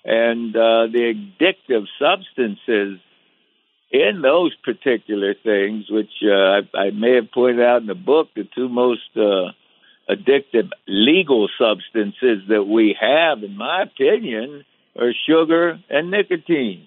And 0.04 0.54
uh, 0.54 0.86
the 0.92 1.14
addictive 1.14 1.86
substances 1.98 3.00
in 3.90 4.22
those 4.22 4.54
particular 4.64 5.34
things, 5.34 5.86
which 5.90 6.10
uh, 6.24 6.32
I, 6.32 6.60
I 6.74 6.90
may 6.90 7.16
have 7.16 7.32
pointed 7.32 7.64
out 7.64 7.82
in 7.82 7.88
the 7.88 7.94
book, 7.94 8.28
the 8.34 8.48
two 8.54 8.68
most 8.68 9.00
uh, 9.16 9.50
addictive 10.08 10.70
legal 10.86 11.48
substances 11.58 12.48
that 12.48 12.64
we 12.64 12.96
have, 13.00 13.42
in 13.42 13.56
my 13.56 13.82
opinion, 13.82 14.64
are 14.98 15.12
sugar 15.28 15.78
and 15.90 16.10
nicotine. 16.10 16.86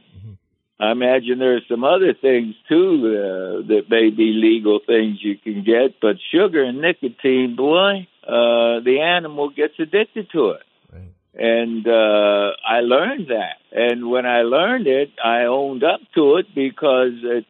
I 0.80 0.92
imagine 0.92 1.40
there 1.40 1.56
are 1.56 1.66
some 1.70 1.86
other 1.86 2.14
things 2.14 2.54
too 2.68 3.00
uh, 3.06 3.68
that 3.68 3.84
may 3.90 4.10
be 4.10 4.34
legal 4.34 4.80
things 4.86 5.20
you 5.22 5.38
can 5.38 5.64
get, 5.64 6.02
but 6.02 6.18
sugar 6.34 6.64
and 6.64 6.82
nicotine, 6.82 7.56
boy, 7.56 8.08
uh, 8.28 8.84
the 8.84 9.00
animal 9.02 9.50
gets 9.50 9.76
addicted 9.80 10.30
to 10.32 10.50
it. 10.50 10.64
Right. 10.92 11.14
And 11.34 11.88
uh, 11.88 12.52
I 12.68 12.82
learned 12.82 13.28
that, 13.30 13.58
and 13.72 14.10
when 14.10 14.26
I 14.26 14.42
learned 14.42 14.88
it, 14.88 15.12
I 15.24 15.44
owned 15.44 15.84
up 15.84 16.02
to 16.16 16.38
it 16.38 16.48
because 16.54 17.14
it, 17.24 17.46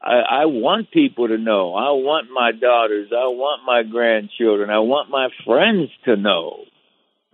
I, 0.00 0.42
I 0.42 0.44
want 0.46 0.90
people 0.90 1.28
to 1.28 1.36
know. 1.36 1.74
I 1.74 1.90
want 1.90 2.28
my 2.32 2.52
daughters, 2.52 3.10
I 3.12 3.26
want 3.26 3.62
my 3.66 3.82
grandchildren, 3.82 4.70
I 4.70 4.78
want 4.78 5.10
my 5.10 5.28
friends 5.44 5.90
to 6.06 6.16
know 6.16 6.64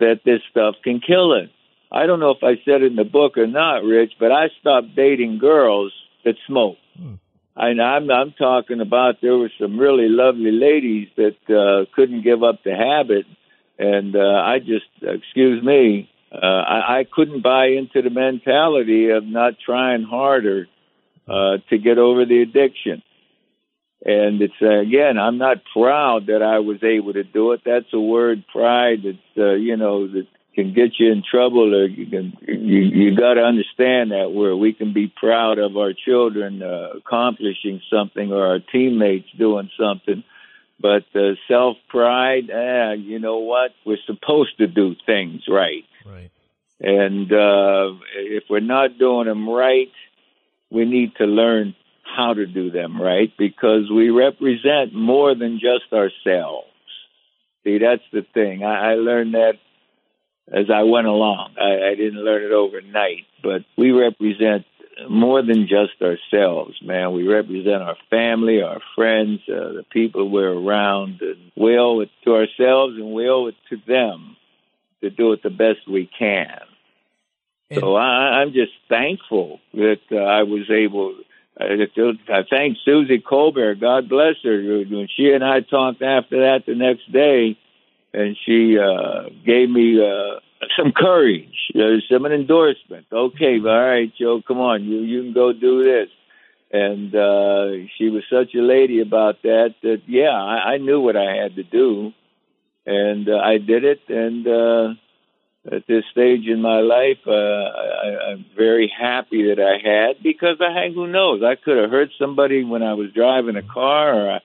that 0.01 0.23
this 0.25 0.41
stuff 0.51 0.75
can 0.83 1.01
kill 1.01 1.33
us. 1.33 1.51
I 1.91 2.07
don't 2.07 2.21
know 2.21 2.31
if 2.31 2.43
I 2.43 2.57
said 2.65 2.83
it 2.83 2.93
in 2.93 2.97
the 2.97 3.05
book 3.05 3.39
or 3.39 3.47
not, 3.47 3.85
Rich, 3.85 4.13
but 4.19 4.33
I 4.33 4.49
stopped 4.61 4.97
dating 4.97 5.39
girls 5.39 5.93
that 6.25 6.35
smoke. 6.47 6.77
Hmm. 6.97 7.15
And 7.57 7.81
I'm 7.81 8.11
I'm 8.11 8.33
talking 8.33 8.81
about 8.81 9.23
there 9.23 9.37
were 9.37 9.51
some 9.59 9.79
really 9.79 10.09
lovely 10.09 10.53
ladies 10.53 11.09
that 11.17 11.37
uh, 11.49 11.87
couldn't 11.95 12.23
give 12.23 12.43
up 12.43 12.63
the 12.65 12.75
habit, 12.75 13.25
and 13.79 14.15
uh, 14.15 14.19
I 14.19 14.59
just 14.59 14.85
excuse 15.01 15.65
me, 15.65 16.11
uh, 16.31 16.45
I, 16.45 16.99
I 16.99 17.05
couldn't 17.11 17.43
buy 17.43 17.69
into 17.69 18.03
the 18.03 18.11
mentality 18.11 19.09
of 19.09 19.25
not 19.25 19.55
trying 19.65 20.03
harder 20.03 20.67
uh, 21.27 21.59
to 21.71 21.79
get 21.79 21.97
over 21.97 22.27
the 22.27 22.43
addiction. 22.43 23.03
And 24.05 24.43
it's 24.43 24.55
uh, 24.61 24.81
again, 24.81 25.19
I'm 25.19 25.39
not 25.39 25.59
proud 25.73 26.27
that 26.27 26.43
I 26.43 26.59
was 26.59 26.83
able 26.83 27.15
to 27.15 27.25
do 27.25 27.53
it. 27.53 27.63
That's 27.65 27.93
a 27.95 28.01
word, 28.01 28.45
pride. 28.53 28.99
That 29.03 29.43
uh, 29.43 29.55
you 29.55 29.77
know 29.79 30.07
that 30.07 30.27
can 30.57 30.73
get 30.73 30.99
you 30.99 31.13
in 31.13 31.23
trouble 31.23 31.75
or 31.75 31.87
you 31.87 32.07
can 32.07 32.33
you, 32.41 32.81
you 32.81 33.17
got 33.17 33.35
to 33.35 33.43
understand 33.43 34.11
that 34.11 34.33
where 34.33 34.57
we 34.57 34.73
can 34.73 34.95
be 34.95 35.13
proud 35.15 35.59
of 35.59 35.77
our 35.77 35.93
children 35.93 36.63
uh, 36.63 36.95
accomplishing 36.97 37.83
something 37.93 38.33
or 38.33 38.47
our 38.47 38.59
teammates 38.73 39.29
doing 39.39 39.69
something. 39.79 40.25
But 40.81 41.05
uh, 41.15 41.35
self 41.47 41.77
pride 41.89 42.49
eh, 42.51 42.95
you 42.95 43.19
know 43.19 43.39
what? 43.39 43.73
We're 43.85 44.05
supposed 44.07 44.57
to 44.59 44.67
do 44.67 44.97
things 45.05 45.43
right. 45.47 45.85
Right. 46.07 46.31
And 46.81 47.31
uh 47.33 47.93
if 48.17 48.45
we're 48.49 48.61
not 48.61 48.99
doing 48.99 49.27
them 49.27 49.49
right 49.49 49.93
we 50.71 50.85
need 50.85 51.15
to 51.17 51.25
learn 51.25 51.75
how 52.17 52.33
to 52.33 52.47
do 52.47 52.71
them 52.71 53.01
right 53.01 53.31
because 53.39 53.91
we 53.95 54.09
represent 54.09 54.95
more 54.95 55.35
than 55.35 55.61
just 55.61 55.93
ourselves. 55.93 56.69
See 57.63 57.79
that's 57.79 58.09
the 58.11 58.25
thing. 58.33 58.65
I, 58.65 58.93
I 58.93 58.95
learned 58.95 59.35
that 59.35 59.59
as 60.53 60.71
I 60.73 60.83
went 60.85 61.07
along. 61.07 61.55
I, 61.61 61.91
I 61.91 61.95
didn't 61.95 62.25
learn 62.25 62.45
it 62.45 62.53
overnight, 62.53 63.27
but 63.43 63.65
we 63.77 63.91
represent 63.91 64.65
more 65.09 65.43
than 65.43 65.69
just 65.69 66.01
ourselves, 66.01 66.81
man. 66.83 67.13
We 67.13 67.29
represent 67.29 67.83
our 67.83 67.97
family, 68.09 68.63
our 68.63 68.81
friends, 68.95 69.41
uh, 69.49 69.73
the 69.73 69.85
people 69.91 70.31
we're 70.31 70.53
around, 70.53 71.21
and 71.21 71.53
we 71.57 71.79
owe 71.79 72.01
it 72.01 72.11
to 72.25 72.35
ourselves 72.35 72.95
and 72.97 73.13
we 73.13 73.29
owe 73.29 73.47
it 73.49 73.57
to 73.71 73.77
them 73.87 74.37
to 75.03 75.11
do 75.11 75.33
it 75.33 75.43
the 75.43 75.51
best 75.51 75.89
we 75.89 76.09
can. 76.19 76.61
And 77.71 77.81
so 77.81 77.97
I, 77.97 78.41
I'm 78.41 78.53
just 78.53 78.73
thankful 78.89 79.61
that 79.75 80.01
uh, 80.11 80.17
I 80.17 80.45
was 80.45 80.71
able. 80.71 81.17
Uh, 81.61 81.65
I 82.29 82.43
thank 82.49 82.79
Suzy 82.85 83.19
Kolber. 83.19 83.79
God 83.79 84.09
bless 84.09 84.37
her. 84.45 84.63
When 84.63 85.09
she 85.15 85.33
and 85.33 85.45
I 85.45 85.61
talked 85.61 86.01
after 86.01 86.41
that 86.41 86.65
the 86.67 86.75
next 86.75 87.11
day, 87.13 87.59
and 88.17 88.37
she 88.47 88.79
uh, 88.79 89.29
gave 89.45 89.69
me 89.69 90.01
uh, 90.01 90.41
some 90.77 90.93
courage, 90.97 91.71
uh, 91.75 92.01
some 92.11 92.25
an 92.25 92.33
endorsement. 92.33 93.07
Okay, 93.13 93.59
all 93.61 93.81
right, 93.81 94.11
Joe, 94.19 94.43
come 94.47 94.59
on, 94.59 94.85
you 94.85 95.01
you 95.01 95.23
can 95.23 95.35
go 95.35 95.53
do 95.53 95.85
this. 95.85 96.09
And 96.73 97.15
uh, 97.15 97.87
she 97.97 98.09
was 98.09 98.25
such 98.29 98.55
a 98.55 98.61
lady 98.61 99.01
about 99.01 99.43
that 99.43 99.77
that 99.83 100.03
yeah, 100.09 100.31
I, 100.31 100.75
I 100.75 100.77
knew 100.79 101.01
what 101.01 101.17
I 101.17 101.37
had 101.37 101.55
to 101.57 101.63
do, 101.63 102.13
and 102.85 103.29
uh, 103.29 103.37
I 103.37 103.59
did 103.59 103.85
it. 103.85 104.01
And 104.09 104.49
uh, 104.49 105.75
at 105.77 105.87
this 105.87 106.05
stage 106.11 106.47
in 106.49 106.61
my 106.61 106.81
life, 106.81 107.23
uh, 107.27 107.31
I, 107.31 108.31
I'm 108.31 108.47
very 108.57 108.93
happy 108.99 109.45
that 109.49 109.61
I 109.61 109.79
had 109.79 110.23
because 110.25 110.57
I 110.61 110.91
who 110.93 111.07
knows 111.07 111.43
I 111.45 111.55
could 111.55 111.79
have 111.79 111.91
hurt 111.91 112.11
somebody 112.19 112.65
when 112.65 112.83
I 112.83 112.95
was 112.95 113.13
driving 113.13 113.57
a 113.57 113.63
car, 113.63 114.15
or 114.15 114.31
I 114.33 114.41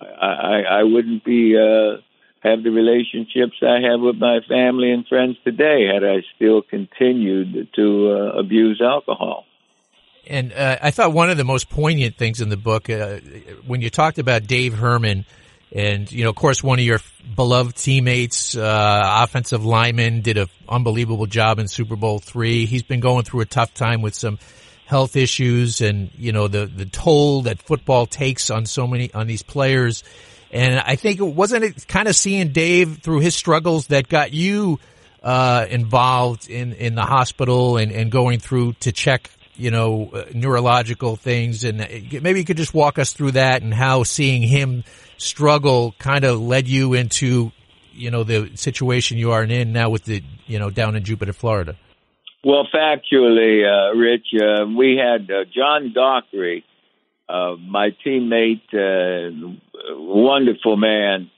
I 0.00 0.28
I, 0.28 0.60
I 0.78 0.82
wouldn't 0.84 1.24
be. 1.24 1.58
Uh, 1.58 2.00
have 2.48 2.62
the 2.62 2.70
relationships 2.70 3.56
I 3.62 3.80
have 3.90 4.00
with 4.00 4.16
my 4.16 4.40
family 4.48 4.90
and 4.90 5.06
friends 5.06 5.36
today 5.44 5.86
had 5.92 6.04
I 6.04 6.22
still 6.34 6.62
continued 6.62 7.68
to 7.74 8.10
uh, 8.10 8.38
abuse 8.38 8.80
alcohol. 8.82 9.44
And 10.28 10.52
uh, 10.52 10.78
I 10.82 10.90
thought 10.90 11.12
one 11.12 11.30
of 11.30 11.36
the 11.36 11.44
most 11.44 11.70
poignant 11.70 12.16
things 12.16 12.40
in 12.40 12.48
the 12.48 12.56
book, 12.56 12.90
uh, 12.90 13.18
when 13.66 13.80
you 13.80 13.90
talked 13.90 14.18
about 14.18 14.46
Dave 14.46 14.74
Herman, 14.74 15.24
and 15.72 16.10
you 16.10 16.24
know, 16.24 16.30
of 16.30 16.36
course, 16.36 16.62
one 16.62 16.78
of 16.78 16.84
your 16.84 17.00
beloved 17.34 17.76
teammates, 17.76 18.56
uh, 18.56 19.20
offensive 19.22 19.64
lineman, 19.64 20.20
did 20.22 20.38
an 20.38 20.48
unbelievable 20.68 21.26
job 21.26 21.58
in 21.58 21.68
Super 21.68 21.96
Bowl 21.96 22.18
three. 22.18 22.66
He's 22.66 22.82
been 22.82 23.00
going 23.00 23.24
through 23.24 23.40
a 23.40 23.46
tough 23.46 23.74
time 23.74 24.00
with 24.00 24.14
some 24.14 24.38
health 24.86 25.16
issues, 25.16 25.80
and 25.80 26.10
you 26.16 26.32
know 26.32 26.48
the 26.48 26.66
the 26.66 26.86
toll 26.86 27.42
that 27.42 27.60
football 27.60 28.06
takes 28.06 28.50
on 28.50 28.66
so 28.66 28.86
many 28.86 29.12
on 29.12 29.26
these 29.26 29.42
players. 29.42 30.02
And 30.56 30.80
I 30.80 30.96
think 30.96 31.20
it 31.20 31.24
wasn't 31.24 31.64
it 31.64 31.86
kind 31.86 32.08
of 32.08 32.16
seeing 32.16 32.48
Dave 32.48 33.00
through 33.02 33.20
his 33.20 33.34
struggles 33.34 33.88
that 33.88 34.08
got 34.08 34.32
you 34.32 34.80
uh, 35.22 35.66
involved 35.68 36.48
in, 36.48 36.72
in 36.72 36.94
the 36.94 37.02
hospital 37.02 37.76
and, 37.76 37.92
and 37.92 38.10
going 38.10 38.38
through 38.38 38.72
to 38.80 38.90
check, 38.90 39.30
you 39.54 39.70
know, 39.70 40.08
uh, 40.14 40.24
neurological 40.32 41.16
things. 41.16 41.62
And 41.62 41.82
uh, 41.82 41.86
maybe 42.22 42.38
you 42.38 42.46
could 42.46 42.56
just 42.56 42.72
walk 42.72 42.98
us 42.98 43.12
through 43.12 43.32
that 43.32 43.60
and 43.60 43.74
how 43.74 44.02
seeing 44.04 44.40
him 44.40 44.82
struggle 45.18 45.94
kind 45.98 46.24
of 46.24 46.40
led 46.40 46.68
you 46.68 46.94
into, 46.94 47.52
you 47.92 48.10
know, 48.10 48.24
the 48.24 48.52
situation 48.54 49.18
you 49.18 49.32
are 49.32 49.44
in 49.44 49.74
now 49.74 49.90
with 49.90 50.04
the, 50.04 50.22
you 50.46 50.58
know, 50.58 50.70
down 50.70 50.96
in 50.96 51.04
Jupiter, 51.04 51.34
Florida. 51.34 51.76
Well, 52.42 52.66
factually, 52.74 53.62
uh, 53.62 53.94
Rich, 53.94 54.28
uh, 54.40 54.64
we 54.74 54.96
had 54.96 55.30
uh, 55.30 55.44
John 55.54 55.92
Dockery 55.92 56.64
uh, 57.28 57.56
my 57.56 57.90
teammate, 58.04 58.72
uh, 58.72 59.56
wonderful 59.90 60.76
man, 60.76 61.30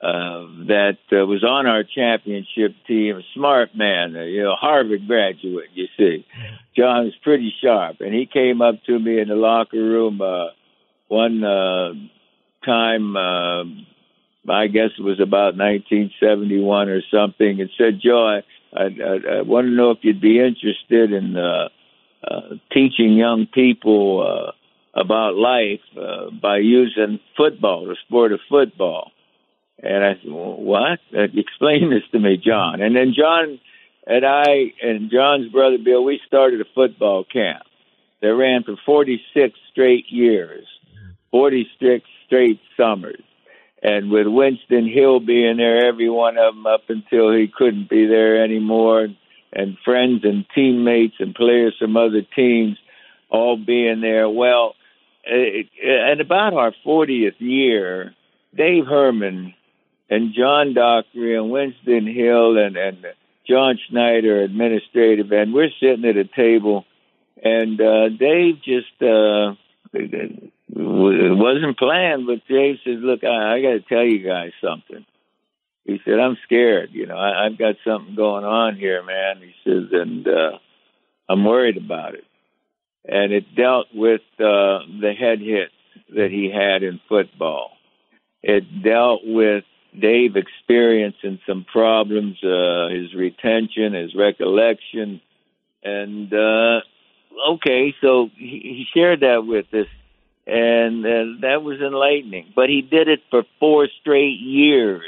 uh, 0.00 0.46
that 0.68 0.98
uh, 1.12 1.26
was 1.26 1.42
on 1.42 1.66
our 1.66 1.82
championship 1.82 2.72
team, 2.86 3.16
a 3.16 3.22
smart 3.34 3.74
man, 3.74 4.16
uh, 4.16 4.22
you 4.22 4.42
know, 4.42 4.54
Harvard 4.54 5.06
graduate, 5.06 5.70
you 5.74 5.86
see. 5.96 6.24
John 6.76 7.06
was 7.06 7.14
pretty 7.22 7.52
sharp, 7.62 7.96
and 8.00 8.14
he 8.14 8.26
came 8.26 8.62
up 8.62 8.76
to 8.84 8.98
me 8.98 9.20
in 9.20 9.28
the 9.28 9.34
locker 9.34 9.76
room 9.76 10.20
uh, 10.20 10.50
one 11.08 11.42
uh, 11.42 11.94
time 12.64 13.16
uh, 13.16 13.64
I 14.50 14.66
guess 14.68 14.90
it 14.98 15.02
was 15.02 15.20
about 15.20 15.56
1971 15.56 16.88
or 16.88 17.02
something, 17.12 17.60
and 17.60 17.70
said, 17.76 18.00
Joe, 18.02 18.26
I, 18.26 18.78
I, 18.78 18.84
I, 18.84 19.38
I 19.38 19.42
want 19.42 19.66
to 19.66 19.70
know 19.70 19.90
if 19.90 19.98
you'd 20.02 20.20
be 20.20 20.38
interested 20.38 21.12
in 21.12 21.36
uh, 21.36 21.68
uh, 22.24 22.54
teaching 22.72 23.12
young 23.12 23.46
people 23.52 24.26
uh, 24.26 24.52
about 24.98 25.34
life 25.34 25.80
uh, 25.96 26.30
by 26.30 26.58
using 26.58 27.20
football, 27.36 27.86
the 27.86 27.96
sport 28.06 28.32
of 28.32 28.40
football. 28.48 29.12
And 29.80 30.04
I 30.04 30.14
said, 30.14 30.32
well, 30.32 30.56
what? 30.56 30.98
Uh, 31.16 31.24
explain 31.34 31.90
this 31.90 32.02
to 32.12 32.18
me, 32.18 32.36
John. 32.36 32.80
And 32.80 32.96
then 32.96 33.14
John 33.16 33.60
and 34.06 34.24
I 34.26 34.72
and 34.82 35.10
John's 35.10 35.52
brother 35.52 35.78
Bill, 35.82 36.02
we 36.02 36.20
started 36.26 36.60
a 36.60 36.64
football 36.74 37.24
camp 37.24 37.62
that 38.20 38.34
ran 38.34 38.64
for 38.64 38.74
46 38.84 39.58
straight 39.70 40.06
years, 40.08 40.66
46 41.30 42.04
straight 42.26 42.60
summers. 42.76 43.22
And 43.80 44.10
with 44.10 44.26
Winston 44.26 44.90
Hill 44.92 45.20
being 45.20 45.58
there, 45.58 45.86
every 45.86 46.10
one 46.10 46.36
of 46.36 46.54
them 46.54 46.66
up 46.66 46.84
until 46.88 47.32
he 47.32 47.46
couldn't 47.46 47.88
be 47.88 48.06
there 48.06 48.42
anymore, 48.42 49.06
and 49.52 49.78
friends 49.84 50.24
and 50.24 50.44
teammates 50.52 51.14
and 51.20 51.32
players 51.34 51.76
from 51.78 51.96
other 51.96 52.22
teams 52.34 52.76
all 53.30 53.56
being 53.56 54.00
there. 54.00 54.28
Well, 54.28 54.74
at 55.26 56.20
about 56.20 56.54
our 56.54 56.72
40th 56.86 57.38
year, 57.38 58.14
Dave 58.54 58.86
Herman 58.86 59.54
and 60.10 60.34
John 60.34 60.74
Dockery 60.74 61.36
and 61.36 61.50
Winston 61.50 62.06
Hill 62.06 62.56
and, 62.56 62.76
and 62.76 63.06
John 63.48 63.78
Schneider, 63.88 64.42
administrative, 64.42 65.30
and 65.32 65.54
we're 65.54 65.70
sitting 65.80 66.04
at 66.04 66.16
a 66.16 66.24
table, 66.24 66.84
and 67.42 67.80
uh, 67.80 68.08
Dave 68.10 68.56
just 68.62 69.02
uh, 69.02 69.54
it 69.94 70.52
wasn't 70.70 71.78
planned, 71.78 72.26
but 72.26 72.46
Dave 72.46 72.76
says, 72.84 72.98
"Look, 73.00 73.24
I, 73.24 73.54
I 73.54 73.62
got 73.62 73.70
to 73.70 73.80
tell 73.80 74.04
you 74.04 74.26
guys 74.26 74.52
something." 74.62 75.04
He 75.84 75.98
said, 76.04 76.18
"I'm 76.20 76.36
scared. 76.44 76.90
You 76.92 77.06
know, 77.06 77.16
I, 77.16 77.46
I've 77.46 77.58
got 77.58 77.76
something 77.86 78.14
going 78.14 78.44
on 78.44 78.76
here, 78.76 79.02
man." 79.02 79.40
He 79.40 79.54
says, 79.64 79.88
"And 79.92 80.28
uh, 80.28 80.58
I'm 81.28 81.44
worried 81.44 81.78
about 81.78 82.14
it." 82.14 82.24
And 83.08 83.32
it 83.32 83.54
dealt 83.54 83.86
with 83.94 84.20
uh, 84.38 84.84
the 85.00 85.14
head 85.18 85.40
hits 85.40 85.72
that 86.14 86.30
he 86.30 86.50
had 86.50 86.82
in 86.82 87.00
football. 87.08 87.70
It 88.42 88.82
dealt 88.82 89.22
with 89.24 89.64
Dave 89.98 90.36
experiencing 90.36 91.40
some 91.46 91.64
problems, 91.64 92.36
uh, 92.44 92.88
his 92.88 93.14
retention, 93.14 93.94
his 93.94 94.14
recollection, 94.14 95.20
and 95.82 96.32
uh, 96.32 96.80
okay, 97.54 97.94
so 98.00 98.30
he, 98.36 98.60
he 98.62 98.86
shared 98.94 99.20
that 99.20 99.46
with 99.46 99.72
us, 99.72 99.86
and 100.46 101.04
uh, 101.04 101.40
that 101.40 101.62
was 101.62 101.80
enlightening. 101.80 102.52
But 102.54 102.68
he 102.68 102.82
did 102.82 103.08
it 103.08 103.20
for 103.30 103.44
four 103.58 103.88
straight 104.00 104.38
years. 104.40 105.02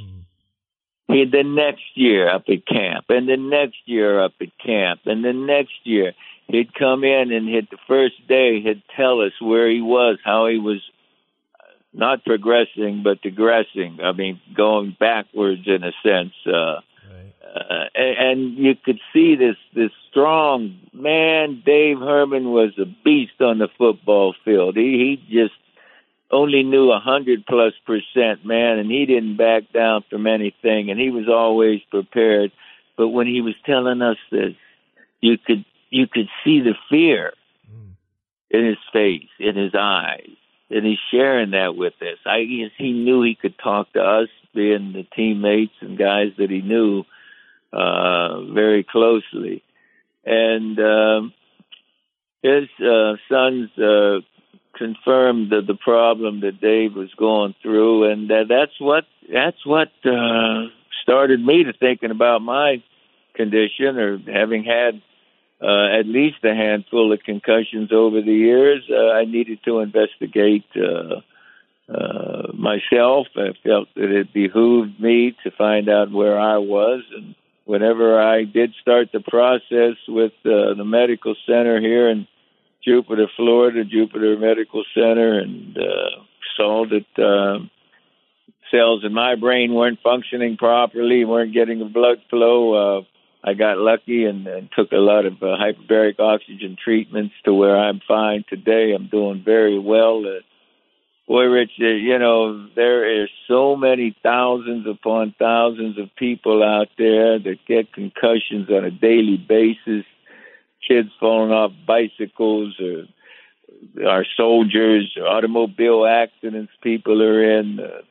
Mm-hmm. 0.00 1.14
He 1.14 1.24
the 1.24 1.44
next 1.44 1.84
year 1.94 2.28
up 2.28 2.44
at 2.48 2.66
camp, 2.66 3.06
and 3.08 3.28
the 3.28 3.36
next 3.36 3.78
year 3.86 4.22
up 4.22 4.34
at 4.40 4.56
camp, 4.58 5.00
and 5.06 5.24
the 5.24 5.32
next 5.32 5.74
year 5.84 6.12
he'd 6.48 6.74
come 6.74 7.04
in 7.04 7.32
and 7.32 7.48
hit 7.48 7.70
the 7.70 7.78
first 7.88 8.14
day 8.28 8.60
he'd 8.60 8.82
tell 8.96 9.20
us 9.20 9.32
where 9.40 9.68
he 9.70 9.80
was, 9.80 10.18
how 10.24 10.46
he 10.46 10.58
was 10.58 10.80
not 11.92 12.24
progressing 12.24 13.02
but 13.02 13.22
digressing. 13.22 13.98
I 14.02 14.12
mean, 14.12 14.40
going 14.54 14.96
backwards 14.98 15.62
in 15.66 15.82
a 15.82 15.92
sense. 16.02 16.34
Uh, 16.46 16.80
uh, 17.56 17.84
and, 17.94 18.18
and 18.18 18.58
you 18.58 18.74
could 18.84 19.00
see 19.12 19.34
this 19.34 19.56
this 19.74 19.90
strong 20.10 20.78
man. 20.92 21.62
Dave 21.64 21.98
Herman 21.98 22.50
was 22.50 22.72
a 22.78 22.84
beast 22.84 23.40
on 23.40 23.58
the 23.58 23.68
football 23.78 24.34
field. 24.44 24.76
He 24.76 25.18
he 25.28 25.34
just 25.34 25.54
only 26.30 26.64
knew 26.64 26.90
a 26.90 26.98
hundred 26.98 27.46
plus 27.46 27.72
percent, 27.86 28.44
man, 28.44 28.78
and 28.78 28.90
he 28.90 29.06
didn't 29.06 29.36
back 29.36 29.72
down 29.72 30.04
from 30.10 30.26
anything, 30.26 30.90
and 30.90 31.00
he 31.00 31.10
was 31.10 31.28
always 31.28 31.80
prepared. 31.90 32.52
But 32.96 33.08
when 33.08 33.26
he 33.26 33.40
was 33.40 33.54
telling 33.64 34.02
us 34.02 34.18
this, 34.30 34.54
you 35.20 35.38
could 35.38 35.64
you 35.96 36.06
could 36.06 36.28
see 36.44 36.60
the 36.60 36.74
fear 36.90 37.32
mm. 37.70 37.92
in 38.50 38.66
his 38.66 38.78
face, 38.92 39.28
in 39.38 39.56
his 39.56 39.72
eyes 39.74 40.36
and 40.70 40.84
he's 40.84 40.98
sharing 41.10 41.50
that 41.52 41.76
with 41.76 41.94
us. 42.02 42.18
I 42.24 42.44
guess 42.44 42.70
he 42.76 42.92
knew 42.92 43.22
he 43.22 43.34
could 43.34 43.58
talk 43.58 43.92
to 43.92 44.00
us, 44.00 44.28
being 44.54 44.92
the 44.92 45.06
teammates 45.14 45.74
and 45.80 45.98
guys 45.98 46.32
that 46.38 46.50
he 46.50 46.62
knew 46.62 47.04
uh, 47.72 48.42
very 48.52 48.84
closely, 48.84 49.62
and 50.24 50.78
um, 50.80 51.34
his 52.42 52.68
uh, 52.80 53.14
sons 53.28 53.70
uh, 53.78 54.20
confirmed 54.76 55.50
the, 55.50 55.60
the 55.66 55.74
problem 55.76 56.40
that 56.40 56.60
Dave 56.60 56.94
was 56.94 57.12
going 57.18 57.54
through, 57.62 58.10
and 58.10 58.30
that, 58.30 58.46
that's 58.48 58.80
what 58.80 59.04
that's 59.32 59.64
what 59.66 59.88
uh, 60.04 60.68
started 61.02 61.44
me 61.44 61.64
to 61.64 61.72
thinking 61.72 62.10
about 62.10 62.40
my 62.40 62.82
condition 63.34 63.98
or 63.98 64.18
having 64.18 64.64
had 64.64 65.02
uh, 65.60 65.98
at 65.98 66.06
least 66.06 66.44
a 66.44 66.54
handful 66.54 67.12
of 67.12 67.22
concussions 67.22 67.90
over 67.92 68.20
the 68.20 68.32
years. 68.32 68.82
Uh, 68.90 69.12
I 69.12 69.24
needed 69.24 69.60
to 69.64 69.80
investigate 69.80 70.66
uh, 70.76 71.20
uh, 71.92 72.52
myself. 72.52 73.28
I 73.36 73.52
felt 73.64 73.88
that 73.94 74.10
it 74.10 74.32
behooved 74.32 75.00
me 75.00 75.36
to 75.44 75.50
find 75.52 75.88
out 75.88 76.10
where 76.10 76.38
I 76.38 76.58
was. 76.58 77.02
And 77.14 77.34
whenever 77.64 78.20
I 78.20 78.44
did 78.44 78.74
start 78.80 79.10
the 79.12 79.20
process 79.20 79.96
with 80.08 80.32
uh, 80.44 80.74
the 80.74 80.84
medical 80.84 81.34
center 81.46 81.80
here 81.80 82.08
in 82.08 82.26
Jupiter, 82.84 83.26
Florida, 83.36 83.84
Jupiter 83.84 84.36
Medical 84.38 84.84
Center, 84.94 85.38
and 85.38 85.76
uh, 85.76 86.22
saw 86.56 86.86
that 86.86 87.22
uh, 87.22 87.64
cells 88.70 89.04
in 89.04 89.12
my 89.12 89.34
brain 89.34 89.74
weren't 89.74 90.00
functioning 90.02 90.56
properly, 90.56 91.24
weren't 91.24 91.52
getting 91.52 91.78
the 91.78 91.84
blood 91.84 92.18
flow. 92.30 92.98
Uh, 92.98 93.02
I 93.46 93.54
got 93.54 93.78
lucky 93.78 94.24
and, 94.24 94.44
and 94.48 94.68
took 94.74 94.90
a 94.90 94.96
lot 94.96 95.24
of 95.24 95.34
uh, 95.34 95.56
hyperbaric 95.56 96.18
oxygen 96.18 96.76
treatments 96.82 97.34
to 97.44 97.54
where 97.54 97.78
I'm 97.78 98.00
fine 98.06 98.44
today. 98.48 98.92
I'm 98.92 99.06
doing 99.06 99.42
very 99.44 99.78
well. 99.78 100.24
Uh, 100.26 100.40
boy, 101.28 101.44
Rich, 101.44 101.70
uh, 101.80 101.86
you 101.86 102.18
know, 102.18 102.68
there 102.74 103.22
are 103.22 103.28
so 103.46 103.76
many 103.76 104.16
thousands 104.20 104.88
upon 104.88 105.32
thousands 105.38 105.96
of 105.96 106.08
people 106.16 106.64
out 106.64 106.88
there 106.98 107.38
that 107.38 107.58
get 107.68 107.92
concussions 107.92 108.68
on 108.68 108.84
a 108.84 108.90
daily 108.90 109.36
basis. 109.36 110.04
Kids 110.86 111.10
falling 111.20 111.52
off 111.52 111.70
bicycles 111.86 112.74
or 112.80 113.04
our 114.08 114.24
soldiers, 114.36 115.16
automobile 115.24 116.04
accidents 116.04 116.72
people 116.82 117.22
are 117.22 117.58
in. 117.60 117.78
Uh, 117.78 118.02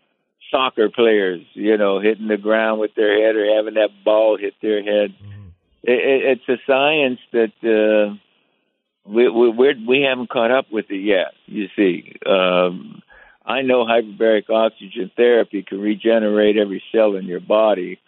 soccer 0.52 0.90
players, 0.90 1.42
you 1.54 1.78
know, 1.78 2.00
hitting 2.00 2.28
the 2.28 2.38
ground 2.38 2.80
with 2.80 2.96
their 2.96 3.22
head 3.22 3.36
or 3.36 3.56
having 3.56 3.76
that 3.76 3.90
ball 4.04 4.38
hit 4.38 4.54
their 4.62 4.84
head. 4.84 5.14
Mm-hmm. 5.22 5.48
It, 5.84 6.40
it's 6.40 6.50
a 6.50 6.58
science 6.66 7.20
that 7.32 7.54
uh, 7.64 8.16
we 9.06 9.30
we 9.30 9.50
we're, 9.50 9.76
we 9.88 10.02
haven't 10.02 10.30
caught 10.30 10.52
up 10.52 10.72
with 10.72 10.86
it 10.90 11.02
yet. 11.02 11.34
You 11.46 11.68
see, 11.76 12.16
um, 12.26 13.02
I 13.46 13.62
know 13.62 13.86
hyperbaric 13.86 14.50
oxygen 14.50 15.12
therapy 15.16 15.64
can 15.64 15.80
regenerate 15.80 16.58
every 16.58 16.84
cell 16.92 17.16
in 17.16 17.26
your 17.26 17.40
body, 17.40 18.00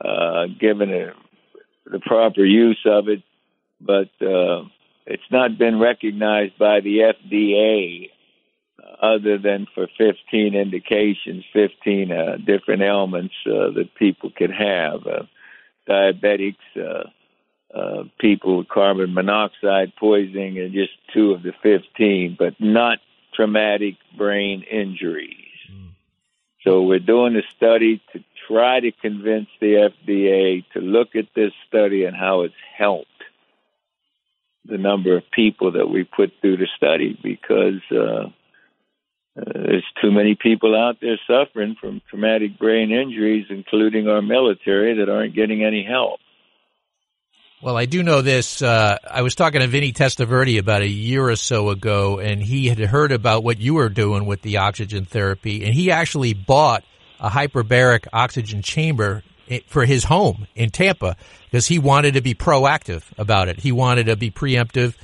uh, 0.00 0.46
given 0.60 0.92
a, 0.92 1.12
the 1.86 2.00
proper 2.00 2.44
use 2.44 2.80
of 2.84 3.08
it, 3.08 3.22
but 3.80 4.10
uh, 4.20 4.64
it's 5.06 5.22
not 5.30 5.58
been 5.58 5.78
recognized 5.78 6.58
by 6.58 6.80
the 6.80 6.98
FDA 6.98 8.10
other 9.02 9.36
than 9.36 9.66
for 9.74 9.88
15 9.98 10.54
indications, 10.54 11.44
15 11.52 12.12
uh, 12.12 12.36
different 12.36 12.82
ailments 12.82 13.34
uh, 13.46 13.70
that 13.74 13.90
people 13.98 14.30
could 14.34 14.52
have. 14.52 15.06
Uh, 15.06 15.22
diabetics, 15.88 16.54
uh, 16.76 17.08
uh, 17.76 18.04
people 18.20 18.58
with 18.58 18.68
carbon 18.68 19.12
monoxide 19.12 19.92
poisoning, 19.98 20.58
and 20.58 20.72
just 20.72 20.92
two 21.12 21.32
of 21.32 21.42
the 21.42 21.52
15, 21.62 22.36
but 22.38 22.54
not 22.60 22.98
traumatic 23.34 23.96
brain 24.16 24.62
injuries. 24.62 25.36
Mm. 25.72 25.88
So 26.62 26.82
we're 26.82 27.00
doing 27.00 27.34
a 27.34 27.42
study 27.56 28.00
to 28.12 28.22
try 28.46 28.78
to 28.78 28.92
convince 28.92 29.48
the 29.60 29.90
FDA 29.90 30.64
to 30.74 30.80
look 30.80 31.16
at 31.16 31.26
this 31.34 31.52
study 31.66 32.04
and 32.04 32.16
how 32.16 32.42
it's 32.42 32.54
helped 32.76 33.08
the 34.64 34.78
number 34.78 35.16
of 35.16 35.28
people 35.32 35.72
that 35.72 35.88
we 35.88 36.04
put 36.04 36.32
through 36.40 36.58
the 36.58 36.68
study 36.76 37.18
because 37.20 37.80
uh, 37.90 38.28
uh, 39.36 39.44
there's 39.54 39.84
too 40.02 40.10
many 40.10 40.36
people 40.40 40.76
out 40.76 40.96
there 41.00 41.18
suffering 41.26 41.76
from 41.80 42.02
traumatic 42.10 42.58
brain 42.58 42.90
injuries, 42.90 43.46
including 43.48 44.08
our 44.08 44.20
military, 44.20 44.98
that 44.98 45.08
aren't 45.08 45.34
getting 45.34 45.64
any 45.64 45.84
help. 45.84 46.20
Well, 47.62 47.76
I 47.76 47.86
do 47.86 48.02
know 48.02 48.22
this. 48.22 48.60
Uh, 48.60 48.98
I 49.08 49.22
was 49.22 49.36
talking 49.36 49.60
to 49.60 49.68
Vinny 49.68 49.92
Testaverde 49.92 50.58
about 50.58 50.82
a 50.82 50.88
year 50.88 51.28
or 51.28 51.36
so 51.36 51.70
ago, 51.70 52.18
and 52.18 52.42
he 52.42 52.66
had 52.66 52.78
heard 52.78 53.12
about 53.12 53.44
what 53.44 53.58
you 53.58 53.74
were 53.74 53.88
doing 53.88 54.26
with 54.26 54.42
the 54.42 54.56
oxygen 54.56 55.04
therapy, 55.04 55.64
and 55.64 55.72
he 55.72 55.92
actually 55.92 56.34
bought 56.34 56.84
a 57.20 57.30
hyperbaric 57.30 58.08
oxygen 58.12 58.62
chamber 58.62 59.22
for 59.68 59.84
his 59.84 60.04
home 60.04 60.46
in 60.54 60.70
Tampa 60.70 61.16
because 61.44 61.66
he 61.66 61.78
wanted 61.78 62.14
to 62.14 62.20
be 62.20 62.34
proactive 62.34 63.04
about 63.16 63.48
it. 63.48 63.60
He 63.60 63.70
wanted 63.70 64.06
to 64.06 64.16
be 64.16 64.30
preemptive 64.30 64.96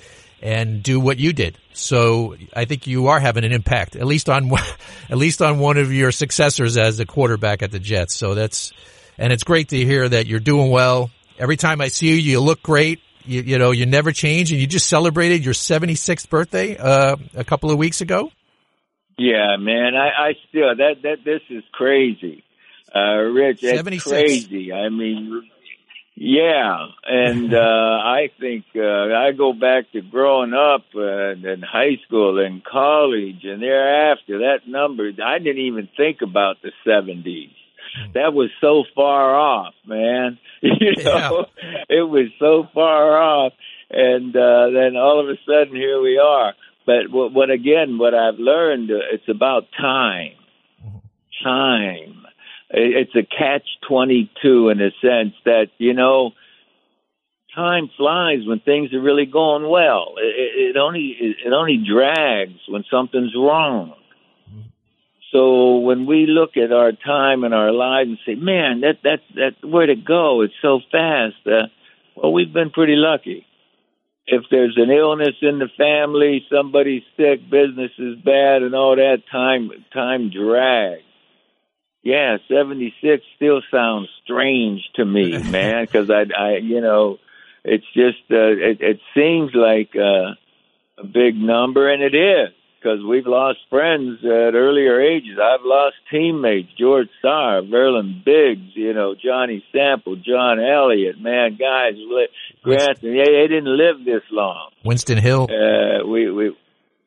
and 0.42 0.82
do 0.82 1.00
what 1.00 1.18
you 1.18 1.32
did. 1.32 1.58
So 1.72 2.36
I 2.54 2.64
think 2.64 2.86
you 2.86 3.08
are 3.08 3.20
having 3.20 3.44
an 3.44 3.52
impact, 3.52 3.96
at 3.96 4.06
least 4.06 4.28
on 4.28 4.50
at 5.10 5.18
least 5.18 5.42
on 5.42 5.58
one 5.58 5.76
of 5.78 5.92
your 5.92 6.12
successors 6.12 6.76
as 6.76 6.96
the 6.96 7.06
quarterback 7.06 7.62
at 7.62 7.70
the 7.70 7.78
Jets. 7.78 8.14
So 8.14 8.34
that's 8.34 8.72
and 9.16 9.32
it's 9.32 9.44
great 9.44 9.68
to 9.68 9.76
hear 9.76 10.08
that 10.08 10.26
you're 10.26 10.40
doing 10.40 10.70
well. 10.70 11.10
Every 11.38 11.56
time 11.56 11.80
I 11.80 11.88
see 11.88 12.08
you, 12.08 12.14
you 12.14 12.40
look 12.40 12.62
great. 12.62 13.00
You, 13.24 13.42
you 13.42 13.58
know, 13.58 13.72
you 13.72 13.84
never 13.84 14.10
change, 14.10 14.52
and 14.52 14.60
you 14.60 14.66
just 14.66 14.86
celebrated 14.86 15.44
your 15.44 15.52
76th 15.52 16.30
birthday 16.30 16.78
uh, 16.78 17.16
a 17.34 17.44
couple 17.44 17.70
of 17.70 17.76
weeks 17.76 18.00
ago. 18.00 18.30
Yeah, 19.18 19.56
man, 19.58 19.94
I, 19.94 20.28
I 20.28 20.32
still 20.48 20.74
that 20.76 21.02
that 21.02 21.16
this 21.24 21.42
is 21.50 21.64
crazy, 21.72 22.44
uh, 22.94 23.16
Rich. 23.16 23.62
It's 23.62 23.76
76. 23.76 24.08
crazy. 24.08 24.72
I 24.72 24.88
mean, 24.88 25.50
yeah, 26.20 26.88
and 27.04 27.54
uh, 27.54 27.58
I 27.58 28.30
think 28.40 28.64
uh, 28.74 28.80
I 29.14 29.30
go 29.36 29.52
back 29.52 29.92
to 29.92 30.02
growing 30.02 30.52
up 30.52 30.84
uh, 30.94 31.30
in 31.30 31.62
high 31.62 31.96
school 32.06 32.44
and 32.44 32.64
college, 32.64 33.44
and 33.44 33.62
thereafter 33.62 34.38
that 34.38 34.66
number. 34.66 35.10
I 35.24 35.38
didn't 35.38 35.62
even 35.62 35.88
think 35.96 36.18
about 36.22 36.56
the 36.62 36.72
seventies. 36.84 37.50
That 38.14 38.34
was 38.34 38.50
so 38.60 38.84
far 38.94 39.34
off, 39.34 39.74
man. 39.86 40.38
You 40.60 41.04
know, 41.04 41.46
it 41.88 42.02
was 42.02 42.30
so 42.40 42.66
far 42.74 43.16
off, 43.16 43.52
and 43.90 44.34
uh, 44.34 44.70
then 44.70 44.96
all 44.96 45.20
of 45.20 45.28
a 45.28 45.38
sudden 45.46 45.76
here 45.76 46.02
we 46.02 46.18
are. 46.18 46.54
But 46.84 47.10
what, 47.10 47.32
what 47.32 47.50
again? 47.50 47.96
What 47.96 48.12
I've 48.12 48.40
learned, 48.40 48.90
uh, 48.90 49.14
it's 49.14 49.28
about 49.28 49.66
time. 49.78 50.32
Time 51.44 52.26
it's 52.70 53.14
a 53.14 53.22
catch 53.22 53.66
22 53.88 54.68
in 54.68 54.80
a 54.80 54.90
sense 55.00 55.34
that, 55.44 55.68
you 55.78 55.94
know, 55.94 56.32
time 57.54 57.90
flies 57.96 58.46
when 58.46 58.60
things 58.60 58.92
are 58.92 59.00
really 59.00 59.26
going 59.26 59.68
well. 59.68 60.14
It, 60.18 60.70
it 60.70 60.76
only, 60.76 61.16
it 61.18 61.52
only 61.52 61.78
drags 61.78 62.60
when 62.68 62.84
something's 62.90 63.34
wrong. 63.34 63.94
So 65.32 65.78
when 65.78 66.06
we 66.06 66.26
look 66.26 66.56
at 66.56 66.72
our 66.72 66.92
time 66.92 67.44
and 67.44 67.52
our 67.52 67.72
lives 67.72 68.10
and 68.10 68.18
say, 68.26 68.34
man, 68.34 68.80
that, 68.80 68.98
that, 69.04 69.20
that, 69.34 69.68
where 69.68 69.86
to 69.86 69.94
go? 69.94 70.42
It's 70.42 70.54
so 70.62 70.80
fast. 70.90 71.36
Uh, 71.46 71.68
well, 72.16 72.32
we've 72.32 72.52
been 72.52 72.70
pretty 72.70 72.96
lucky. 72.96 73.46
If 74.26 74.44
there's 74.50 74.76
an 74.76 74.90
illness 74.90 75.36
in 75.40 75.58
the 75.58 75.68
family, 75.76 76.46
somebody's 76.50 77.02
sick, 77.16 77.48
business 77.50 77.92
is 77.98 78.16
bad 78.16 78.62
and 78.62 78.74
all 78.74 78.96
that 78.96 79.22
time, 79.30 79.70
time 79.92 80.30
drags 80.30 81.02
yeah, 82.08 82.38
76 82.48 83.22
still 83.36 83.60
sounds 83.70 84.08
strange 84.24 84.80
to 84.94 85.04
me, 85.04 85.36
man, 85.50 85.84
because 85.84 86.10
I, 86.10 86.24
I, 86.36 86.56
you 86.56 86.80
know, 86.80 87.18
it's 87.64 87.84
just, 87.92 88.22
uh, 88.30 88.56
it, 88.70 88.80
it 88.80 89.00
seems 89.14 89.50
like 89.54 89.90
uh, 89.94 90.32
a 90.98 91.04
big 91.04 91.36
number, 91.36 91.92
and 91.92 92.02
it 92.02 92.14
is, 92.16 92.54
because 92.80 93.00
we've 93.06 93.26
lost 93.26 93.58
friends 93.68 94.20
at 94.24 94.54
earlier 94.54 95.00
ages. 95.02 95.38
I've 95.38 95.64
lost 95.64 95.96
teammates, 96.10 96.70
George 96.78 97.08
Sauer, 97.20 97.60
Verlon 97.62 98.24
Biggs, 98.24 98.74
you 98.74 98.94
know, 98.94 99.14
Johnny 99.14 99.62
Sample, 99.70 100.16
John 100.16 100.58
Elliott, 100.60 101.20
man, 101.20 101.58
guys, 101.60 101.94
Grant, 102.62 102.98
yeah, 103.02 103.24
they 103.26 103.48
didn't 103.48 103.76
live 103.76 104.02
this 104.04 104.22
long. 104.30 104.70
Winston 104.82 105.18
Hill. 105.18 105.48
Uh, 105.50 106.06
we, 106.06 106.30
we, 106.30 106.56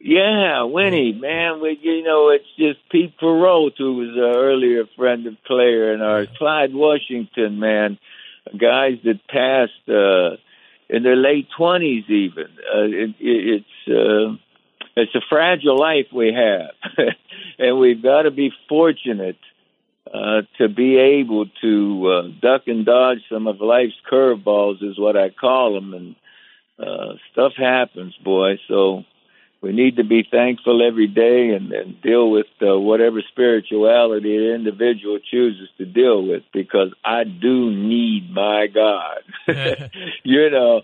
yeah, 0.04 0.64
Winnie, 0.64 1.14
man, 1.14 1.62
we, 1.62 1.78
you 1.82 2.04
know, 2.04 2.30
it's 2.30 2.46
just 2.58 2.80
Pete 2.90 3.14
Perreault, 3.20 3.74
who 3.78 3.96
was 3.96 4.10
an 4.10 4.36
earlier 4.36 4.86
friend 4.96 5.28
of 5.28 5.36
Claire, 5.46 5.94
and 5.94 6.02
our 6.02 6.26
Clyde 6.38 6.74
Washington, 6.74 7.60
man, 7.60 8.00
guys 8.60 8.98
that 9.04 9.20
passed 9.28 9.88
uh, 9.88 10.38
in 10.90 11.04
their 11.04 11.16
late 11.16 11.48
twenties, 11.56 12.06
even. 12.10 12.46
Uh, 12.46 12.84
it, 12.84 13.16
it, 13.20 13.64
it's 13.64 13.90
uh, 13.90 14.36
it's 14.96 15.16
a 15.16 15.22
fragile 15.30 15.78
life 15.78 16.08
we 16.14 16.34
have, 16.34 17.06
and 17.60 17.80
we've 17.80 18.02
got 18.02 18.24
to 18.24 18.32
be 18.32 18.52
fortunate 18.68 19.38
uh, 20.12 20.42
to 20.58 20.68
be 20.68 20.98
able 20.98 21.46
to 21.62 22.08
uh, 22.08 22.22
duck 22.42 22.64
and 22.66 22.86
dodge 22.86 23.20
some 23.32 23.46
of 23.46 23.62
life's 23.62 23.94
curveballs, 24.12 24.84
is 24.84 25.00
what 25.00 25.16
I 25.16 25.30
call 25.30 25.76
them, 25.76 25.94
and 25.94 26.16
uh, 26.80 27.14
stuff 27.32 27.54
happens, 27.56 28.16
boy. 28.24 28.58
So 28.68 29.06
we 29.62 29.74
need 29.74 29.98
to 29.98 30.04
be 30.04 30.28
thankful 30.30 30.86
every 30.86 31.08
day 31.08 31.50
and, 31.50 31.72
and 31.72 32.02
deal 32.02 32.32
with 32.32 32.48
uh, 32.62 32.80
whatever 32.80 33.22
spirituality 33.32 34.36
an 34.36 34.56
individual 34.56 35.20
chooses 35.20 35.70
to 35.78 35.86
deal 35.86 36.26
with 36.26 36.42
because 36.52 36.92
I 37.06 37.26
do 37.26 37.70
need 37.70 38.32
my 38.34 38.66
God. 38.68 39.20
you 40.24 40.50
know, 40.50 40.82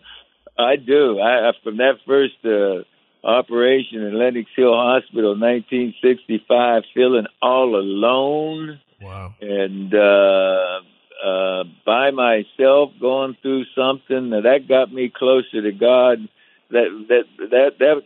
I 0.57 0.75
do. 0.75 1.19
I 1.19 1.51
from 1.63 1.77
that 1.77 1.95
first 2.05 2.35
uh, 2.45 2.83
operation 3.27 4.03
in 4.03 4.17
Lenox 4.17 4.47
Hill 4.55 4.73
Hospital, 4.73 5.31
1965, 5.31 6.83
feeling 6.93 7.25
all 7.41 7.75
alone. 7.75 8.79
Wow. 9.01 9.33
And 9.41 9.93
uh, 9.93 10.81
uh, 11.25 11.63
by 11.83 12.11
myself, 12.11 12.91
going 13.01 13.37
through 13.41 13.65
something 13.75 14.29
that 14.29 14.43
that 14.43 14.67
got 14.67 14.93
me 14.93 15.11
closer 15.15 15.63
to 15.63 15.71
God. 15.71 16.29
That 16.69 17.05
that 17.07 17.23
that 17.49 17.71
that 17.79 18.01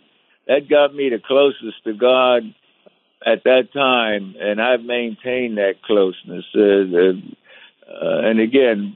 that 0.48 0.70
got 0.70 0.94
me 0.94 1.10
the 1.10 1.20
closest 1.20 1.84
to 1.84 1.94
God 1.94 2.44
at 3.26 3.44
that 3.44 3.70
time, 3.74 4.36
and 4.40 4.62
I've 4.62 4.82
maintained 4.82 5.58
that 5.58 5.82
closeness. 5.84 6.46
Uh, 6.56 7.92
uh, 7.92 8.30
and 8.30 8.40
again, 8.40 8.96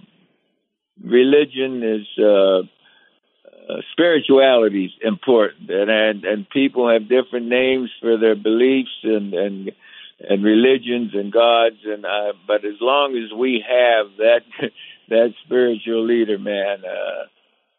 religion 1.04 1.84
is 1.84 2.08
uh, 2.18 2.60
uh, 2.60 3.82
spirituality 3.92 4.86
is 4.86 4.92
important, 5.02 5.70
and, 5.70 5.90
and 5.90 6.26
and 6.26 6.50
people 6.50 6.92
have 6.92 7.08
different 7.08 7.48
names 7.48 7.90
for 8.02 8.18
their 8.18 8.36
beliefs 8.36 8.98
and 9.04 9.34
and 9.34 9.72
and 10.28 10.44
religions 10.44 11.12
and 11.14 11.32
gods, 11.32 11.78
and 11.86 12.06
uh, 12.06 12.34
but 12.48 12.66
as 12.66 12.80
long 12.82 13.16
as 13.16 13.32
we 13.38 13.64
have 13.68 14.08
that 14.18 14.42
that 15.10 15.34
spiritual 15.46 16.06
leader, 16.06 16.40
man, 16.40 16.84
uh, 16.84 17.28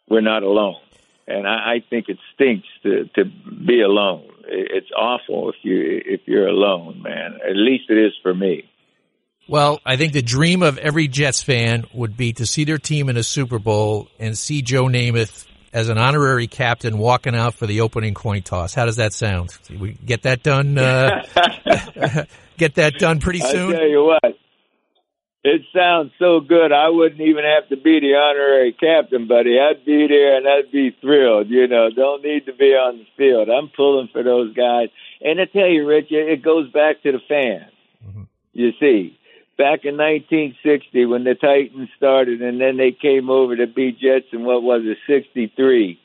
we're 0.09 0.21
not 0.21 0.45
alone 0.45 0.86
and 1.27 1.47
I, 1.47 1.75
I 1.75 1.85
think 1.89 2.09
it 2.09 2.19
stinks 2.35 2.69
to 2.83 3.05
to 3.15 3.25
be 3.25 3.81
alone. 3.81 4.29
It's 4.49 4.91
awful 4.97 5.51
if 5.51 5.57
you 5.63 6.01
if 6.05 6.21
you're 6.27 6.49
alone, 6.49 7.03
man. 7.03 7.39
At 7.45 7.57
least 7.57 7.85
it 7.89 7.99
is 7.99 8.13
for 8.23 8.35
me. 8.35 8.65
Well, 9.49 9.81
I 9.87 9.97
think 9.97 10.13
the 10.13 10.23
dream 10.23 10.63
of 10.63 10.77
every 10.79 11.07
Jets 11.07 11.43
fan 11.43 11.85
would 11.95 12.17
be 12.17 12.33
to 12.35 12.47
see 12.47 12.65
their 12.65 12.79
team 12.79 13.09
in 13.09 13.17
a 13.17 13.23
Super 13.23 13.61
Bowl 13.61 14.09
and 14.19 14.37
see 14.37 14.61
Joe 14.61 14.87
Namath 14.87 15.47
as 15.73 15.89
an 15.89 15.99
honorary 15.99 16.49
captain 16.49 16.99
walking 16.99 17.37
out 17.37 17.55
for 17.55 17.67
the 17.67 17.83
opening 17.83 18.15
coin 18.15 18.43
toss. 18.43 18.75
How 18.75 18.87
does 18.87 18.97
that 18.97 19.13
sound? 19.13 19.57
We 19.71 19.93
get 19.93 20.23
that 20.23 20.43
done. 20.43 20.79
Uh, 20.79 21.23
get 22.57 22.75
that 22.77 22.99
done 22.99 23.21
pretty 23.21 23.41
soon. 23.41 23.71
I 23.71 23.77
tell 23.77 23.89
you 23.89 24.05
what, 24.05 24.39
it 25.47 25.63
sounds 25.75 26.13
so 26.19 26.41
good. 26.41 26.73
I 26.73 26.89
wouldn't 26.89 27.21
even 27.21 27.45
have 27.45 27.69
to 27.69 27.77
be 27.77 28.01
the 28.01 28.15
honorary 28.15 28.73
captain, 28.73 29.29
buddy. 29.29 29.59
I'd 29.61 29.85
be 29.85 30.07
there 30.07 30.37
and 30.37 30.49
I'd 30.49 30.73
be 30.73 30.97
thrilled. 31.01 31.51
You 31.51 31.69
know, 31.69 31.91
don't 31.91 32.25
need 32.25 32.47
to 32.47 32.55
be 32.55 32.73
on 32.73 32.99
the 32.99 33.07
field. 33.17 33.49
I'm 33.51 33.69
pulling 33.69 34.09
for 34.13 34.23
those 34.23 34.55
guys. 34.55 34.89
And 35.21 35.41
I 35.41 35.45
tell 35.45 35.69
you, 35.69 35.87
Rich, 35.87 36.09
it 36.11 36.43
goes 36.43 36.71
back 36.73 37.03
to 37.03 37.13
the 37.13 37.21
fans. 37.29 37.73
Mm-hmm. 38.07 38.23
You 38.55 38.73
see, 38.81 39.19
back 39.59 39.85
in 39.85 39.97
1960 39.97 41.05
when 41.07 41.25
the 41.25 41.35
Titans 41.35 41.91
started, 41.97 42.41
and 42.41 42.61
then 42.61 42.77
they 42.79 42.93
came 42.93 43.29
over 43.29 43.57
to 43.57 43.67
beat 43.67 43.99
Jets 43.99 44.33
in 44.33 44.45
what 44.45 44.63
was 44.63 44.83
it, 44.85 44.99
63. 45.07 46.01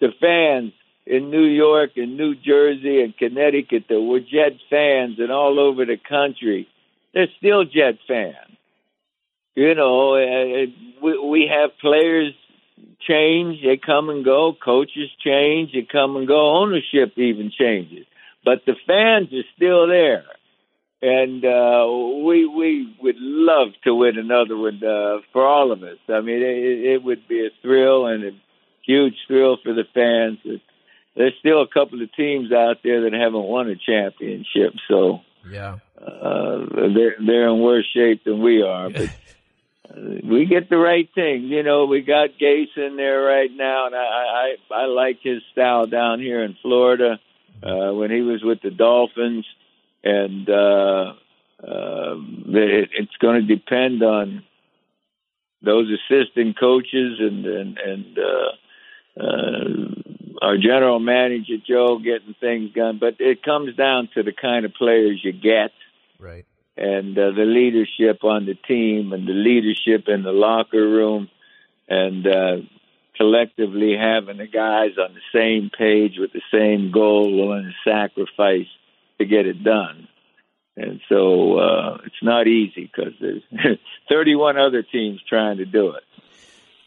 The 0.00 0.12
fans 0.20 0.72
in 1.06 1.30
New 1.30 1.44
York 1.44 1.96
and 1.96 2.16
New 2.16 2.36
Jersey 2.36 3.02
and 3.02 3.16
Connecticut 3.16 3.86
that 3.88 4.00
were 4.00 4.20
Jet 4.20 4.58
fans 4.70 5.18
and 5.18 5.32
all 5.32 5.58
over 5.58 5.84
the 5.84 5.96
country, 5.96 6.68
they're 7.12 7.26
still 7.38 7.64
Jet 7.64 7.98
fans 8.06 8.49
you 9.54 9.74
know, 9.74 10.14
uh, 10.14 10.66
we, 11.02 11.18
we 11.18 11.50
have 11.52 11.70
players 11.80 12.34
change, 13.08 13.62
they 13.62 13.78
come 13.84 14.08
and 14.10 14.24
go, 14.24 14.56
coaches 14.62 15.10
change, 15.24 15.72
they 15.72 15.86
come 15.90 16.16
and 16.16 16.26
go, 16.26 16.56
ownership 16.60 17.16
even 17.16 17.50
changes, 17.56 18.06
but 18.44 18.64
the 18.66 18.74
fans 18.86 19.32
are 19.32 19.48
still 19.56 19.86
there. 19.88 20.24
And 21.02 21.42
uh, 21.46 21.86
we 22.26 22.44
we 22.44 22.94
would 23.00 23.16
love 23.16 23.68
to 23.84 23.94
win 23.94 24.18
another 24.18 24.54
one 24.54 24.84
uh, 24.84 25.24
for 25.32 25.46
all 25.46 25.72
of 25.72 25.82
us. 25.82 25.96
I 26.10 26.20
mean, 26.20 26.42
it, 26.42 26.92
it 26.92 27.02
would 27.02 27.26
be 27.26 27.46
a 27.46 27.48
thrill 27.62 28.04
and 28.04 28.22
a 28.22 28.30
huge 28.84 29.14
thrill 29.26 29.56
for 29.64 29.72
the 29.72 29.84
fans. 29.94 30.60
There's 31.16 31.32
still 31.40 31.62
a 31.62 31.66
couple 31.66 32.02
of 32.02 32.12
teams 32.12 32.52
out 32.52 32.78
there 32.84 33.02
that 33.02 33.14
haven't 33.14 33.44
won 33.44 33.70
a 33.70 33.76
championship, 33.76 34.74
so 34.88 35.20
yeah, 35.50 35.78
uh, 35.98 36.66
they're 36.94 37.16
they're 37.26 37.48
in 37.48 37.60
worse 37.60 37.86
shape 37.96 38.24
than 38.24 38.42
we 38.42 38.60
are. 38.60 38.90
But 38.90 39.08
we 39.96 40.46
get 40.46 40.68
the 40.68 40.76
right 40.76 41.08
thing. 41.14 41.44
You 41.44 41.62
know, 41.62 41.86
we 41.86 42.02
got 42.02 42.30
Gase 42.40 42.76
in 42.76 42.96
there 42.96 43.22
right 43.22 43.50
now, 43.52 43.86
and 43.86 43.94
I 43.94 44.56
I, 44.70 44.82
I 44.82 44.84
like 44.86 45.18
his 45.22 45.42
style 45.52 45.86
down 45.86 46.20
here 46.20 46.42
in 46.44 46.56
Florida 46.62 47.18
uh, 47.62 47.92
when 47.92 48.10
he 48.10 48.20
was 48.20 48.42
with 48.42 48.60
the 48.62 48.70
Dolphins, 48.70 49.46
and 50.04 50.48
uh, 50.48 51.12
uh, 51.62 52.14
it, 52.48 52.90
it's 52.92 53.16
going 53.20 53.46
to 53.46 53.54
depend 53.54 54.02
on 54.02 54.44
those 55.62 55.88
assistant 55.90 56.58
coaches 56.58 57.18
and 57.18 57.44
and 57.44 57.78
and 57.78 58.18
uh, 58.18 59.20
uh, 59.20 60.46
our 60.46 60.56
general 60.56 61.00
manager 61.00 61.56
Joe 61.66 61.98
getting 61.98 62.34
things 62.40 62.72
done. 62.74 62.98
But 62.98 63.16
it 63.18 63.42
comes 63.42 63.76
down 63.76 64.08
to 64.14 64.22
the 64.22 64.32
kind 64.32 64.64
of 64.64 64.72
players 64.74 65.20
you 65.22 65.32
get, 65.32 65.72
right, 66.18 66.46
and 66.80 67.16
uh, 67.16 67.30
the 67.32 67.44
leadership 67.44 68.24
on 68.24 68.46
the 68.46 68.54
team, 68.54 69.12
and 69.12 69.28
the 69.28 69.32
leadership 69.32 70.08
in 70.08 70.22
the 70.22 70.32
locker 70.32 70.80
room, 70.80 71.28
and 71.88 72.26
uh, 72.26 72.56
collectively 73.16 73.94
having 74.00 74.38
the 74.38 74.46
guys 74.46 74.92
on 74.98 75.14
the 75.14 75.38
same 75.38 75.70
page 75.76 76.14
with 76.18 76.32
the 76.32 76.40
same 76.50 76.90
goal, 76.90 77.36
willing 77.36 77.70
to 77.70 77.90
sacrifice 77.90 78.66
to 79.18 79.26
get 79.26 79.46
it 79.46 79.62
done. 79.62 80.08
And 80.76 81.00
so 81.10 81.58
uh, 81.58 81.98
it's 82.06 82.22
not 82.22 82.46
easy 82.46 82.90
because 82.90 83.12
there's 83.20 83.42
31 84.08 84.56
other 84.56 84.82
teams 84.82 85.20
trying 85.28 85.58
to 85.58 85.66
do 85.66 85.90
it. 85.90 86.04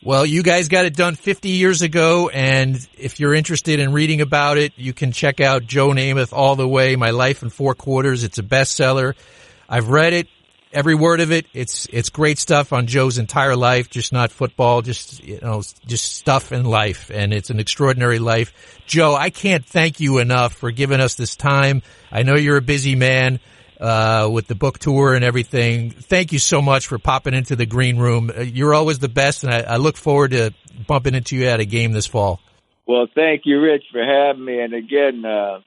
Well, 0.04 0.26
you 0.26 0.42
guys 0.42 0.68
got 0.68 0.86
it 0.86 0.96
done 0.96 1.16
50 1.16 1.50
years 1.50 1.82
ago, 1.82 2.28
and 2.28 2.76
if 2.98 3.20
you're 3.20 3.34
interested 3.34 3.80
in 3.80 3.94
reading 3.94 4.20
about 4.20 4.58
it, 4.58 4.74
you 4.76 4.92
can 4.92 5.14
check 5.14 5.40
out 5.40 5.64
Joe 5.64 5.90
Namath 5.90 6.34
all 6.34 6.56
the 6.58 6.68
way, 6.68 6.96
My 6.98 7.12
Life 7.12 7.44
in 7.44 7.50
Four 7.50 7.74
Quarters. 7.76 8.24
It's 8.24 8.38
a 8.38 8.44
bestseller. 8.44 9.14
I've 9.74 9.90
read 9.90 10.14
it, 10.14 10.28
every 10.72 10.94
word 10.94 11.20
of 11.20 11.32
it. 11.32 11.48
It's 11.52 11.88
it's 11.92 12.10
great 12.10 12.38
stuff 12.38 12.72
on 12.74 12.86
Joe's 12.86 13.18
entire 13.18 13.56
life, 13.56 13.90
just 13.90 14.14
not 14.14 14.30
football, 14.30 14.84
just 14.84 15.24
you 15.24 15.40
know, 15.42 15.64
just 15.88 16.14
stuff 16.14 16.52
in 16.52 16.64
life, 16.64 17.10
and 17.12 17.34
it's 17.34 17.50
an 17.50 17.60
extraordinary 17.60 18.20
life. 18.20 18.54
Joe, 18.86 19.16
I 19.16 19.32
can't 19.32 19.66
thank 19.66 20.00
you 20.00 20.20
enough 20.20 20.54
for 20.54 20.70
giving 20.70 21.00
us 21.00 21.16
this 21.16 21.36
time. 21.36 21.82
I 22.12 22.22
know 22.22 22.36
you're 22.36 22.58
a 22.58 22.62
busy 22.62 22.94
man 22.94 23.40
uh, 23.82 24.30
with 24.32 24.46
the 24.46 24.54
book 24.54 24.78
tour 24.78 25.16
and 25.16 25.26
everything. 25.26 25.90
Thank 25.90 26.34
you 26.34 26.38
so 26.38 26.62
much 26.62 26.86
for 26.86 27.00
popping 27.00 27.34
into 27.34 27.56
the 27.56 27.66
green 27.66 27.98
room. 27.98 28.30
Uh, 28.30 28.42
you're 28.42 28.76
always 28.76 29.00
the 29.00 29.10
best, 29.10 29.44
and 29.44 29.52
I, 29.52 29.62
I 29.62 29.78
look 29.78 29.98
forward 29.98 30.30
to 30.32 30.54
bumping 30.86 31.16
into 31.16 31.36
you 31.36 31.48
at 31.48 31.62
a 31.62 31.66
game 31.66 31.94
this 31.94 32.06
fall. 32.06 32.40
Well, 32.86 33.08
thank 33.16 33.42
you, 33.46 33.60
Rich, 33.60 33.86
for 33.92 34.04
having 34.06 34.46
me. 34.46 34.60
And 34.60 34.76
again, 34.76 35.26
uh, 35.26 35.62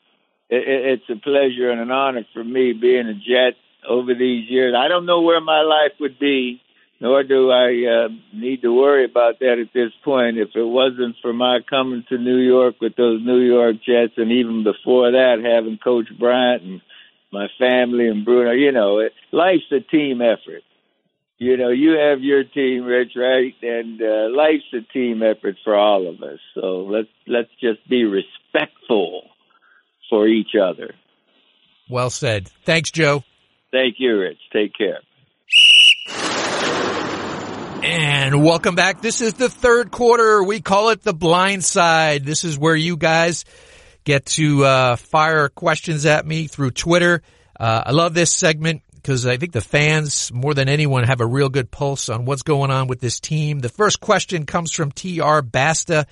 it, 0.49 1.01
it's 1.01 1.11
a 1.11 1.21
pleasure 1.21 1.73
and 1.73 1.81
an 1.81 1.91
honor 1.91 2.25
for 2.33 2.45
me 2.45 2.73
being 2.73 3.09
a 3.09 3.15
Jet 3.15 3.57
over 3.89 4.15
these 4.15 4.51
years. 4.51 4.75
I 4.77 4.89
don't 4.89 5.07
know 5.07 5.23
where 5.23 5.41
my 5.41 5.63
life 5.63 5.93
would 6.01 6.19
be, 6.19 6.61
nor 7.01 7.23
do 7.23 7.51
I 7.51 8.07
uh, 8.07 8.09
need 8.33 8.63
to 8.63 8.75
worry 8.75 9.05
about 9.05 9.41
that 9.41 9.59
at 9.61 9.73
this 9.75 9.93
point. 10.05 10.39
If 10.39 10.51
it 10.55 10.65
wasn't 10.65 11.17
for 11.23 11.33
my 11.33 11.61
coming 11.69 12.05
to 12.09 12.19
New 12.19 12.39
York 12.39 12.77
with 12.81 12.97
those 12.97 13.21
New 13.25 13.41
York 13.41 13.77
Jets, 13.77 14.15
and 14.17 14.33
even 14.33 14.65
before 14.65 15.13
that, 15.13 15.43
having 15.45 15.79
Coach 15.79 16.09
Bryant 16.19 16.63
and 16.63 16.81
my 17.33 17.49
family 17.59 18.09
and 18.09 18.25
Bruno. 18.25 18.53
You 18.53 18.73
know, 18.73 18.99
it, 19.01 19.13
life's 19.33 19.71
a 19.73 19.81
team 19.81 20.21
effort. 20.23 20.63
You 21.39 21.59
know, 21.59 21.69
you 21.69 21.91
have 21.91 22.23
your 22.23 22.45
team, 22.45 22.85
Rich, 22.85 23.13
right? 23.15 23.55
And 23.63 24.01
uh, 24.01 24.29
life's 24.35 24.73
a 24.73 24.81
team 24.93 25.23
effort 25.23 25.57
for 25.65 25.77
all 25.77 26.09
of 26.09 26.23
us. 26.23 26.39
So 26.55 26.87
let's 26.89 27.09
let's 27.27 27.51
just 27.61 27.87
be 27.89 28.05
respectful 28.05 29.25
for 30.09 30.27
each 30.27 30.55
other. 30.61 30.95
Well 31.91 32.11
said. 32.11 32.49
Thanks, 32.65 32.91
Joe. 32.91 33.23
Thank 33.77 33.97
you, 33.99 34.19
Rich. 34.19 34.39
Take 34.55 34.73
care. 34.75 35.01
And 37.85 38.43
welcome 38.43 38.75
back. 38.75 39.03
This 39.03 39.21
is 39.21 39.35
the 39.35 39.51
third 39.51 39.91
quarter. 39.91 40.43
We 40.43 40.63
call 40.63 40.89
it 40.89 41.03
the 41.03 41.13
blind 41.13 41.63
side. 41.63 42.25
This 42.25 42.43
is 42.45 42.59
where 42.59 42.75
you 42.75 42.97
guys 42.97 43.45
get 44.05 44.25
to 44.27 44.65
uh, 44.65 44.97
fire 44.97 45.51
questions 45.51 46.07
at 46.07 46.25
me 46.25 46.47
through 46.47 46.71
Twitter. 46.71 47.21
Uh, 47.61 47.83
I 47.85 47.91
love 47.91 48.15
this 48.15 48.33
segment 48.33 48.81
because 48.95 49.27
I 49.27 49.37
think 49.37 49.53
the 49.53 49.61
fans, 49.61 50.33
more 50.33 50.55
than 50.55 50.71
anyone, 50.71 51.05
have 51.05 51.21
a 51.21 51.27
real 51.27 51.51
good 51.51 51.71
pulse 51.71 52.09
on 52.09 52.25
what's 52.25 52.45
going 52.45 52.71
on 52.71 52.87
with 52.87 53.01
this 53.01 53.21
team. 53.21 53.59
The 53.59 53.69
first 53.69 54.01
question 54.01 54.47
comes 54.47 54.73
from 54.73 54.91
TR 54.91 55.43
Basta, 55.43 56.07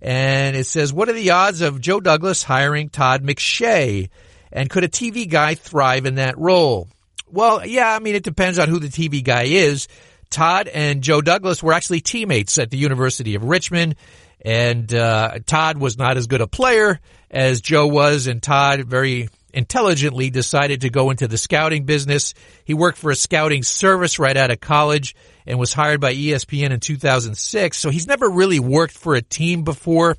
and 0.00 0.56
it 0.56 0.64
says, 0.64 0.90
What 0.90 1.10
are 1.10 1.12
the 1.12 1.32
odds 1.32 1.60
of 1.60 1.82
Joe 1.82 2.00
Douglas 2.00 2.42
hiring 2.42 2.88
Todd 2.88 3.22
McShay? 3.22 4.08
And 4.50 4.70
could 4.70 4.84
a 4.84 4.88
TV 4.88 5.28
guy 5.28 5.54
thrive 5.54 6.06
in 6.06 6.14
that 6.14 6.38
role? 6.38 6.88
Well, 7.32 7.66
yeah, 7.66 7.94
I 7.94 7.98
mean, 7.98 8.14
it 8.14 8.22
depends 8.22 8.58
on 8.58 8.68
who 8.68 8.78
the 8.78 8.88
TV 8.88 9.22
guy 9.22 9.44
is. 9.44 9.88
Todd 10.30 10.68
and 10.68 11.02
Joe 11.02 11.20
Douglas 11.20 11.62
were 11.62 11.72
actually 11.72 12.00
teammates 12.00 12.58
at 12.58 12.70
the 12.70 12.76
University 12.76 13.34
of 13.34 13.44
Richmond, 13.44 13.96
and 14.42 14.92
uh, 14.94 15.38
Todd 15.44 15.78
was 15.78 15.98
not 15.98 16.16
as 16.16 16.26
good 16.26 16.40
a 16.40 16.46
player 16.46 17.00
as 17.30 17.60
Joe 17.60 17.86
was, 17.86 18.26
and 18.26 18.42
Todd 18.42 18.84
very 18.84 19.28
intelligently 19.52 20.30
decided 20.30 20.82
to 20.82 20.90
go 20.90 21.10
into 21.10 21.26
the 21.26 21.38
scouting 21.38 21.84
business. 21.84 22.34
He 22.64 22.74
worked 22.74 22.98
for 22.98 23.10
a 23.10 23.16
scouting 23.16 23.62
service 23.62 24.18
right 24.18 24.36
out 24.36 24.50
of 24.50 24.60
college 24.60 25.16
and 25.46 25.58
was 25.58 25.72
hired 25.72 26.00
by 26.00 26.14
ESPN 26.14 26.70
in 26.70 26.80
2006. 26.80 27.76
So 27.76 27.90
he's 27.90 28.06
never 28.06 28.28
really 28.28 28.60
worked 28.60 28.96
for 28.96 29.14
a 29.14 29.22
team 29.22 29.64
before, 29.64 30.16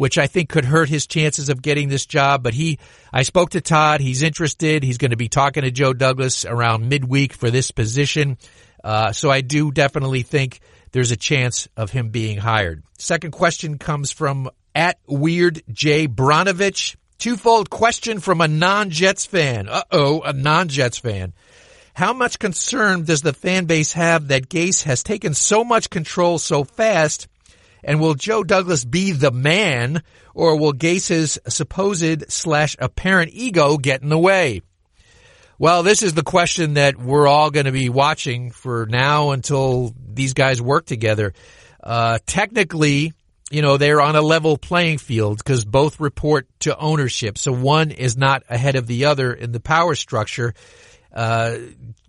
which 0.00 0.16
I 0.16 0.28
think 0.28 0.48
could 0.48 0.64
hurt 0.64 0.88
his 0.88 1.06
chances 1.06 1.50
of 1.50 1.60
getting 1.60 1.90
this 1.90 2.06
job. 2.06 2.42
But 2.42 2.54
he, 2.54 2.78
I 3.12 3.22
spoke 3.22 3.50
to 3.50 3.60
Todd. 3.60 4.00
He's 4.00 4.22
interested. 4.22 4.82
He's 4.82 4.96
going 4.96 5.10
to 5.10 5.16
be 5.18 5.28
talking 5.28 5.62
to 5.62 5.70
Joe 5.70 5.92
Douglas 5.92 6.46
around 6.46 6.88
midweek 6.88 7.34
for 7.34 7.50
this 7.50 7.70
position. 7.70 8.38
Uh, 8.82 9.12
so 9.12 9.30
I 9.30 9.42
do 9.42 9.70
definitely 9.70 10.22
think 10.22 10.60
there's 10.92 11.10
a 11.10 11.18
chance 11.18 11.68
of 11.76 11.90
him 11.90 12.08
being 12.08 12.38
hired. 12.38 12.82
Second 12.96 13.32
question 13.32 13.76
comes 13.76 14.10
from 14.10 14.48
at 14.74 14.98
Weird 15.06 15.62
J 15.70 16.08
Bronovich. 16.08 16.96
Twofold 17.18 17.68
question 17.68 18.20
from 18.20 18.40
a 18.40 18.48
non-Jets 18.48 19.26
fan. 19.26 19.68
Uh-oh, 19.68 20.22
a 20.22 20.32
non-Jets 20.32 20.96
fan. 20.96 21.34
How 21.92 22.14
much 22.14 22.38
concern 22.38 23.04
does 23.04 23.20
the 23.20 23.34
fan 23.34 23.66
base 23.66 23.92
have 23.92 24.28
that 24.28 24.48
Gase 24.48 24.84
has 24.84 25.02
taken 25.02 25.34
so 25.34 25.62
much 25.62 25.90
control 25.90 26.38
so 26.38 26.64
fast? 26.64 27.28
And 27.82 28.00
will 28.00 28.14
Joe 28.14 28.44
Douglas 28.44 28.84
be 28.84 29.12
the 29.12 29.30
man, 29.30 30.02
or 30.34 30.58
will 30.58 30.72
Gase's 30.72 31.38
supposed 31.48 32.30
slash 32.30 32.76
apparent 32.78 33.32
ego 33.32 33.76
get 33.76 34.02
in 34.02 34.08
the 34.08 34.18
way? 34.18 34.62
Well, 35.58 35.82
this 35.82 36.02
is 36.02 36.14
the 36.14 36.22
question 36.22 36.74
that 36.74 36.96
we're 36.96 37.26
all 37.26 37.50
going 37.50 37.66
to 37.66 37.72
be 37.72 37.90
watching 37.90 38.50
for 38.50 38.86
now 38.86 39.32
until 39.32 39.94
these 39.98 40.32
guys 40.32 40.62
work 40.62 40.86
together. 40.86 41.34
Uh, 41.82 42.18
technically, 42.24 43.12
you 43.50 43.62
know, 43.62 43.76
they're 43.76 44.00
on 44.00 44.16
a 44.16 44.22
level 44.22 44.56
playing 44.56 44.98
field 44.98 45.38
because 45.38 45.64
both 45.64 46.00
report 46.00 46.48
to 46.60 46.78
ownership. 46.78 47.36
So 47.36 47.52
one 47.52 47.90
is 47.90 48.16
not 48.16 48.42
ahead 48.48 48.76
of 48.76 48.86
the 48.86 49.06
other 49.06 49.34
in 49.34 49.52
the 49.52 49.60
power 49.60 49.94
structure. 49.94 50.54
Uh, 51.12 51.58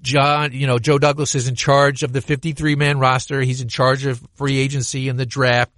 John, 0.02 0.52
you 0.54 0.68
know, 0.68 0.80
Joe 0.80 0.98
Douglas 0.98 1.36
is 1.36 1.48
in 1.48 1.56
charge 1.56 2.04
of 2.04 2.14
the 2.14 2.22
53 2.22 2.76
man 2.76 3.00
roster. 3.00 3.42
He's 3.42 3.62
in 3.62 3.68
charge 3.68 4.06
of 4.06 4.22
free 4.36 4.58
agency 4.58 5.10
and 5.10 5.20
the 5.20 5.26
draft. 5.26 5.72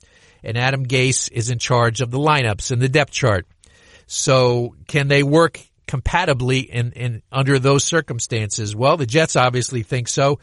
And 0.44 0.58
Adam 0.58 0.86
Gase 0.86 1.32
is 1.32 1.50
in 1.50 1.60
charge 1.60 2.02
of 2.02 2.12
the 2.12 2.20
lineups 2.20 2.72
and 2.72 2.82
the 2.82 2.90
depth 2.90 3.12
chart. 3.12 3.48
So 4.08 4.76
can 4.88 5.08
they 5.08 5.24
work 5.24 5.60
compatibly 5.88 6.60
in, 6.60 6.92
in 6.94 7.22
under 7.32 7.60
those 7.60 7.84
circumstances? 7.84 8.76
Well, 8.76 8.98
the 8.98 9.06
Jets 9.06 9.36
obviously 9.36 9.84
think 9.84 10.08
so. 10.08 10.40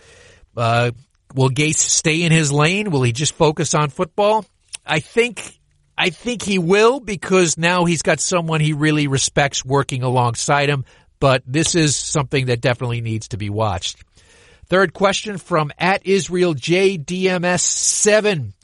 Uh, 0.56 0.92
will 1.34 1.50
Gase 1.50 1.76
stay 1.76 2.22
in 2.22 2.32
his 2.32 2.50
lane? 2.50 2.90
Will 2.90 3.02
he 3.02 3.12
just 3.12 3.34
focus 3.34 3.74
on 3.74 3.90
football? 3.90 4.46
I 4.86 5.00
think 5.00 5.60
I 5.96 6.08
think 6.08 6.42
he 6.42 6.58
will 6.58 6.98
because 6.98 7.58
now 7.58 7.84
he's 7.84 8.00
got 8.00 8.20
someone 8.20 8.60
he 8.60 8.72
really 8.72 9.06
respects 9.06 9.64
working 9.64 10.02
alongside 10.02 10.70
him. 10.70 10.86
But 11.20 11.42
this 11.46 11.74
is 11.74 11.94
something 11.94 12.46
that 12.46 12.60
definitely 12.60 13.02
needs 13.02 13.28
to 13.28 13.36
be 13.36 13.50
watched. 13.50 14.02
Third 14.66 14.92
question 14.92 15.38
from 15.38 15.72
at 15.78 16.06
Israel 16.06 16.54
JDMS 16.54 17.60
seven. 17.60 18.54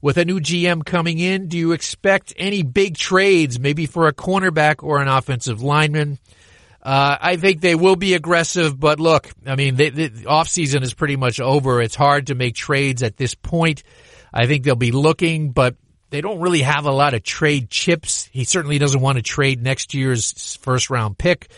With 0.00 0.18
a 0.18 0.24
new 0.26 0.38
GM 0.38 0.84
coming 0.84 1.18
in, 1.18 1.48
do 1.48 1.56
you 1.56 1.72
expect 1.72 2.34
any 2.36 2.62
big 2.62 2.94
trades, 2.94 3.58
maybe 3.58 3.86
for 3.86 4.06
a 4.06 4.12
cornerback 4.12 4.82
or 4.82 5.00
an 5.00 5.08
offensive 5.08 5.62
lineman? 5.62 6.18
Uh, 6.82 7.16
I 7.18 7.36
think 7.36 7.62
they 7.62 7.74
will 7.74 7.96
be 7.96 8.12
aggressive, 8.12 8.78
but 8.78 9.00
look, 9.00 9.30
I 9.46 9.56
mean, 9.56 9.76
they, 9.76 9.88
the 9.88 10.10
offseason 10.10 10.82
is 10.82 10.92
pretty 10.92 11.16
much 11.16 11.40
over. 11.40 11.80
It's 11.80 11.94
hard 11.94 12.26
to 12.26 12.34
make 12.34 12.54
trades 12.54 13.02
at 13.02 13.16
this 13.16 13.34
point. 13.34 13.82
I 14.30 14.46
think 14.46 14.64
they'll 14.64 14.76
be 14.76 14.92
looking, 14.92 15.52
but 15.52 15.76
they 16.10 16.20
don't 16.20 16.42
really 16.42 16.60
have 16.60 16.84
a 16.84 16.92
lot 16.92 17.14
of 17.14 17.22
trade 17.22 17.70
chips. 17.70 18.28
He 18.30 18.44
certainly 18.44 18.76
doesn't 18.76 19.00
want 19.00 19.16
to 19.16 19.22
trade 19.22 19.62
next 19.62 19.94
year's 19.94 20.58
first 20.58 20.90
round 20.90 21.16
pick. 21.16 21.48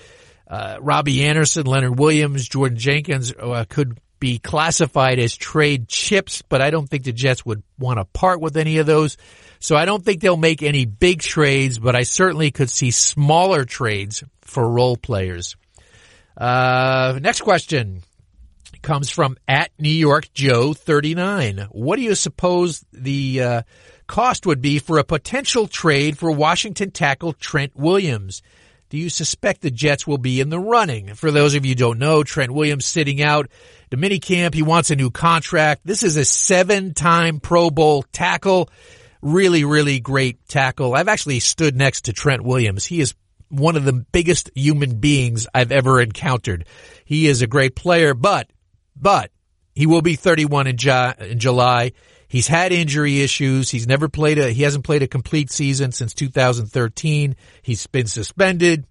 Uh, 0.48 0.78
Robbie 0.80 1.24
Anderson, 1.24 1.66
Leonard 1.66 1.98
Williams, 1.98 2.48
Jordan 2.48 2.78
Jenkins 2.78 3.32
uh, 3.32 3.64
could 3.68 3.98
be 4.18 4.38
classified 4.38 5.18
as 5.18 5.36
trade 5.36 5.88
chips, 5.88 6.42
but 6.42 6.62
I 6.62 6.70
don't 6.70 6.88
think 6.88 7.04
the 7.04 7.12
Jets 7.12 7.44
would 7.44 7.62
want 7.78 7.98
to 7.98 8.04
part 8.04 8.40
with 8.40 8.56
any 8.56 8.78
of 8.78 8.86
those. 8.86 9.16
So 9.58 9.76
I 9.76 9.84
don't 9.84 10.04
think 10.04 10.20
they'll 10.20 10.36
make 10.36 10.62
any 10.62 10.84
big 10.84 11.20
trades, 11.20 11.78
but 11.78 11.96
I 11.96 12.02
certainly 12.02 12.50
could 12.50 12.70
see 12.70 12.90
smaller 12.90 13.64
trades 13.64 14.22
for 14.42 14.68
role 14.68 14.96
players. 14.96 15.56
Uh, 16.36 17.18
next 17.20 17.40
question 17.40 18.02
comes 18.82 19.10
from 19.10 19.36
at 19.48 19.70
New 19.78 19.88
York 19.88 20.32
Joe 20.32 20.72
39. 20.72 21.68
What 21.70 21.96
do 21.96 22.02
you 22.02 22.14
suppose 22.14 22.84
the 22.92 23.42
uh, 23.42 23.62
cost 24.06 24.46
would 24.46 24.60
be 24.60 24.78
for 24.78 24.98
a 24.98 25.04
potential 25.04 25.66
trade 25.66 26.16
for 26.18 26.30
Washington 26.30 26.90
tackle 26.90 27.32
Trent 27.32 27.74
Williams? 27.74 28.42
Do 28.88 28.98
you 28.98 29.10
suspect 29.10 29.62
the 29.62 29.70
Jets 29.70 30.06
will 30.06 30.18
be 30.18 30.40
in 30.40 30.48
the 30.48 30.60
running? 30.60 31.14
For 31.14 31.30
those 31.32 31.54
of 31.54 31.66
you 31.66 31.74
don't 31.74 31.98
know, 31.98 32.22
Trent 32.22 32.52
Williams 32.52 32.86
sitting 32.86 33.20
out 33.20 33.50
the 33.90 33.96
minicamp. 33.96 34.54
He 34.54 34.62
wants 34.62 34.90
a 34.90 34.96
new 34.96 35.10
contract. 35.10 35.82
This 35.84 36.04
is 36.04 36.16
a 36.16 36.24
seven-time 36.24 37.40
Pro 37.40 37.70
Bowl 37.70 38.04
tackle. 38.12 38.70
really, 39.22 39.64
really 39.64 39.98
great 39.98 40.46
tackle. 40.46 40.94
I've 40.94 41.08
actually 41.08 41.40
stood 41.40 41.74
next 41.74 42.02
to 42.02 42.12
Trent 42.12 42.44
Williams. 42.44 42.84
He 42.84 43.00
is 43.00 43.14
one 43.48 43.74
of 43.76 43.84
the 43.84 43.92
biggest 43.92 44.50
human 44.54 45.00
beings 45.00 45.48
I've 45.52 45.72
ever 45.72 46.00
encountered. 46.00 46.66
He 47.04 47.26
is 47.26 47.42
a 47.42 47.46
great 47.48 47.74
player, 47.74 48.14
but, 48.14 48.48
but 48.94 49.30
he 49.74 49.86
will 49.86 50.02
be 50.02 50.14
31 50.14 50.68
in, 50.68 50.76
Ju- 50.76 51.12
in 51.18 51.38
July. 51.40 51.92
He's 52.28 52.48
had 52.48 52.72
injury 52.72 53.20
issues. 53.20 53.70
He's 53.70 53.86
never 53.86 54.08
played 54.08 54.38
a, 54.38 54.50
he 54.50 54.62
hasn't 54.62 54.84
played 54.84 55.02
a 55.02 55.08
complete 55.08 55.50
season 55.50 55.92
since 55.92 56.14
2013. 56.14 57.36
He's 57.62 57.86
been 57.86 58.06
suspended. 58.06 58.86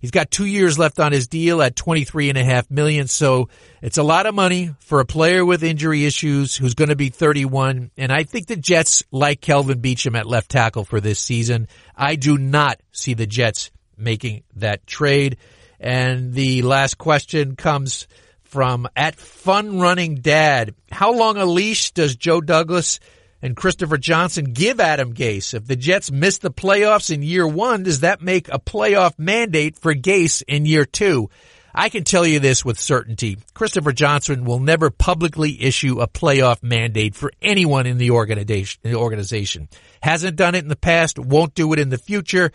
He's 0.00 0.10
got 0.12 0.30
two 0.30 0.46
years 0.46 0.78
left 0.78 1.00
on 1.00 1.10
his 1.10 1.26
deal 1.26 1.60
at 1.60 1.74
23 1.74 2.28
and 2.28 2.38
a 2.38 2.44
half 2.44 2.70
million. 2.70 3.08
So 3.08 3.48
it's 3.82 3.98
a 3.98 4.02
lot 4.02 4.26
of 4.26 4.34
money 4.34 4.74
for 4.78 5.00
a 5.00 5.04
player 5.04 5.44
with 5.44 5.64
injury 5.64 6.04
issues 6.06 6.56
who's 6.56 6.74
going 6.74 6.90
to 6.90 6.96
be 6.96 7.08
31. 7.08 7.90
And 7.96 8.12
I 8.12 8.22
think 8.22 8.46
the 8.46 8.56
Jets 8.56 9.02
like 9.10 9.40
Kelvin 9.40 9.80
Beachum 9.80 10.16
at 10.16 10.26
left 10.26 10.50
tackle 10.50 10.84
for 10.84 11.00
this 11.00 11.18
season. 11.18 11.66
I 11.96 12.14
do 12.14 12.38
not 12.38 12.80
see 12.92 13.14
the 13.14 13.26
Jets 13.26 13.72
making 13.96 14.44
that 14.56 14.86
trade. 14.86 15.36
And 15.80 16.32
the 16.32 16.62
last 16.62 16.98
question 16.98 17.56
comes 17.56 18.06
from 18.48 18.88
at 18.96 19.16
Fun 19.16 19.78
Running 19.78 20.16
Dad. 20.16 20.74
How 20.90 21.12
long 21.12 21.36
a 21.36 21.44
leash 21.44 21.92
does 21.92 22.16
Joe 22.16 22.40
Douglas 22.40 22.98
and 23.40 23.56
Christopher 23.56 23.98
Johnson 23.98 24.52
give 24.52 24.80
Adam 24.80 25.14
Gase? 25.14 25.54
If 25.54 25.66
the 25.66 25.76
Jets 25.76 26.10
miss 26.10 26.38
the 26.38 26.50
playoffs 26.50 27.14
in 27.14 27.22
year 27.22 27.46
one, 27.46 27.82
does 27.82 28.00
that 28.00 28.22
make 28.22 28.48
a 28.48 28.58
playoff 28.58 29.18
mandate 29.18 29.78
for 29.78 29.94
Gase 29.94 30.42
in 30.48 30.66
year 30.66 30.84
two? 30.84 31.30
I 31.74 31.90
can 31.90 32.04
tell 32.04 32.26
you 32.26 32.40
this 32.40 32.64
with 32.64 32.80
certainty. 32.80 33.38
Christopher 33.54 33.92
Johnson 33.92 34.44
will 34.44 34.58
never 34.58 34.90
publicly 34.90 35.62
issue 35.62 36.00
a 36.00 36.08
playoff 36.08 36.62
mandate 36.62 37.14
for 37.14 37.30
anyone 37.42 37.86
in 37.86 37.98
the 37.98 38.10
organization. 38.12 39.68
Hasn't 40.02 40.36
done 40.36 40.54
it 40.54 40.62
in 40.64 40.68
the 40.68 40.76
past, 40.76 41.18
won't 41.18 41.54
do 41.54 41.72
it 41.74 41.78
in 41.78 41.90
the 41.90 41.98
future. 41.98 42.50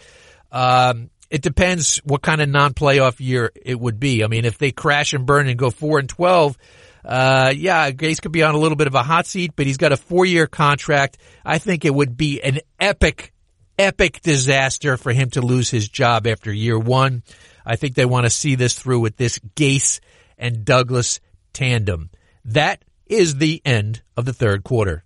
Um, 0.52 1.10
it 1.34 1.42
depends 1.42 1.98
what 2.06 2.22
kind 2.22 2.42
of 2.42 2.48
non-playoff 2.48 3.20
year 3.20 3.52
it 3.56 3.80
would 3.80 4.00
be. 4.00 4.24
I 4.24 4.28
mean, 4.28 4.46
if 4.46 4.60
they 4.60 4.72
crash 4.72 5.14
and 5.14 5.26
burn 5.26 5.48
and 5.48 5.58
go 5.58 5.72
four 5.72 5.98
and 5.98 6.08
twelve, 6.08 6.56
uh, 7.04 7.52
yeah, 7.58 7.90
Gase 7.90 8.22
could 8.22 8.32
be 8.32 8.44
on 8.44 8.54
a 8.54 8.60
little 8.60 8.76
bit 8.76 8.86
of 8.86 8.94
a 8.94 9.02
hot 9.02 9.26
seat, 9.26 9.54
but 9.56 9.66
he's 9.66 9.78
got 9.78 9.92
a 9.92 9.98
four-year 9.98 10.46
contract. 10.46 11.18
I 11.44 11.58
think 11.58 11.86
it 11.86 11.94
would 11.94 12.16
be 12.16 12.40
an 12.44 12.60
epic, 12.80 13.34
epic 13.80 14.22
disaster 14.22 14.96
for 14.96 15.12
him 15.12 15.32
to 15.32 15.42
lose 15.42 15.72
his 15.72 15.90
job 15.90 16.28
after 16.28 16.54
year 16.54 16.78
one. 16.78 17.24
I 17.66 17.78
think 17.78 17.96
they 17.96 18.06
want 18.06 18.28
to 18.28 18.30
see 18.30 18.54
this 18.54 18.78
through 18.78 19.00
with 19.00 19.18
this 19.18 19.40
Gase 19.56 20.02
and 20.38 20.64
Douglas 20.64 21.20
tandem. 21.52 22.12
That 22.46 22.86
is 23.08 23.38
the 23.38 23.60
end 23.66 24.04
of 24.16 24.26
the 24.26 24.34
third 24.34 24.64
quarter. 24.64 25.04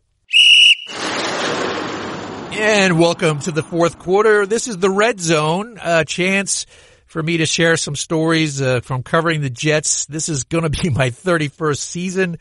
And 2.60 2.98
welcome 2.98 3.38
to 3.42 3.52
the 3.52 3.62
fourth 3.62 4.00
quarter. 4.00 4.48
This 4.48 4.68
is 4.68 4.80
the 4.80 4.90
red 4.90 5.20
zone, 5.20 5.78
a 5.80 6.04
chance 6.04 6.66
for 7.06 7.22
me 7.22 7.38
to 7.38 7.46
share 7.46 7.78
some 7.78 7.96
stories 7.96 8.60
uh, 8.60 8.80
from 8.80 9.04
covering 9.04 9.42
the 9.42 9.52
Jets. 9.52 10.08
This 10.08 10.28
is 10.28 10.44
going 10.44 10.64
to 10.64 10.72
be 10.72 10.90
my 10.90 11.12
31st 11.12 11.78
season, 11.78 12.40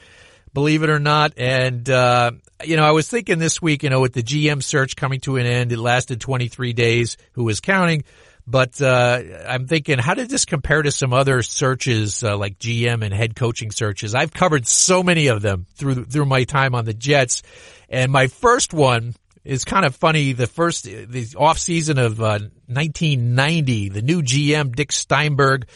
believe 0.54 0.82
it 0.82 0.88
or 0.88 0.98
not. 0.98 1.34
And, 1.36 1.86
uh, 1.90 2.30
you 2.64 2.76
know, 2.76 2.84
I 2.84 2.92
was 2.92 3.10
thinking 3.10 3.38
this 3.38 3.60
week, 3.60 3.82
you 3.82 3.90
know, 3.90 4.00
with 4.00 4.14
the 4.14 4.22
GM 4.22 4.62
search 4.62 4.96
coming 4.96 5.20
to 5.20 5.36
an 5.36 5.44
end, 5.44 5.70
it 5.70 5.78
lasted 5.78 6.18
23 6.18 6.72
days. 6.72 7.18
Who 7.32 7.44
was 7.44 7.60
counting? 7.60 8.02
But 8.46 8.80
uh, 8.80 9.20
I'm 9.46 9.66
thinking, 9.66 9.98
how 9.98 10.14
did 10.14 10.30
this 10.30 10.46
compare 10.46 10.80
to 10.80 10.92
some 10.92 11.12
other 11.12 11.42
searches 11.42 12.24
uh, 12.24 12.38
like 12.38 12.58
GM 12.58 13.04
and 13.04 13.12
head 13.12 13.36
coaching 13.36 13.70
searches? 13.70 14.14
I've 14.14 14.32
covered 14.32 14.66
so 14.66 15.02
many 15.02 15.26
of 15.26 15.42
them 15.42 15.66
through 15.74 16.06
through 16.06 16.24
my 16.24 16.44
time 16.44 16.74
on 16.74 16.86
the 16.86 16.94
Jets, 16.94 17.42
and 17.90 18.10
my 18.10 18.28
first 18.28 18.72
one 18.72 19.14
it's 19.46 19.64
kind 19.64 19.86
of 19.86 19.94
funny. 19.94 20.32
The 20.32 20.46
first, 20.46 20.84
the 20.84 21.34
off 21.38 21.58
season 21.58 21.98
of 21.98 22.20
uh, 22.20 22.40
1990, 22.66 23.90
the 23.90 24.02
new 24.02 24.22
GM 24.22 24.74
Dick 24.74 24.92
Steinberg 24.92 25.66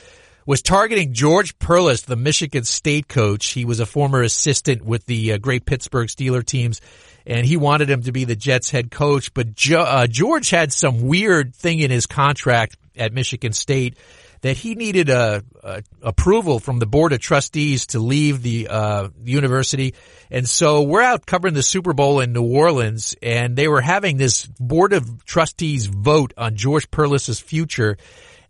was 0.45 0.63
targeting 0.63 1.13
George 1.13 1.59
Perles, 1.59 2.03
the 2.03 2.17
Michigan 2.17 2.65
State 2.65 3.07
coach. 3.07 3.47
He 3.49 3.65
was 3.65 3.79
a 3.79 3.87
former 3.87 4.23
assistant 4.23 4.85
with 4.85 5.07
the 5.07 5.35
uh, 5.35 5.39
great 5.39 5.65
Pittsburgh 5.65 6.09
Steeler 6.09 6.45
teams, 6.45 6.81
and 7.25 7.47
he 7.47 7.57
wanted 7.57 7.89
him 7.89 8.03
to 8.03 8.13
be 8.13 8.25
the 8.25 8.35
Jets 8.35 8.71
head 8.71 8.91
coach. 8.91 9.33
But 9.33 9.55
jo- 9.55 9.83
uh, 9.83 10.07
George 10.09 10.51
had 10.51 10.73
some 10.73 11.03
weird 11.03 11.55
thing 11.55 11.79
in 11.79 11.93
his 11.93 12.07
contract 12.07 12.77
at 12.97 13.13
Michigan 13.13 13.53
State 13.53 13.97
that 14.43 14.57
he 14.57 14.75
needed 14.75 15.11
a, 15.11 15.43
a, 15.63 15.83
approval 16.03 16.61
from 16.61 16.79
the 16.79 16.87
board 16.87 17.13
of 17.13 17.21
trustees 17.21 17.87
to 17.89 17.99
leave 17.99 18.43
the 18.43 18.69
uh, 18.69 19.09
university, 19.25 19.95
and 20.31 20.49
so 20.49 20.83
we're 20.83 21.03
out 21.03 21.27
covering 21.27 21.55
the 21.55 21.63
Super 21.63 21.93
Bowl 21.93 22.21
in 22.21 22.33
New 22.33 22.43
Orleans, 22.45 23.15
and 23.23 23.57
they 23.57 23.69
were 23.69 23.81
having 23.81 24.17
this 24.17 24.47
board 24.47 24.93
of 24.93 25.25
trustees 25.25 25.87
vote 25.87 26.33
on 26.37 26.57
George 26.57 26.91
Perles's 26.91 27.41
future, 27.41 27.97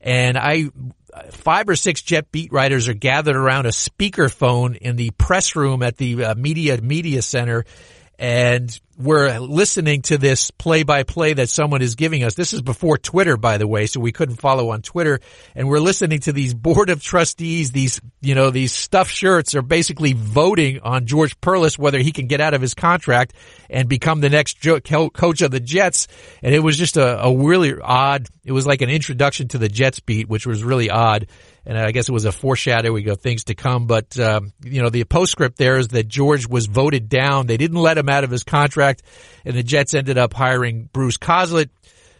and 0.00 0.38
I 0.38 0.70
five 1.30 1.68
or 1.68 1.76
six 1.76 2.02
jet 2.02 2.30
beat 2.30 2.52
writers 2.52 2.88
are 2.88 2.94
gathered 2.94 3.36
around 3.36 3.66
a 3.66 3.70
speakerphone 3.70 4.76
in 4.76 4.96
the 4.96 5.10
press 5.10 5.56
room 5.56 5.82
at 5.82 5.96
the 5.96 6.24
uh, 6.24 6.34
media 6.34 6.80
media 6.80 7.22
center. 7.22 7.64
And 8.18 8.78
we're 9.00 9.38
listening 9.38 10.02
to 10.02 10.18
this 10.18 10.50
play 10.50 10.82
by 10.82 11.04
play 11.04 11.32
that 11.32 11.48
someone 11.48 11.80
is 11.80 11.94
giving 11.94 12.22
us. 12.22 12.34
This 12.34 12.52
is 12.52 12.60
before 12.60 12.98
Twitter, 12.98 13.36
by 13.38 13.56
the 13.56 13.66
way, 13.66 13.86
so 13.86 13.98
we 13.98 14.12
couldn't 14.12 14.36
follow 14.36 14.70
on 14.70 14.82
Twitter. 14.82 15.20
And 15.54 15.68
we're 15.68 15.80
listening 15.80 16.20
to 16.20 16.32
these 16.32 16.52
board 16.52 16.90
of 16.90 17.02
trustees, 17.02 17.72
these, 17.72 18.00
you 18.20 18.34
know, 18.34 18.50
these 18.50 18.72
stuffed 18.72 19.12
shirts 19.12 19.54
are 19.54 19.62
basically 19.62 20.12
voting 20.12 20.80
on 20.80 21.06
George 21.06 21.40
Perles 21.40 21.78
whether 21.78 21.98
he 21.98 22.12
can 22.12 22.26
get 22.26 22.40
out 22.40 22.52
of 22.52 22.60
his 22.60 22.74
contract 22.74 23.32
and 23.70 23.88
become 23.88 24.20
the 24.20 24.28
next 24.28 24.60
coach 24.60 25.40
of 25.40 25.50
the 25.50 25.60
Jets. 25.60 26.06
And 26.42 26.54
it 26.54 26.60
was 26.60 26.76
just 26.76 26.98
a, 26.98 27.24
a 27.24 27.34
really 27.34 27.74
odd, 27.80 28.26
it 28.44 28.52
was 28.52 28.66
like 28.66 28.82
an 28.82 28.90
introduction 28.90 29.48
to 29.48 29.58
the 29.58 29.68
Jets 29.68 30.00
beat, 30.00 30.28
which 30.28 30.46
was 30.46 30.62
really 30.62 30.90
odd 30.90 31.26
and 31.66 31.78
I 31.78 31.92
guess 31.92 32.08
it 32.08 32.12
was 32.12 32.24
a 32.24 32.32
foreshadowing 32.32 33.08
of 33.08 33.20
things 33.20 33.44
to 33.44 33.54
come. 33.54 33.86
But 33.86 34.18
um, 34.18 34.52
you 34.64 34.82
know, 34.82 34.90
the 34.90 35.04
postscript 35.04 35.56
there 35.58 35.78
is 35.78 35.88
that 35.88 36.08
George 36.08 36.46
was 36.46 36.66
voted 36.66 37.08
down. 37.08 37.46
They 37.46 37.56
didn't 37.56 37.78
let 37.78 37.98
him 37.98 38.08
out 38.08 38.24
of 38.24 38.30
his 38.30 38.44
contract, 38.44 39.02
and 39.44 39.56
the 39.56 39.62
Jets 39.62 39.94
ended 39.94 40.18
up 40.18 40.34
hiring 40.34 40.88
Bruce 40.92 41.18
Coslet, 41.18 41.70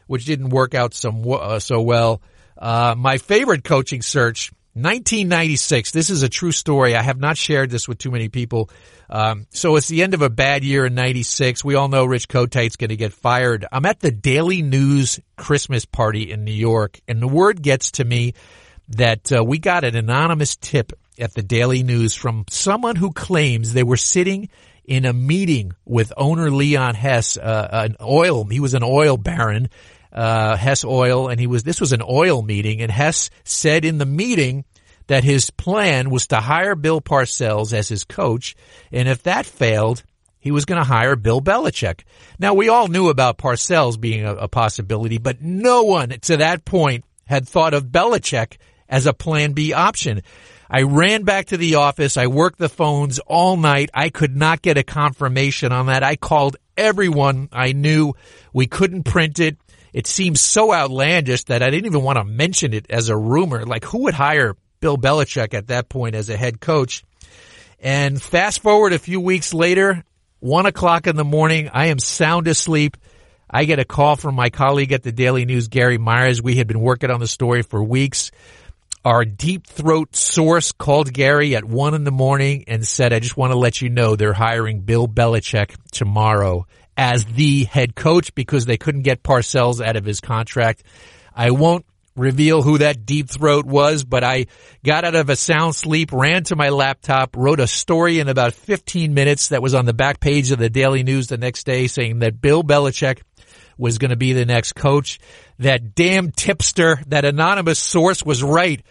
which 0.06 0.24
didn't 0.24 0.50
work 0.50 0.74
out 0.74 0.94
some 0.94 1.24
uh, 1.30 1.58
so 1.58 1.80
well. 1.82 2.22
Uh, 2.56 2.94
my 2.96 3.18
favorite 3.18 3.64
coaching 3.64 4.02
search. 4.02 4.52
1996. 4.74 5.90
This 5.90 6.10
is 6.10 6.22
a 6.22 6.28
true 6.28 6.52
story. 6.52 6.94
I 6.94 7.02
have 7.02 7.18
not 7.18 7.36
shared 7.36 7.70
this 7.70 7.88
with 7.88 7.98
too 7.98 8.12
many 8.12 8.28
people. 8.28 8.70
Um, 9.10 9.48
so 9.50 9.74
it's 9.74 9.88
the 9.88 10.04
end 10.04 10.14
of 10.14 10.22
a 10.22 10.30
bad 10.30 10.62
year 10.62 10.86
in 10.86 10.94
96. 10.94 11.64
We 11.64 11.74
all 11.74 11.88
know 11.88 12.04
Rich 12.04 12.28
Kotite's 12.28 12.76
going 12.76 12.90
to 12.90 12.96
get 12.96 13.12
fired. 13.12 13.66
I'm 13.72 13.84
at 13.84 13.98
the 13.98 14.12
Daily 14.12 14.62
News 14.62 15.18
Christmas 15.36 15.84
party 15.84 16.30
in 16.30 16.44
New 16.44 16.52
York 16.52 17.00
and 17.08 17.20
the 17.20 17.26
word 17.26 17.62
gets 17.62 17.90
to 17.92 18.04
me 18.04 18.34
that 18.90 19.32
uh, 19.32 19.44
we 19.44 19.58
got 19.58 19.84
an 19.84 19.96
anonymous 19.96 20.56
tip 20.56 20.92
at 21.18 21.34
the 21.34 21.42
Daily 21.42 21.82
News 21.82 22.14
from 22.14 22.44
someone 22.48 22.96
who 22.96 23.12
claims 23.12 23.72
they 23.72 23.82
were 23.82 23.96
sitting 23.96 24.48
in 24.84 25.04
a 25.04 25.12
meeting 25.12 25.72
with 25.84 26.12
owner 26.16 26.50
Leon 26.50 26.94
Hess, 26.94 27.36
uh, 27.36 27.68
an 27.70 27.96
oil, 28.00 28.44
he 28.44 28.58
was 28.58 28.74
an 28.74 28.82
oil 28.82 29.16
baron, 29.16 29.68
uh, 30.12 30.56
Hess 30.56 30.84
Oil, 30.84 31.28
and 31.28 31.38
he 31.38 31.46
was, 31.46 31.62
this 31.62 31.80
was 31.80 31.92
an 31.92 32.02
oil 32.02 32.42
meeting, 32.42 32.82
and 32.82 32.90
Hess 32.90 33.30
said 33.44 33.84
in 33.84 33.98
the 33.98 34.06
meeting 34.06 34.64
that 35.06 35.22
his 35.22 35.50
plan 35.50 36.10
was 36.10 36.26
to 36.28 36.36
hire 36.36 36.74
Bill 36.74 37.00
Parcells 37.00 37.72
as 37.72 37.88
his 37.88 38.02
coach, 38.02 38.56
and 38.90 39.08
if 39.08 39.22
that 39.22 39.46
failed, 39.46 40.02
he 40.40 40.50
was 40.50 40.64
going 40.64 40.80
to 40.80 40.88
hire 40.88 41.14
Bill 41.14 41.40
Belichick. 41.40 42.00
Now, 42.38 42.54
we 42.54 42.68
all 42.68 42.88
knew 42.88 43.08
about 43.08 43.38
Parcells 43.38 44.00
being 44.00 44.24
a, 44.24 44.34
a 44.34 44.48
possibility, 44.48 45.18
but 45.18 45.42
no 45.42 45.82
one 45.82 46.08
to 46.22 46.38
that 46.38 46.64
point 46.64 47.04
had 47.26 47.46
thought 47.46 47.74
of 47.74 47.84
Belichick 47.84 48.56
as 48.90 49.06
a 49.06 49.14
plan 49.14 49.52
B 49.52 49.72
option. 49.72 50.22
I 50.68 50.82
ran 50.82 51.22
back 51.22 51.46
to 51.46 51.56
the 51.56 51.76
office. 51.76 52.16
I 52.16 52.26
worked 52.26 52.58
the 52.58 52.68
phones 52.68 53.18
all 53.20 53.56
night. 53.56 53.90
I 53.94 54.10
could 54.10 54.36
not 54.36 54.62
get 54.62 54.76
a 54.76 54.82
confirmation 54.82 55.72
on 55.72 55.86
that. 55.86 56.02
I 56.02 56.16
called 56.16 56.58
everyone 56.76 57.48
I 57.52 57.72
knew. 57.72 58.12
We 58.52 58.66
couldn't 58.66 59.04
print 59.04 59.40
it. 59.40 59.56
It 59.92 60.06
seems 60.06 60.40
so 60.40 60.72
outlandish 60.72 61.44
that 61.44 61.62
I 61.62 61.70
didn't 61.70 61.86
even 61.86 62.02
want 62.02 62.18
to 62.18 62.24
mention 62.24 62.72
it 62.74 62.86
as 62.90 63.08
a 63.08 63.16
rumor. 63.16 63.64
Like 63.64 63.84
who 63.84 64.02
would 64.04 64.14
hire 64.14 64.56
Bill 64.80 64.96
Belichick 64.96 65.54
at 65.54 65.68
that 65.68 65.88
point 65.88 66.14
as 66.14 66.28
a 66.28 66.36
head 66.36 66.60
coach? 66.60 67.02
And 67.80 68.20
fast 68.20 68.62
forward 68.62 68.92
a 68.92 68.98
few 68.98 69.20
weeks 69.20 69.54
later, 69.54 70.04
one 70.38 70.66
o'clock 70.66 71.06
in 71.06 71.16
the 71.16 71.24
morning, 71.24 71.70
I 71.72 71.86
am 71.86 71.98
sound 71.98 72.46
asleep. 72.46 72.96
I 73.50 73.64
get 73.64 73.80
a 73.80 73.84
call 73.84 74.14
from 74.14 74.36
my 74.36 74.50
colleague 74.50 74.92
at 74.92 75.02
the 75.02 75.10
Daily 75.10 75.44
News, 75.44 75.66
Gary 75.66 75.98
Myers. 75.98 76.40
We 76.40 76.54
had 76.54 76.68
been 76.68 76.80
working 76.80 77.10
on 77.10 77.18
the 77.18 77.26
story 77.26 77.62
for 77.62 77.82
weeks. 77.82 78.30
Our 79.02 79.24
deep 79.24 79.66
throat 79.66 80.14
source 80.14 80.72
called 80.72 81.12
Gary 81.12 81.56
at 81.56 81.64
one 81.64 81.94
in 81.94 82.04
the 82.04 82.10
morning 82.10 82.64
and 82.68 82.86
said, 82.86 83.14
I 83.14 83.18
just 83.18 83.36
want 83.36 83.52
to 83.52 83.58
let 83.58 83.80
you 83.80 83.88
know 83.88 84.14
they're 84.14 84.34
hiring 84.34 84.82
Bill 84.82 85.08
Belichick 85.08 85.74
tomorrow 85.90 86.66
as 86.98 87.24
the 87.24 87.64
head 87.64 87.94
coach 87.94 88.34
because 88.34 88.66
they 88.66 88.76
couldn't 88.76 89.02
get 89.02 89.22
Parcells 89.22 89.82
out 89.82 89.96
of 89.96 90.04
his 90.04 90.20
contract. 90.20 90.82
I 91.34 91.50
won't 91.52 91.86
reveal 92.14 92.62
who 92.62 92.78
that 92.78 93.06
deep 93.06 93.30
throat 93.30 93.64
was, 93.64 94.04
but 94.04 94.22
I 94.22 94.46
got 94.84 95.04
out 95.04 95.14
of 95.14 95.30
a 95.30 95.36
sound 95.36 95.74
sleep, 95.74 96.12
ran 96.12 96.44
to 96.44 96.56
my 96.56 96.68
laptop, 96.68 97.36
wrote 97.36 97.60
a 97.60 97.66
story 97.66 98.20
in 98.20 98.28
about 98.28 98.52
15 98.52 99.14
minutes 99.14 99.48
that 99.48 99.62
was 99.62 99.74
on 99.74 99.86
the 99.86 99.94
back 99.94 100.20
page 100.20 100.50
of 100.50 100.58
the 100.58 100.68
Daily 100.68 101.02
News 101.02 101.28
the 101.28 101.38
next 101.38 101.64
day 101.64 101.86
saying 101.86 102.18
that 102.18 102.40
Bill 102.40 102.62
Belichick 102.62 103.22
was 103.80 103.98
going 103.98 104.10
to 104.10 104.16
be 104.16 104.32
the 104.32 104.44
next 104.44 104.74
coach. 104.74 105.18
That 105.58 105.94
damn 105.94 106.30
tipster, 106.30 107.00
that 107.08 107.24
anonymous 107.24 107.78
source 107.78 108.22
was 108.22 108.42
right 108.42 108.82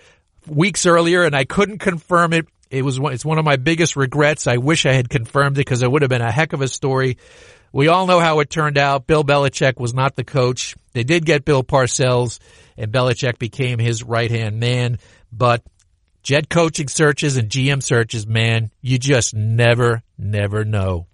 weeks 0.47 0.85
earlier 0.85 1.23
and 1.23 1.35
I 1.35 1.45
couldn't 1.45 1.77
confirm 1.77 2.33
it. 2.33 2.47
It 2.69 2.83
was, 2.83 2.99
it's 3.01 3.25
one 3.25 3.39
of 3.39 3.45
my 3.45 3.55
biggest 3.55 3.95
regrets. 3.95 4.47
I 4.47 4.57
wish 4.57 4.85
I 4.85 4.93
had 4.93 5.09
confirmed 5.09 5.57
it 5.57 5.61
because 5.61 5.83
it 5.83 5.91
would 5.91 6.01
have 6.01 6.09
been 6.09 6.21
a 6.21 6.31
heck 6.31 6.53
of 6.53 6.61
a 6.61 6.67
story. 6.67 7.17
We 7.71 7.87
all 7.87 8.07
know 8.07 8.19
how 8.19 8.39
it 8.39 8.49
turned 8.49 8.77
out. 8.77 9.05
Bill 9.05 9.23
Belichick 9.23 9.79
was 9.79 9.93
not 9.93 10.15
the 10.15 10.23
coach. 10.23 10.75
They 10.93 11.03
did 11.03 11.25
get 11.25 11.45
Bill 11.45 11.63
Parcells 11.63 12.39
and 12.77 12.91
Belichick 12.91 13.37
became 13.37 13.77
his 13.77 14.03
right 14.03 14.29
hand 14.29 14.59
man, 14.59 14.97
but 15.31 15.63
jet 16.23 16.49
coaching 16.49 16.87
searches 16.87 17.37
and 17.37 17.49
GM 17.49 17.83
searches, 17.83 18.25
man, 18.25 18.71
you 18.81 18.97
just 18.97 19.35
never, 19.35 20.01
never 20.17 20.65
know. 20.65 21.08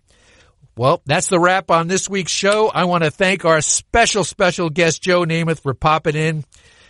Well, 0.78 1.02
that's 1.06 1.28
the 1.28 1.40
wrap 1.40 1.72
on 1.72 1.88
this 1.88 2.10
week's 2.10 2.34
show. 2.34 2.68
I 2.68 2.84
want 2.84 3.06
to 3.06 3.12
thank 3.12 3.46
our 3.46 3.62
special, 3.62 4.26
special 4.26 4.70
guest, 4.70 5.02
Joe 5.02 5.22
Namath, 5.22 5.62
for 5.62 5.74
popping 5.74 6.16
in. 6.16 6.40
I'd 6.40 6.44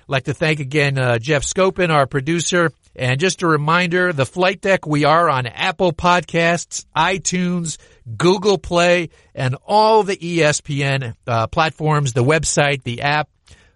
like 0.07 0.23
to 0.23 0.33
thank 0.33 0.59
again 0.59 0.97
uh, 0.97 1.19
Jeff 1.19 1.43
Scopin, 1.43 1.91
our 1.91 2.07
producer. 2.07 2.71
And 2.95 3.19
just 3.19 3.43
a 3.43 3.47
reminder, 3.47 4.11
the 4.11 4.25
flight 4.25 4.59
deck, 4.59 4.87
we 4.87 5.03
are 5.03 5.29
on 5.29 5.45
Apple 5.45 5.93
Podcasts, 5.93 6.85
iTunes, 6.95 7.77
Google 8.17 8.57
Play, 8.57 9.09
and 9.35 9.55
all 9.67 10.01
the 10.01 10.17
ESPN 10.17 11.13
uh, 11.27 11.45
platforms, 11.45 12.13
the 12.13 12.23
website, 12.23 12.81
the 12.81 13.01
app. 13.01 13.29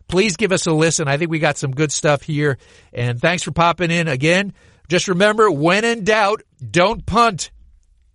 Please 0.08 0.38
give 0.38 0.52
us 0.52 0.66
a 0.66 0.72
listen. 0.72 1.08
I 1.08 1.18
think 1.18 1.30
we 1.30 1.38
got 1.38 1.60
some 1.60 1.72
good 1.72 1.92
stuff 1.92 2.24
here. 2.24 2.58
And 2.92 3.22
thanks 3.22 3.44
for 3.44 3.52
popping 3.52 3.92
in 3.92 4.08
again. 4.08 4.54
Just 4.88 5.08
remember, 5.08 5.52
when 5.52 5.86
in 5.86 6.04
doubt, 6.04 6.42
don't 6.68 7.06
punt. 7.06 7.52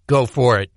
Go 0.09 0.27
for 0.27 0.59
it. 0.59 0.73